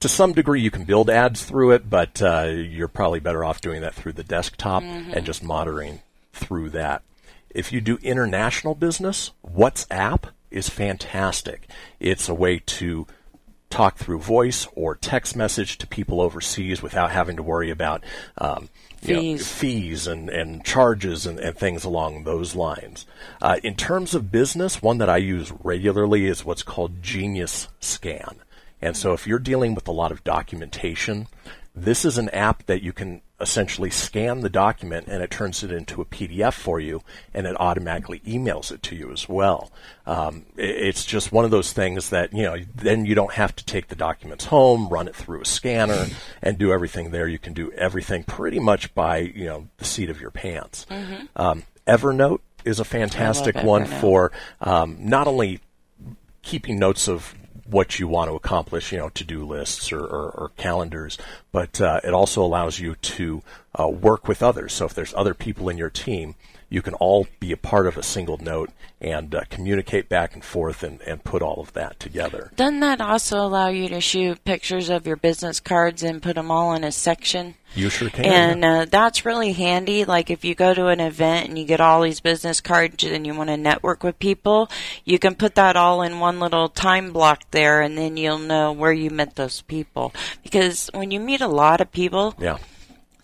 To 0.00 0.08
some 0.08 0.32
degree, 0.32 0.60
you 0.60 0.70
can 0.70 0.84
build 0.84 1.08
ads 1.08 1.44
through 1.44 1.72
it, 1.72 1.88
but 1.88 2.20
uh, 2.20 2.50
you're 2.52 2.88
probably 2.88 3.20
better 3.20 3.44
off 3.44 3.60
doing 3.60 3.80
that 3.80 3.94
through 3.94 4.12
the 4.12 4.24
desktop 4.24 4.82
and 4.82 5.24
just 5.24 5.42
monitoring 5.42 6.00
through 6.32 6.70
that. 6.70 7.02
If 7.50 7.72
you 7.72 7.80
do 7.80 7.98
international 8.02 8.74
business, 8.74 9.30
WhatsApp 9.46 10.24
is 10.50 10.68
fantastic. 10.68 11.68
It's 11.98 12.28
a 12.28 12.34
way 12.34 12.60
to 12.66 13.06
talk 13.70 13.96
through 13.96 14.18
voice 14.18 14.68
or 14.74 14.94
text 14.94 15.34
message 15.34 15.78
to 15.78 15.86
people 15.86 16.20
overseas 16.20 16.82
without 16.82 17.10
having 17.10 17.36
to 17.36 17.42
worry 17.42 17.70
about 17.70 18.04
um, 18.38 18.68
you 19.02 19.14
know, 19.14 19.20
Fees. 19.20 19.50
fees 19.50 20.06
and, 20.06 20.28
and 20.28 20.64
charges 20.64 21.26
and, 21.26 21.38
and 21.38 21.56
things 21.56 21.84
along 21.84 22.24
those 22.24 22.54
lines. 22.54 23.06
Uh, 23.40 23.58
in 23.64 23.74
terms 23.74 24.14
of 24.14 24.30
business, 24.30 24.82
one 24.82 24.98
that 24.98 25.10
I 25.10 25.16
use 25.16 25.52
regularly 25.64 26.26
is 26.26 26.44
what's 26.44 26.62
called 26.62 27.02
Genius 27.02 27.68
Scan. 27.80 28.36
And 28.80 28.96
so 28.96 29.12
if 29.12 29.26
you're 29.26 29.38
dealing 29.38 29.74
with 29.74 29.88
a 29.88 29.92
lot 29.92 30.12
of 30.12 30.24
documentation, 30.24 31.28
this 31.74 32.04
is 32.04 32.16
an 32.16 32.30
app 32.30 32.64
that 32.66 32.82
you 32.82 32.92
can 32.92 33.20
essentially 33.38 33.90
scan 33.90 34.40
the 34.40 34.48
document 34.48 35.06
and 35.08 35.22
it 35.22 35.30
turns 35.30 35.62
it 35.62 35.70
into 35.70 36.00
a 36.00 36.06
PDF 36.06 36.54
for 36.54 36.80
you 36.80 37.02
and 37.34 37.46
it 37.46 37.54
automatically 37.60 38.20
emails 38.20 38.72
it 38.72 38.82
to 38.82 38.96
you 38.96 39.12
as 39.12 39.28
well. 39.28 39.70
Um, 40.06 40.46
it's 40.56 41.04
just 41.04 41.32
one 41.32 41.44
of 41.44 41.50
those 41.50 41.74
things 41.74 42.08
that, 42.10 42.32
you 42.32 42.44
know, 42.44 42.56
then 42.74 43.04
you 43.04 43.14
don't 43.14 43.34
have 43.34 43.54
to 43.56 43.64
take 43.64 43.88
the 43.88 43.94
documents 43.94 44.46
home, 44.46 44.88
run 44.88 45.06
it 45.06 45.14
through 45.14 45.42
a 45.42 45.44
scanner 45.44 46.06
and 46.40 46.56
do 46.56 46.72
everything 46.72 47.10
there. 47.10 47.28
You 47.28 47.38
can 47.38 47.52
do 47.52 47.70
everything 47.72 48.22
pretty 48.24 48.58
much 48.58 48.94
by, 48.94 49.18
you 49.18 49.44
know, 49.44 49.68
the 49.76 49.84
seat 49.84 50.08
of 50.08 50.18
your 50.18 50.30
pants. 50.30 50.86
Um, 51.36 51.64
Evernote 51.86 52.40
is 52.64 52.80
a 52.80 52.84
fantastic 52.84 53.54
one 53.62 53.84
for 53.84 54.32
um, 54.62 54.96
not 54.98 55.26
only 55.28 55.60
keeping 56.40 56.78
notes 56.78 57.06
of 57.06 57.34
what 57.68 57.98
you 57.98 58.08
want 58.08 58.30
to 58.30 58.36
accomplish, 58.36 58.92
you 58.92 58.98
know, 58.98 59.08
to-do 59.10 59.44
lists 59.44 59.92
or, 59.92 60.00
or, 60.00 60.30
or 60.30 60.50
calendars, 60.56 61.18
but 61.52 61.80
uh, 61.80 62.00
it 62.04 62.14
also 62.14 62.42
allows 62.42 62.78
you 62.78 62.94
to 62.96 63.42
uh, 63.78 63.88
work 63.88 64.28
with 64.28 64.42
others. 64.42 64.72
So 64.72 64.86
if 64.86 64.94
there's 64.94 65.14
other 65.14 65.34
people 65.34 65.68
in 65.68 65.78
your 65.78 65.90
team, 65.90 66.34
you 66.68 66.82
can 66.82 66.94
all 66.94 67.26
be 67.40 67.52
a 67.52 67.56
part 67.56 67.86
of 67.86 67.96
a 67.96 68.02
single 68.02 68.38
note 68.38 68.70
and 69.00 69.34
uh, 69.34 69.42
communicate 69.50 70.08
back 70.08 70.34
and 70.34 70.44
forth 70.44 70.82
and, 70.82 71.00
and 71.02 71.22
put 71.22 71.42
all 71.42 71.60
of 71.60 71.72
that 71.74 72.00
together. 72.00 72.50
Doesn't 72.56 72.80
that 72.80 73.00
also 73.00 73.38
allow 73.38 73.68
you 73.68 73.88
to 73.88 74.00
shoot 74.00 74.44
pictures 74.44 74.88
of 74.88 75.06
your 75.06 75.16
business 75.16 75.60
cards 75.60 76.02
and 76.02 76.22
put 76.22 76.34
them 76.34 76.50
all 76.50 76.74
in 76.74 76.82
a 76.82 76.90
section? 76.90 77.54
You 77.74 77.90
sure 77.90 78.08
can. 78.08 78.24
And 78.24 78.64
uh, 78.64 78.86
that's 78.86 79.26
really 79.26 79.52
handy. 79.52 80.04
Like 80.04 80.30
if 80.30 80.44
you 80.44 80.54
go 80.54 80.72
to 80.72 80.86
an 80.86 81.00
event 81.00 81.48
and 81.48 81.58
you 81.58 81.66
get 81.66 81.80
all 81.80 82.00
these 82.00 82.20
business 82.20 82.60
cards 82.60 83.04
and 83.04 83.26
you 83.26 83.34
want 83.34 83.50
to 83.50 83.56
network 83.56 84.02
with 84.02 84.18
people, 84.18 84.70
you 85.04 85.18
can 85.18 85.34
put 85.34 85.56
that 85.56 85.76
all 85.76 86.02
in 86.02 86.18
one 86.18 86.40
little 86.40 86.68
time 86.68 87.12
block 87.12 87.42
there, 87.50 87.82
and 87.82 87.98
then 87.98 88.16
you'll 88.16 88.38
know 88.38 88.72
where 88.72 88.92
you 88.92 89.10
met 89.10 89.36
those 89.36 89.60
people. 89.62 90.14
Because 90.42 90.88
when 90.94 91.10
you 91.10 91.20
meet 91.20 91.42
a 91.42 91.48
lot 91.48 91.80
of 91.80 91.92
people, 91.92 92.34
yeah. 92.38 92.58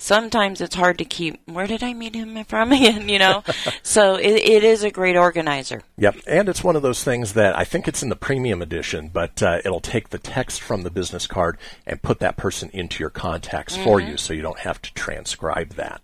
Sometimes 0.02 0.60
it's 0.60 0.74
hard 0.74 0.98
to 0.98 1.04
keep. 1.04 1.40
Where 1.46 1.66
did 1.66 1.82
I 1.82 1.94
meet 1.94 2.14
him 2.14 2.42
from? 2.44 2.72
And 2.82 3.08
you 3.10 3.18
know, 3.18 3.44
so 3.82 4.16
it, 4.16 4.34
it 4.34 4.64
is 4.64 4.82
a 4.82 4.90
great 4.90 5.16
organizer. 5.16 5.82
Yep, 5.98 6.16
and 6.26 6.48
it's 6.48 6.64
one 6.64 6.74
of 6.74 6.82
those 6.82 7.04
things 7.04 7.34
that 7.34 7.56
I 7.56 7.64
think 7.64 7.86
it's 7.86 8.02
in 8.02 8.08
the 8.08 8.16
premium 8.16 8.60
edition, 8.60 9.08
but 9.12 9.42
uh, 9.42 9.60
it'll 9.64 9.80
take 9.80 10.08
the 10.08 10.18
text 10.18 10.60
from 10.60 10.82
the 10.82 10.90
business 10.90 11.26
card 11.26 11.58
and 11.86 12.02
put 12.02 12.18
that 12.18 12.36
person 12.36 12.70
into 12.72 13.00
your 13.00 13.10
contacts 13.10 13.76
for 13.76 14.00
you, 14.00 14.16
so 14.16 14.32
you 14.32 14.42
don't 14.42 14.60
have 14.60 14.82
to 14.82 14.92
transcribe 14.94 15.74
that. 15.74 16.00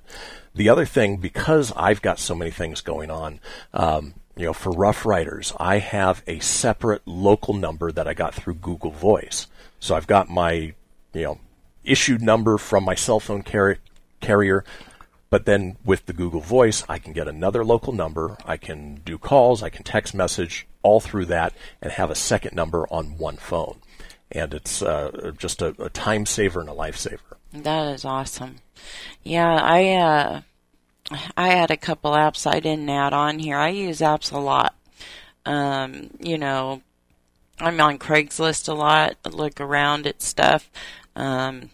The 0.55 0.69
other 0.69 0.87
thing, 0.87 1.17
because 1.17 1.73
I've 1.77 2.03
got 2.03 2.19
so 2.19 2.35
many 2.35 2.51
things 2.51 2.81
going 2.81 3.11
on, 3.11 3.41
um, 3.73 4.15
you 4.37 4.47
know, 4.47 4.53
for 4.53 4.71
Rough 4.71 5.05
Riders, 5.05 5.53
I 5.59 5.79
have 5.79 6.23
a 6.27 6.39
separate 6.39 7.03
local 7.07 7.55
number 7.55 7.91
that 7.91 8.07
I 8.07 8.15
got 8.15 8.35
through 8.35 8.55
Google 8.55 8.93
Voice. 8.93 9.49
So 9.81 9.97
I've 9.97 10.07
got 10.07 10.29
my, 10.29 10.75
you 11.13 11.23
know, 11.23 11.41
issued 11.85 12.23
number 12.23 12.59
from 12.59 12.85
my 12.85 12.95
cell 12.95 13.19
phone 13.19 13.43
carri- 13.43 13.79
carrier. 14.21 14.65
But 15.31 15.45
then 15.45 15.77
with 15.85 16.07
the 16.07 16.13
Google 16.13 16.41
Voice, 16.41 16.85
I 16.89 16.99
can 16.99 17.13
get 17.13 17.29
another 17.29 17.65
local 17.65 17.93
number. 17.93 18.39
I 18.47 18.57
can 18.57 19.03
do 19.05 19.19
calls. 19.19 19.63
I 19.63 19.69
can 19.69 19.85
text 19.85 20.15
message 20.15 20.67
all 20.83 21.01
through 21.01 21.27
that 21.27 21.53
and 21.83 21.93
have 21.93 22.11
a 22.11 22.15
second 22.15 22.55
number 22.55 22.87
on 22.91 23.19
one 23.19 23.37
phone. 23.37 23.81
And 24.33 24.55
it's 24.55 24.83
uh, 24.83 25.33
just 25.37 25.61
a, 25.61 25.75
a 25.83 25.91
time 25.91 26.25
saver 26.25 26.61
and 26.61 26.69
a 26.69 26.75
lifesaver. 26.75 27.37
That 27.53 27.95
is 27.95 28.05
awesome. 28.05 28.57
Yeah, 29.23 29.55
I 29.55 29.89
uh 29.95 30.41
I 31.37 31.49
had 31.49 31.71
a 31.71 31.77
couple 31.77 32.13
apps 32.13 32.47
I 32.47 32.61
didn't 32.61 32.91
add 32.91 33.13
on 33.13 33.39
here. 33.39 33.57
I 33.57 33.71
use 33.71 34.01
apps 34.01 34.33
a 34.33 34.39
lot. 34.39 34.75
Um, 35.47 36.11
you 36.21 36.37
know, 36.37 36.83
I'm 37.59 37.81
on 37.81 37.99
Craigslist 37.99 38.69
a 38.69 38.75
lot, 38.75 39.17
look 39.31 39.61
around 39.61 40.07
at 40.07 40.21
stuff. 40.21 40.71
Um 41.17 41.71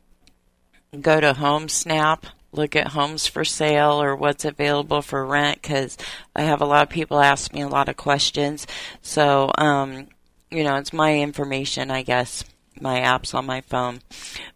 go 1.01 1.21
to 1.21 1.35
HomeSnap, 1.35 2.25
look 2.53 2.77
at 2.77 2.89
homes 2.89 3.27
for 3.27 3.45
sale 3.45 4.01
or 4.01 4.15
what's 4.15 4.45
available 4.45 5.03
for 5.03 5.27
rent 5.27 5.63
cuz 5.63 5.97
I 6.37 6.43
have 6.43 6.61
a 6.61 6.67
lot 6.67 6.85
of 6.85 6.89
people 6.89 7.21
ask 7.21 7.53
me 7.53 7.63
a 7.63 7.69
lot 7.69 7.89
of 7.89 7.97
questions. 7.97 8.67
So, 9.03 9.51
um 9.59 10.09
you 10.51 10.63
know, 10.63 10.77
it's 10.77 10.93
my 10.93 11.19
information, 11.19 11.91
I 11.91 12.03
guess, 12.03 12.45
my 12.81 13.01
apps 13.01 13.35
on 13.35 13.45
my 13.45 13.61
phone. 13.63 14.01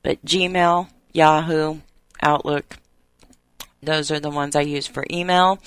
But 0.03 0.24
Gmail, 0.24 0.89
Yahoo, 1.12 1.80
Outlook, 2.22 2.76
those 3.82 4.11
are 4.11 4.20
the 4.20 4.30
ones 4.30 4.57
I 4.57 4.61
use 4.62 4.86
for 4.86 5.05
email. 5.11 5.61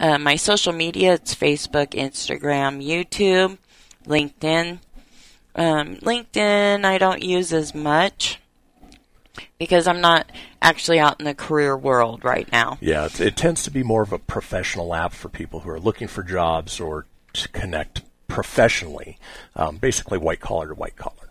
Uh, 0.00 0.18
my 0.18 0.36
social 0.36 0.72
media, 0.72 1.14
it's 1.14 1.34
Facebook, 1.34 1.88
Instagram, 1.88 2.84
YouTube, 2.84 3.58
LinkedIn. 4.06 4.78
Um, 5.54 5.96
LinkedIn, 5.96 6.84
I 6.84 6.98
don't 6.98 7.22
use 7.22 7.52
as 7.52 7.74
much 7.74 8.40
because 9.58 9.86
I'm 9.86 10.00
not 10.00 10.30
actually 10.60 10.98
out 10.98 11.18
in 11.18 11.26
the 11.26 11.34
career 11.34 11.76
world 11.76 12.24
right 12.24 12.50
now. 12.50 12.78
Yeah, 12.80 13.06
it, 13.06 13.20
it 13.20 13.36
tends 13.36 13.62
to 13.64 13.70
be 13.70 13.82
more 13.82 14.02
of 14.02 14.12
a 14.12 14.18
professional 14.18 14.94
app 14.94 15.12
for 15.12 15.28
people 15.28 15.60
who 15.60 15.70
are 15.70 15.80
looking 15.80 16.08
for 16.08 16.22
jobs 16.22 16.80
or 16.80 17.06
to 17.34 17.48
connect 17.48 18.02
professionally, 18.26 19.18
um, 19.56 19.76
basically 19.76 20.18
white 20.18 20.40
collar 20.40 20.68
to 20.68 20.74
white 20.74 20.96
collar. 20.96 21.30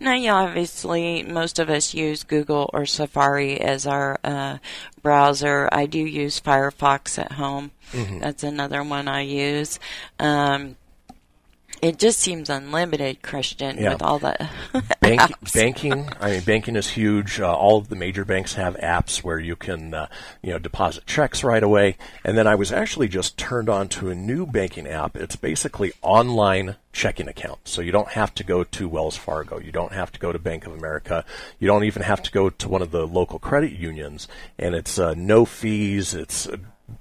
Now, 0.00 0.14
yeah, 0.14 0.34
obviously, 0.34 1.22
most 1.22 1.58
of 1.58 1.68
us 1.68 1.92
use 1.92 2.22
Google 2.22 2.70
or 2.72 2.86
Safari 2.86 3.60
as 3.60 3.86
our 3.86 4.18
uh, 4.24 4.58
browser. 5.02 5.68
I 5.70 5.86
do 5.86 5.98
use 5.98 6.40
Firefox 6.40 7.18
at 7.18 7.32
home. 7.32 7.72
That's 8.20 8.42
another 8.42 8.82
one 8.82 9.06
I 9.06 9.22
use. 9.22 9.78
Um, 10.18 10.76
it 11.86 11.98
just 11.98 12.18
seems 12.18 12.50
unlimited, 12.50 13.22
Christian, 13.22 13.78
Yeah. 13.78 13.92
with 13.92 14.02
all 14.02 14.18
the 14.18 14.36
Bank, 15.00 15.20
apps. 15.20 15.54
banking, 15.54 16.08
I 16.20 16.30
mean, 16.32 16.40
banking 16.42 16.74
is 16.76 16.88
huge. 16.90 17.40
Uh, 17.40 17.54
all 17.54 17.78
of 17.78 17.88
the 17.88 17.96
major 17.96 18.24
banks 18.24 18.54
have 18.54 18.76
apps 18.78 19.18
where 19.22 19.38
you 19.38 19.54
can, 19.56 19.94
uh, 19.94 20.08
you 20.42 20.52
know, 20.52 20.58
deposit 20.58 21.06
checks 21.06 21.44
right 21.44 21.62
away. 21.62 21.96
And 22.24 22.36
then 22.36 22.46
I 22.46 22.54
was 22.56 22.72
actually 22.72 23.08
just 23.08 23.36
turned 23.36 23.68
on 23.68 23.88
to 23.90 24.10
a 24.10 24.14
new 24.14 24.46
banking 24.46 24.86
app. 24.88 25.16
It's 25.16 25.36
basically 25.36 25.92
online 26.02 26.76
checking 26.92 27.28
account. 27.28 27.60
So 27.64 27.80
you 27.82 27.92
don't 27.92 28.08
have 28.12 28.34
to 28.34 28.44
go 28.44 28.64
to 28.64 28.88
Wells 28.88 29.16
Fargo. 29.16 29.58
You 29.60 29.70
don't 29.70 29.92
have 29.92 30.10
to 30.12 30.18
go 30.18 30.32
to 30.32 30.38
Bank 30.38 30.66
of 30.66 30.72
America. 30.74 31.24
You 31.58 31.68
don't 31.68 31.84
even 31.84 32.02
have 32.02 32.22
to 32.24 32.30
go 32.32 32.50
to 32.50 32.68
one 32.68 32.82
of 32.82 32.90
the 32.90 33.06
local 33.06 33.38
credit 33.38 33.72
unions. 33.72 34.26
And 34.58 34.74
it's 34.74 34.98
uh, 34.98 35.14
no 35.16 35.44
fees. 35.44 36.14
It's 36.14 36.48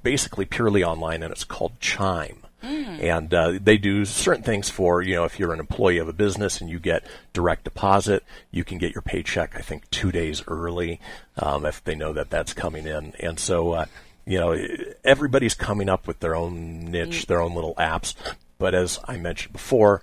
basically 0.03 0.45
purely 0.45 0.83
online, 0.83 1.23
and 1.23 1.31
it's 1.31 1.43
called 1.43 1.79
Chime 1.79 2.44
and 2.65 3.33
uh, 3.33 3.53
they 3.61 3.77
do 3.77 4.05
certain 4.05 4.43
things 4.43 4.69
for 4.69 5.01
you 5.01 5.15
know 5.15 5.23
if 5.23 5.39
you're 5.39 5.53
an 5.53 5.59
employee 5.59 5.97
of 5.97 6.07
a 6.07 6.13
business 6.13 6.61
and 6.61 6.69
you 6.69 6.79
get 6.79 7.05
direct 7.33 7.63
deposit 7.63 8.23
you 8.51 8.63
can 8.63 8.77
get 8.77 8.93
your 8.93 9.01
paycheck 9.01 9.55
i 9.55 9.61
think 9.61 9.89
two 9.89 10.11
days 10.11 10.43
early 10.47 10.99
um, 11.37 11.65
if 11.65 11.83
they 11.83 11.95
know 11.95 12.13
that 12.13 12.29
that's 12.29 12.53
coming 12.53 12.87
in. 12.87 13.13
And 13.19 13.39
so 13.39 13.73
uh, 13.73 13.85
you 14.25 14.39
know 14.39 14.57
everybody's 15.03 15.53
coming 15.53 15.89
up 15.89 16.07
with 16.07 16.19
their 16.19 16.35
own 16.35 16.85
niche 16.85 17.27
their 17.27 17.41
own 17.41 17.53
little 17.53 17.75
apps. 17.75 18.15
But 18.57 18.73
as 18.73 18.99
i 19.05 19.17
mentioned 19.17 19.53
before 19.53 20.01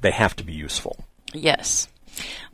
they 0.00 0.10
have 0.10 0.36
to 0.36 0.44
be 0.44 0.52
useful. 0.52 1.04
Yes. 1.32 1.88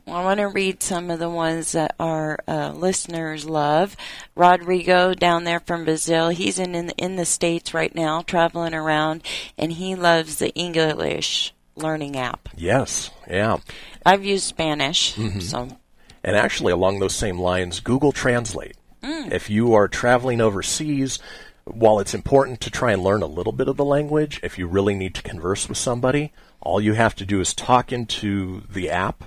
Well, 0.05 0.15
I 0.15 0.23
want 0.23 0.39
to 0.39 0.47
read 0.47 0.81
some 0.81 1.11
of 1.11 1.19
the 1.19 1.29
ones 1.29 1.73
that 1.73 1.95
our 1.99 2.39
uh, 2.47 2.71
listeners 2.71 3.45
love. 3.45 3.95
Rodrigo 4.35 5.13
down 5.13 5.43
there 5.43 5.59
from 5.59 5.85
Brazil, 5.85 6.29
he's 6.29 6.57
in, 6.59 6.73
in 6.75 6.89
in 6.91 7.15
the 7.15 7.25
states 7.25 7.73
right 7.73 7.93
now, 7.93 8.21
traveling 8.21 8.73
around, 8.73 9.23
and 9.57 9.73
he 9.73 9.95
loves 9.95 10.37
the 10.37 10.49
English 10.55 11.53
learning 11.75 12.17
app. 12.17 12.49
yes 12.57 13.09
yeah 13.29 13.57
I've 14.05 14.25
used 14.25 14.43
Spanish, 14.43 15.15
so 15.39 15.69
And 16.23 16.35
actually, 16.35 16.73
along 16.73 16.99
those 16.99 17.15
same 17.15 17.39
lines, 17.39 17.79
Google 17.79 18.11
Translate. 18.11 18.75
If 19.03 19.49
you 19.49 19.73
are 19.73 19.87
traveling 19.87 20.41
overseas, 20.41 21.17
while 21.65 21.99
it's 21.99 22.13
important 22.13 22.59
to 22.61 22.69
try 22.69 22.91
and 22.91 23.03
learn 23.03 23.21
a 23.23 23.27
little 23.27 23.53
bit 23.53 23.67
of 23.67 23.77
the 23.77 23.85
language, 23.85 24.39
if 24.43 24.57
you 24.59 24.67
really 24.67 24.93
need 24.95 25.15
to 25.15 25.23
converse 25.23 25.67
with 25.69 25.77
somebody, 25.77 26.33
all 26.59 26.81
you 26.81 26.93
have 26.93 27.15
to 27.15 27.25
do 27.25 27.39
is 27.39 27.53
talk 27.53 27.91
into 27.91 28.61
the 28.69 28.89
app, 28.89 29.23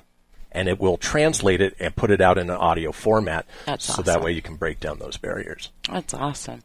and 0.54 0.68
it 0.68 0.78
will 0.80 0.96
translate 0.96 1.60
it 1.60 1.74
and 1.80 1.94
put 1.96 2.10
it 2.10 2.20
out 2.20 2.38
in 2.38 2.48
an 2.48 2.56
audio 2.56 2.92
format, 2.92 3.46
That's 3.66 3.84
so 3.84 4.02
that 4.02 4.22
way 4.22 4.32
you 4.32 4.42
can 4.42 4.56
break 4.56 4.80
down 4.80 4.98
those 4.98 5.16
barriers. 5.16 5.70
that's 5.90 6.14
awesome. 6.14 6.62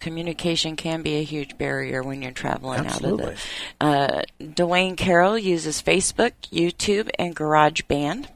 Communication 0.00 0.76
can 0.76 1.02
be 1.02 1.16
a 1.16 1.24
huge 1.24 1.58
barrier 1.58 2.02
when 2.02 2.22
you're 2.22 2.30
traveling 2.30 2.80
Absolutely. 2.86 3.24
out 3.24 3.32
of 3.32 3.38
the. 3.80 3.84
Uh, 3.84 4.22
Dwayne 4.40 4.96
Carroll 4.96 5.36
uses 5.36 5.82
Facebook, 5.82 6.32
YouTube, 6.52 7.10
and 7.18 7.34
GarageBand. 7.34 8.26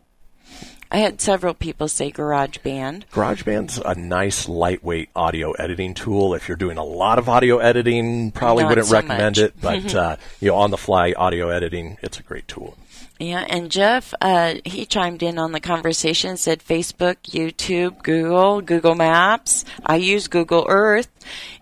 I 0.91 0.99
had 0.99 1.21
several 1.23 1.55
people 1.55 1.89
say 1.89 2.11
GarageBand. 2.11 3.05
GarageBand's 3.13 3.79
a 3.79 3.95
nice 3.95 4.47
lightweight 4.49 5.09
audio 5.17 5.53
editing 5.53 5.95
tool. 5.95 6.35
If 6.35 6.49
you're 6.49 6.57
doing 6.59 6.77
a 6.79 6.85
lot 6.85 7.19
of 7.19 7.29
audio 7.31 7.59
editing, 7.59 8.31
probably 8.31 8.65
Not 8.65 8.69
wouldn't 8.71 8.87
so 8.89 8.97
recommend 8.97 9.37
much. 9.37 9.39
it. 9.39 9.55
But 9.61 9.95
uh, 9.95 10.17
you 10.41 10.49
know, 10.49 10.57
on 10.57 10.71
the 10.71 10.77
fly 10.77 11.15
audio 11.17 11.49
editing, 11.49 11.97
it's 12.03 12.19
a 12.19 12.23
great 12.23 12.47
tool. 12.47 12.77
Yeah, 13.23 13.47
and 13.49 13.71
Jeff, 13.71 14.13
uh, 14.21 14.57
he 14.65 14.85
chimed 14.85 15.23
in 15.23 15.39
on 15.39 15.53
the 15.53 15.61
conversation, 15.61 16.37
said 16.37 16.59
Facebook, 16.59 17.19
YouTube, 17.23 18.03
Google, 18.03 18.61
Google 18.61 18.97
Maps. 18.97 19.65
I 19.87 19.95
use 19.95 20.27
Google 20.27 20.67
Earth 20.69 21.09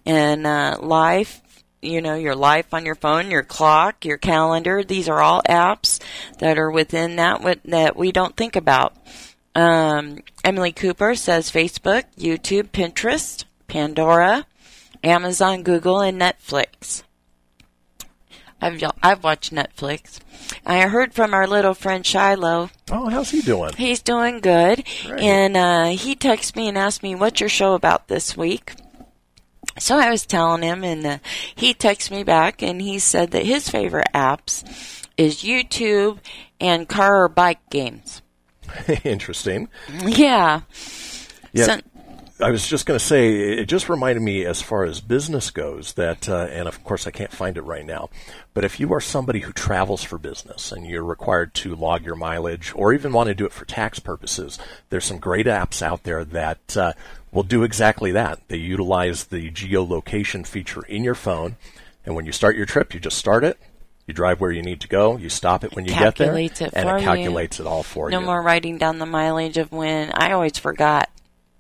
and 0.07 0.47
uh, 0.47 0.79
Life. 0.81 1.43
You 1.83 2.01
know, 2.01 2.15
your 2.15 2.35
life 2.35 2.73
on 2.73 2.87
your 2.87 2.95
phone, 2.95 3.31
your 3.31 3.43
clock, 3.43 4.07
your 4.07 4.17
calendar. 4.17 4.83
These 4.83 5.07
are 5.11 5.21
all 5.21 5.43
apps 5.51 6.03
that 6.39 6.59
are 6.59 6.71
within 6.71 7.17
that 7.17 7.43
that 7.67 7.95
we 7.95 8.11
don't 8.11 8.37
think 8.37 8.57
about. 8.57 8.97
Um, 9.55 10.21
Emily 10.43 10.73
Cooper 10.73 11.15
says 11.15 11.51
Facebook, 11.51 12.05
YouTube, 12.19 12.71
Pinterest, 12.71 13.45
Pandora, 13.67 14.47
Amazon, 15.05 15.63
Google, 15.63 16.01
and 16.01 16.19
Netflix. 16.19 17.03
I've 18.61 18.83
I've 19.03 19.23
watched 19.25 19.53
Netflix. 19.55 20.19
I 20.67 20.81
heard 20.89 21.15
from 21.15 21.33
our 21.35 21.47
little 21.47 21.75
friend 21.75 22.05
Shiloh. 22.05 22.71
Oh, 22.91 23.09
how's 23.09 23.31
he 23.31 23.41
doing? 23.43 23.73
He's 23.77 24.01
doing 24.03 24.41
good, 24.41 24.85
Great. 25.07 25.21
and 25.21 25.57
uh, 25.57 25.85
he 25.91 26.15
texted 26.17 26.57
me 26.57 26.69
and 26.69 26.77
asked 26.79 27.03
me, 27.03 27.15
"What's 27.15 27.41
your 27.41 27.49
show 27.49 27.75
about 27.75 28.09
this 28.09 28.37
week?" 28.37 28.75
So 29.79 29.97
I 29.99 30.11
was 30.11 30.27
telling 30.27 30.63
him, 30.63 30.85
and 30.85 31.07
uh, 31.07 31.19
he 31.55 31.73
texted 31.75 32.11
me 32.11 32.23
back, 32.25 32.63
and 32.63 32.83
he 32.83 32.99
said 32.99 33.31
that 33.31 33.47
his 33.47 33.69
favorite 33.69 34.09
apps 34.15 34.65
is 35.17 35.43
YouTube 35.43 36.19
and 36.61 36.89
car 36.89 37.25
or 37.25 37.29
bike 37.29 37.61
games. 37.71 38.21
Interesting. 39.05 39.69
Yeah. 40.05 40.63
Yeah. 41.53 41.65
So- 41.65 41.81
I 42.43 42.51
was 42.51 42.67
just 42.67 42.87
going 42.87 42.99
to 42.99 43.05
say, 43.05 43.59
it 43.59 43.67
just 43.67 43.89
reminded 43.89 44.23
me 44.23 44.45
as 44.45 44.63
far 44.63 44.85
as 44.85 45.01
business 45.01 45.51
goes 45.51 45.93
that, 45.95 46.29
uh, 46.29 46.49
and 46.51 46.67
of 46.67 46.83
course 46.85 47.07
I 47.07 47.11
can't 47.11 47.33
find 47.33 47.57
it 47.57 47.63
right 47.63 47.85
now, 47.85 48.09
but 48.55 48.65
if 48.65 48.81
you 48.81 48.93
are 48.93 49.01
somebody 49.01 49.41
who 49.41 49.53
travels 49.53 50.03
for 50.03 50.19
business 50.19 50.73
and 50.73 50.87
you're 50.87 51.05
required 51.05 51.55
to 51.55 51.75
log 51.75 52.05
your 52.05 52.17
mileage 52.17 52.73
or 52.75 52.93
even 52.93 53.13
want 53.13 53.29
to 53.29 53.35
do 53.35 53.47
it 53.47 53.53
for 53.53 53.65
tax 53.65 53.99
purposes, 53.99 54.59
there's 54.89 55.05
some 55.05 55.19
great 55.19 55.47
apps 55.47 55.83
out 55.83 56.05
there 56.05 56.25
that 56.25 56.77
uh, 56.77 56.93
will 57.33 57.43
do 57.43 57.63
exactly 57.63 58.13
that. 58.13 58.41
They 58.49 58.57
utilize 58.57 59.25
the 59.25 59.51
geolocation 59.51 60.47
feature 60.47 60.83
in 60.87 61.05
your 61.05 61.15
phone, 61.15 61.57
and 62.05 62.15
when 62.15 62.27
you 62.27 62.33
start 62.33 62.57
your 62.57 62.67
trip, 62.67 62.95
you 62.95 63.01
just 63.01 63.19
start 63.19 63.45
it. 63.45 63.59
You 64.07 64.15
drive 64.15 64.41
where 64.41 64.51
you 64.51 64.63
need 64.63 64.81
to 64.81 64.89
go. 64.89 65.17
You 65.19 65.29
stop 65.29 65.63
it 65.63 65.77
when 65.77 65.85
you 65.85 65.93
get 65.93 66.17
there, 66.17 66.37
it 66.37 66.61
and 66.75 66.89
it 66.89 66.99
you. 66.99 67.05
calculates 67.05 67.61
it 67.61 67.67
all 67.67 67.85
for 67.85 68.11
no 68.11 68.19
you. 68.19 68.21
No 68.23 68.27
more 68.27 68.43
writing 68.43 68.77
down 68.77 68.99
the 68.99 69.07
mileage 69.07 69.57
of 69.57 69.71
when 69.71 70.11
I 70.13 70.33
always 70.33 70.59
forgot. 70.59 71.09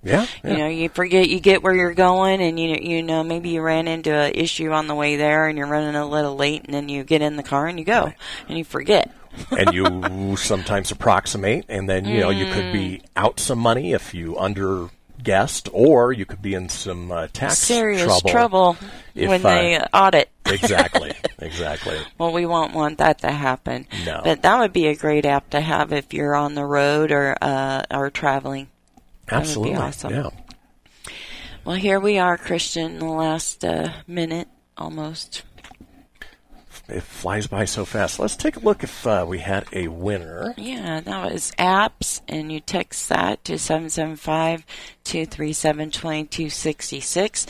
Yeah, 0.02 0.26
yeah. 0.42 0.50
You 0.50 0.56
know, 0.58 0.68
you 0.68 0.88
forget 0.88 1.28
you 1.28 1.40
get 1.40 1.62
where 1.62 1.74
you're 1.74 1.94
going, 1.94 2.40
and 2.40 2.58
you 2.58 2.76
you 2.80 3.02
know 3.02 3.22
maybe 3.22 3.50
you 3.50 3.60
ran 3.62 3.86
into 3.88 4.12
an 4.12 4.32
issue 4.34 4.70
on 4.70 4.86
the 4.86 4.94
way 4.94 5.16
there, 5.16 5.46
and 5.46 5.58
you're 5.58 5.66
running 5.66 5.94
a 5.94 6.06
little 6.06 6.36
late, 6.36 6.64
and 6.64 6.72
then 6.74 6.88
you 6.88 7.04
get 7.04 7.20
in 7.22 7.36
the 7.36 7.42
car 7.42 7.66
and 7.66 7.78
you 7.78 7.84
go, 7.84 8.12
and 8.48 8.58
you 8.58 8.64
forget. 8.64 9.10
and 9.56 9.72
you 9.72 10.36
sometimes 10.36 10.90
approximate, 10.90 11.64
and 11.68 11.88
then 11.88 12.04
you 12.04 12.20
know 12.20 12.30
you 12.30 12.46
could 12.52 12.64
Mm. 12.64 12.72
be 12.72 13.02
out 13.14 13.38
some 13.38 13.58
money 13.58 13.92
if 13.92 14.12
you 14.12 14.36
under 14.38 14.88
guessed, 15.22 15.68
or 15.72 16.12
you 16.12 16.24
could 16.24 16.42
be 16.42 16.54
in 16.54 16.68
some 16.68 17.12
uh, 17.12 17.28
tax 17.32 17.58
Serious 17.58 18.02
trouble. 18.02 18.30
trouble, 18.30 18.76
if, 19.14 19.28
when 19.28 19.44
uh, 19.44 19.48
they 19.48 19.78
audit. 19.92 20.30
exactly, 20.46 21.12
exactly. 21.38 21.98
Well, 22.18 22.32
we 22.32 22.46
won't 22.46 22.74
want 22.74 22.98
that 22.98 23.18
to 23.20 23.30
happen. 23.30 23.86
No. 24.04 24.20
But 24.24 24.42
that 24.42 24.58
would 24.58 24.72
be 24.72 24.86
a 24.88 24.96
great 24.96 25.24
app 25.26 25.50
to 25.50 25.60
have 25.60 25.92
if 25.92 26.12
you're 26.12 26.34
on 26.34 26.54
the 26.54 26.64
road 26.64 27.12
or 27.12 27.36
uh, 27.40 27.82
or 27.90 28.10
traveling. 28.10 28.68
Absolutely, 29.30 29.76
awesome. 29.76 30.12
yeah. 30.12 30.30
Well, 31.64 31.76
here 31.76 32.00
we 32.00 32.18
are, 32.18 32.38
Christian, 32.38 32.92
in 32.92 32.98
the 32.98 33.04
last 33.06 33.64
uh, 33.64 33.92
minute 34.06 34.48
almost. 34.76 35.42
It 36.88 37.02
flies 37.02 37.46
by 37.46 37.66
so 37.66 37.84
fast. 37.84 38.18
Let's 38.18 38.34
take 38.34 38.56
a 38.56 38.60
look 38.60 38.82
if 38.82 39.06
uh, 39.06 39.24
we 39.28 39.38
had 39.38 39.66
a 39.72 39.88
winner. 39.88 40.54
Yeah, 40.56 41.00
that 41.00 41.32
was 41.32 41.52
apps, 41.58 42.20
and 42.26 42.50
you 42.50 42.60
text 42.60 43.08
that 43.10 43.44
to 43.44 43.58
775 43.58 44.66
237 45.04 45.90
2266. 45.90 47.46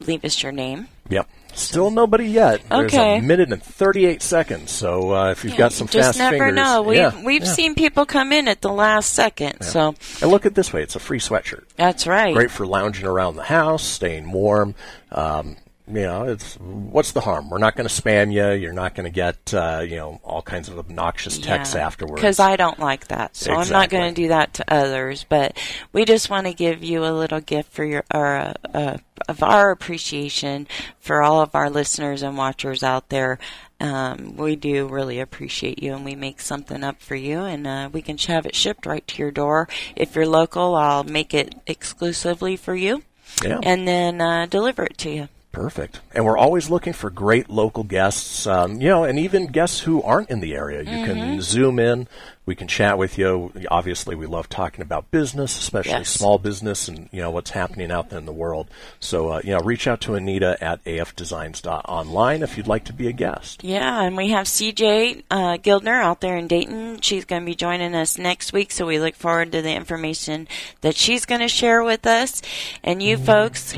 Leave 0.00 0.24
us 0.24 0.42
your 0.42 0.52
name. 0.52 0.88
Yep. 1.08 1.28
Still 1.54 1.90
nobody 1.90 2.26
yet. 2.26 2.62
There's 2.68 2.92
Okay. 2.92 3.18
a 3.18 3.22
minute 3.22 3.52
and 3.52 3.62
38 3.62 4.22
seconds. 4.22 4.70
So 4.70 5.12
uh, 5.14 5.30
if 5.32 5.44
you've 5.44 5.56
got 5.56 5.72
some 5.72 5.86
Just 5.86 6.08
fast 6.10 6.18
never 6.18 6.38
fingers, 6.38 6.54
know. 6.56 6.82
We've, 6.82 6.96
yeah, 6.98 7.22
we've 7.24 7.42
yeah. 7.44 7.48
seen 7.52 7.74
people 7.74 8.06
come 8.06 8.32
in 8.32 8.48
at 8.48 8.60
the 8.62 8.72
last 8.72 9.12
second, 9.12 9.62
so 9.62 9.94
And 10.20 10.30
look 10.30 10.46
at 10.46 10.54
this 10.54 10.72
way: 10.72 10.82
it's 10.82 10.96
a 10.96 11.00
free 11.00 11.20
sweatshirt. 11.20 11.64
that's 11.76 12.06
right. 12.06 12.34
great 12.34 12.50
for 12.50 12.66
lounging 12.66 13.06
around 13.06 13.36
the 13.36 13.42
house, 13.44 13.82
staying 13.84 14.32
warm. 14.32 14.74
Um, 15.10 15.56
you 15.94 16.02
know, 16.02 16.24
it's 16.24 16.54
what's 16.56 17.12
the 17.12 17.20
harm? 17.20 17.50
We're 17.50 17.58
not 17.58 17.76
going 17.76 17.88
to 17.88 18.02
spam 18.02 18.32
you. 18.32 18.50
You're 18.58 18.72
not 18.72 18.94
going 18.94 19.04
to 19.04 19.10
get 19.10 19.52
uh, 19.52 19.84
you 19.86 19.96
know 19.96 20.20
all 20.24 20.42
kinds 20.42 20.68
of 20.68 20.78
obnoxious 20.78 21.38
texts 21.38 21.74
afterwards. 21.74 22.14
Because 22.14 22.40
I 22.40 22.56
don't 22.56 22.78
like 22.78 23.08
that, 23.08 23.36
so 23.36 23.52
I'm 23.52 23.68
not 23.68 23.90
going 23.90 24.14
to 24.14 24.22
do 24.22 24.28
that 24.28 24.54
to 24.54 24.72
others. 24.72 25.26
But 25.28 25.56
we 25.92 26.04
just 26.04 26.30
want 26.30 26.46
to 26.46 26.54
give 26.54 26.82
you 26.82 27.04
a 27.04 27.12
little 27.12 27.40
gift 27.40 27.72
for 27.72 27.84
your 27.84 28.04
or 28.12 28.36
uh, 28.36 28.54
uh, 28.72 28.96
of 29.28 29.42
our 29.42 29.70
appreciation 29.70 30.66
for 30.98 31.22
all 31.22 31.40
of 31.40 31.54
our 31.54 31.68
listeners 31.68 32.22
and 32.22 32.36
watchers 32.36 32.82
out 32.82 33.08
there. 33.08 33.38
Um, 33.80 34.36
we 34.36 34.54
do 34.56 34.86
really 34.86 35.18
appreciate 35.18 35.82
you, 35.82 35.94
and 35.94 36.04
we 36.04 36.14
make 36.14 36.40
something 36.40 36.84
up 36.84 37.02
for 37.02 37.16
you, 37.16 37.40
and 37.40 37.66
uh, 37.66 37.90
we 37.92 38.00
can 38.00 38.16
have 38.16 38.46
it 38.46 38.54
shipped 38.54 38.86
right 38.86 39.06
to 39.08 39.18
your 39.18 39.32
door. 39.32 39.68
If 39.96 40.14
you're 40.14 40.26
local, 40.26 40.76
I'll 40.76 41.04
make 41.04 41.34
it 41.34 41.54
exclusively 41.66 42.56
for 42.56 42.76
you, 42.76 43.02
yeah, 43.44 43.58
and 43.62 43.86
then 43.86 44.20
uh, 44.20 44.46
deliver 44.46 44.84
it 44.84 44.98
to 44.98 45.10
you. 45.10 45.28
Perfect. 45.52 46.00
And 46.14 46.24
we're 46.24 46.38
always 46.38 46.70
looking 46.70 46.92
for 46.92 47.10
great 47.10 47.48
local 47.50 47.84
guests. 47.84 48.46
Um, 48.46 48.80
you 48.80 48.88
know, 48.88 49.04
and 49.04 49.18
even 49.18 49.46
guests 49.46 49.80
who 49.80 50.02
aren't 50.02 50.30
in 50.30 50.40
the 50.40 50.54
area. 50.54 50.80
You 50.82 50.88
Mm-hmm. 50.90 51.04
can 51.04 51.40
zoom 51.42 51.78
in. 51.78 52.08
We 52.44 52.56
can 52.56 52.66
chat 52.66 52.98
with 52.98 53.18
you. 53.18 53.52
Obviously, 53.70 54.16
we 54.16 54.26
love 54.26 54.48
talking 54.48 54.82
about 54.82 55.12
business, 55.12 55.56
especially 55.58 55.92
Yes. 55.92 56.08
small 56.08 56.38
business, 56.38 56.88
and 56.88 57.08
you 57.12 57.20
know 57.20 57.30
what's 57.30 57.50
happening 57.50 57.92
out 57.92 58.10
there 58.10 58.18
in 58.18 58.26
the 58.26 58.32
world. 58.32 58.68
So, 58.98 59.28
uh, 59.28 59.40
you 59.44 59.52
know, 59.52 59.60
reach 59.60 59.86
out 59.86 60.00
to 60.02 60.14
Anita 60.16 60.56
at 60.60 60.82
afdesigns.online 60.84 62.42
if 62.42 62.56
you'd 62.56 62.66
like 62.66 62.84
to 62.86 62.92
be 62.92 63.06
a 63.06 63.12
guest. 63.12 63.62
Yeah, 63.62 64.02
and 64.02 64.16
we 64.16 64.30
have 64.30 64.46
CJ 64.46 65.22
uh, 65.30 65.58
Gildner 65.58 66.02
out 66.02 66.20
there 66.20 66.36
in 66.36 66.48
Dayton. 66.48 67.00
She's 67.00 67.24
going 67.24 67.42
to 67.42 67.46
be 67.46 67.54
joining 67.54 67.94
us 67.94 68.18
next 68.18 68.52
week, 68.52 68.72
so 68.72 68.86
we 68.86 68.98
look 68.98 69.14
forward 69.14 69.52
to 69.52 69.62
the 69.62 69.72
information 69.74 70.48
that 70.80 70.96
she's 70.96 71.24
going 71.24 71.42
to 71.42 71.48
share 71.48 71.84
with 71.84 72.06
us. 72.08 72.42
And 72.82 73.00
you 73.00 73.18
folks, 73.18 73.72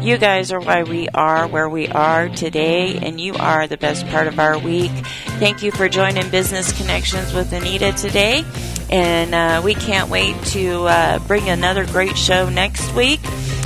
you 0.00 0.16
guys 0.16 0.50
are 0.50 0.60
why 0.60 0.82
we 0.82 1.10
are 1.10 1.46
where 1.46 1.68
we 1.68 1.88
are 1.88 2.30
today, 2.30 2.96
and 3.02 3.20
you 3.20 3.34
are 3.34 3.66
the 3.66 3.76
best 3.76 4.06
part 4.08 4.28
of 4.28 4.38
our 4.38 4.58
week. 4.58 4.92
Thank 5.38 5.62
you 5.62 5.70
for 5.72 5.90
joining 5.90 6.28
Business 6.30 6.72
Connections 6.72 7.34
with 7.34 7.52
Anita 7.52 7.97
today, 8.00 8.44
and 8.90 9.34
uh, 9.34 9.62
we 9.64 9.74
can't 9.74 10.10
wait 10.10 10.40
to 10.46 10.86
uh, 10.86 11.18
bring 11.26 11.48
another 11.48 11.86
great 11.86 12.16
show 12.16 12.48
next 12.48 12.94
week. 12.94 13.20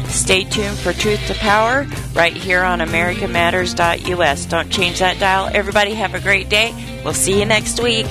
Stay 0.09 0.45
tuned 0.45 0.77
for 0.79 0.93
Truth 0.93 1.27
to 1.29 1.35
Power 1.35 1.87
right 2.15 2.35
here 2.35 2.63
on 2.63 2.81
AmericaMatters.us. 2.81 4.47
Don't 4.47 4.71
change 4.71 4.99
that 4.99 5.19
dial. 5.19 5.51
Everybody 5.53 5.95
have 5.95 6.15
a 6.15 6.21
great 6.21 6.49
day. 6.49 7.01
We'll 7.05 7.15
see 7.15 7.39
you 7.39 7.47
next 7.47 7.83
week. 7.83 8.07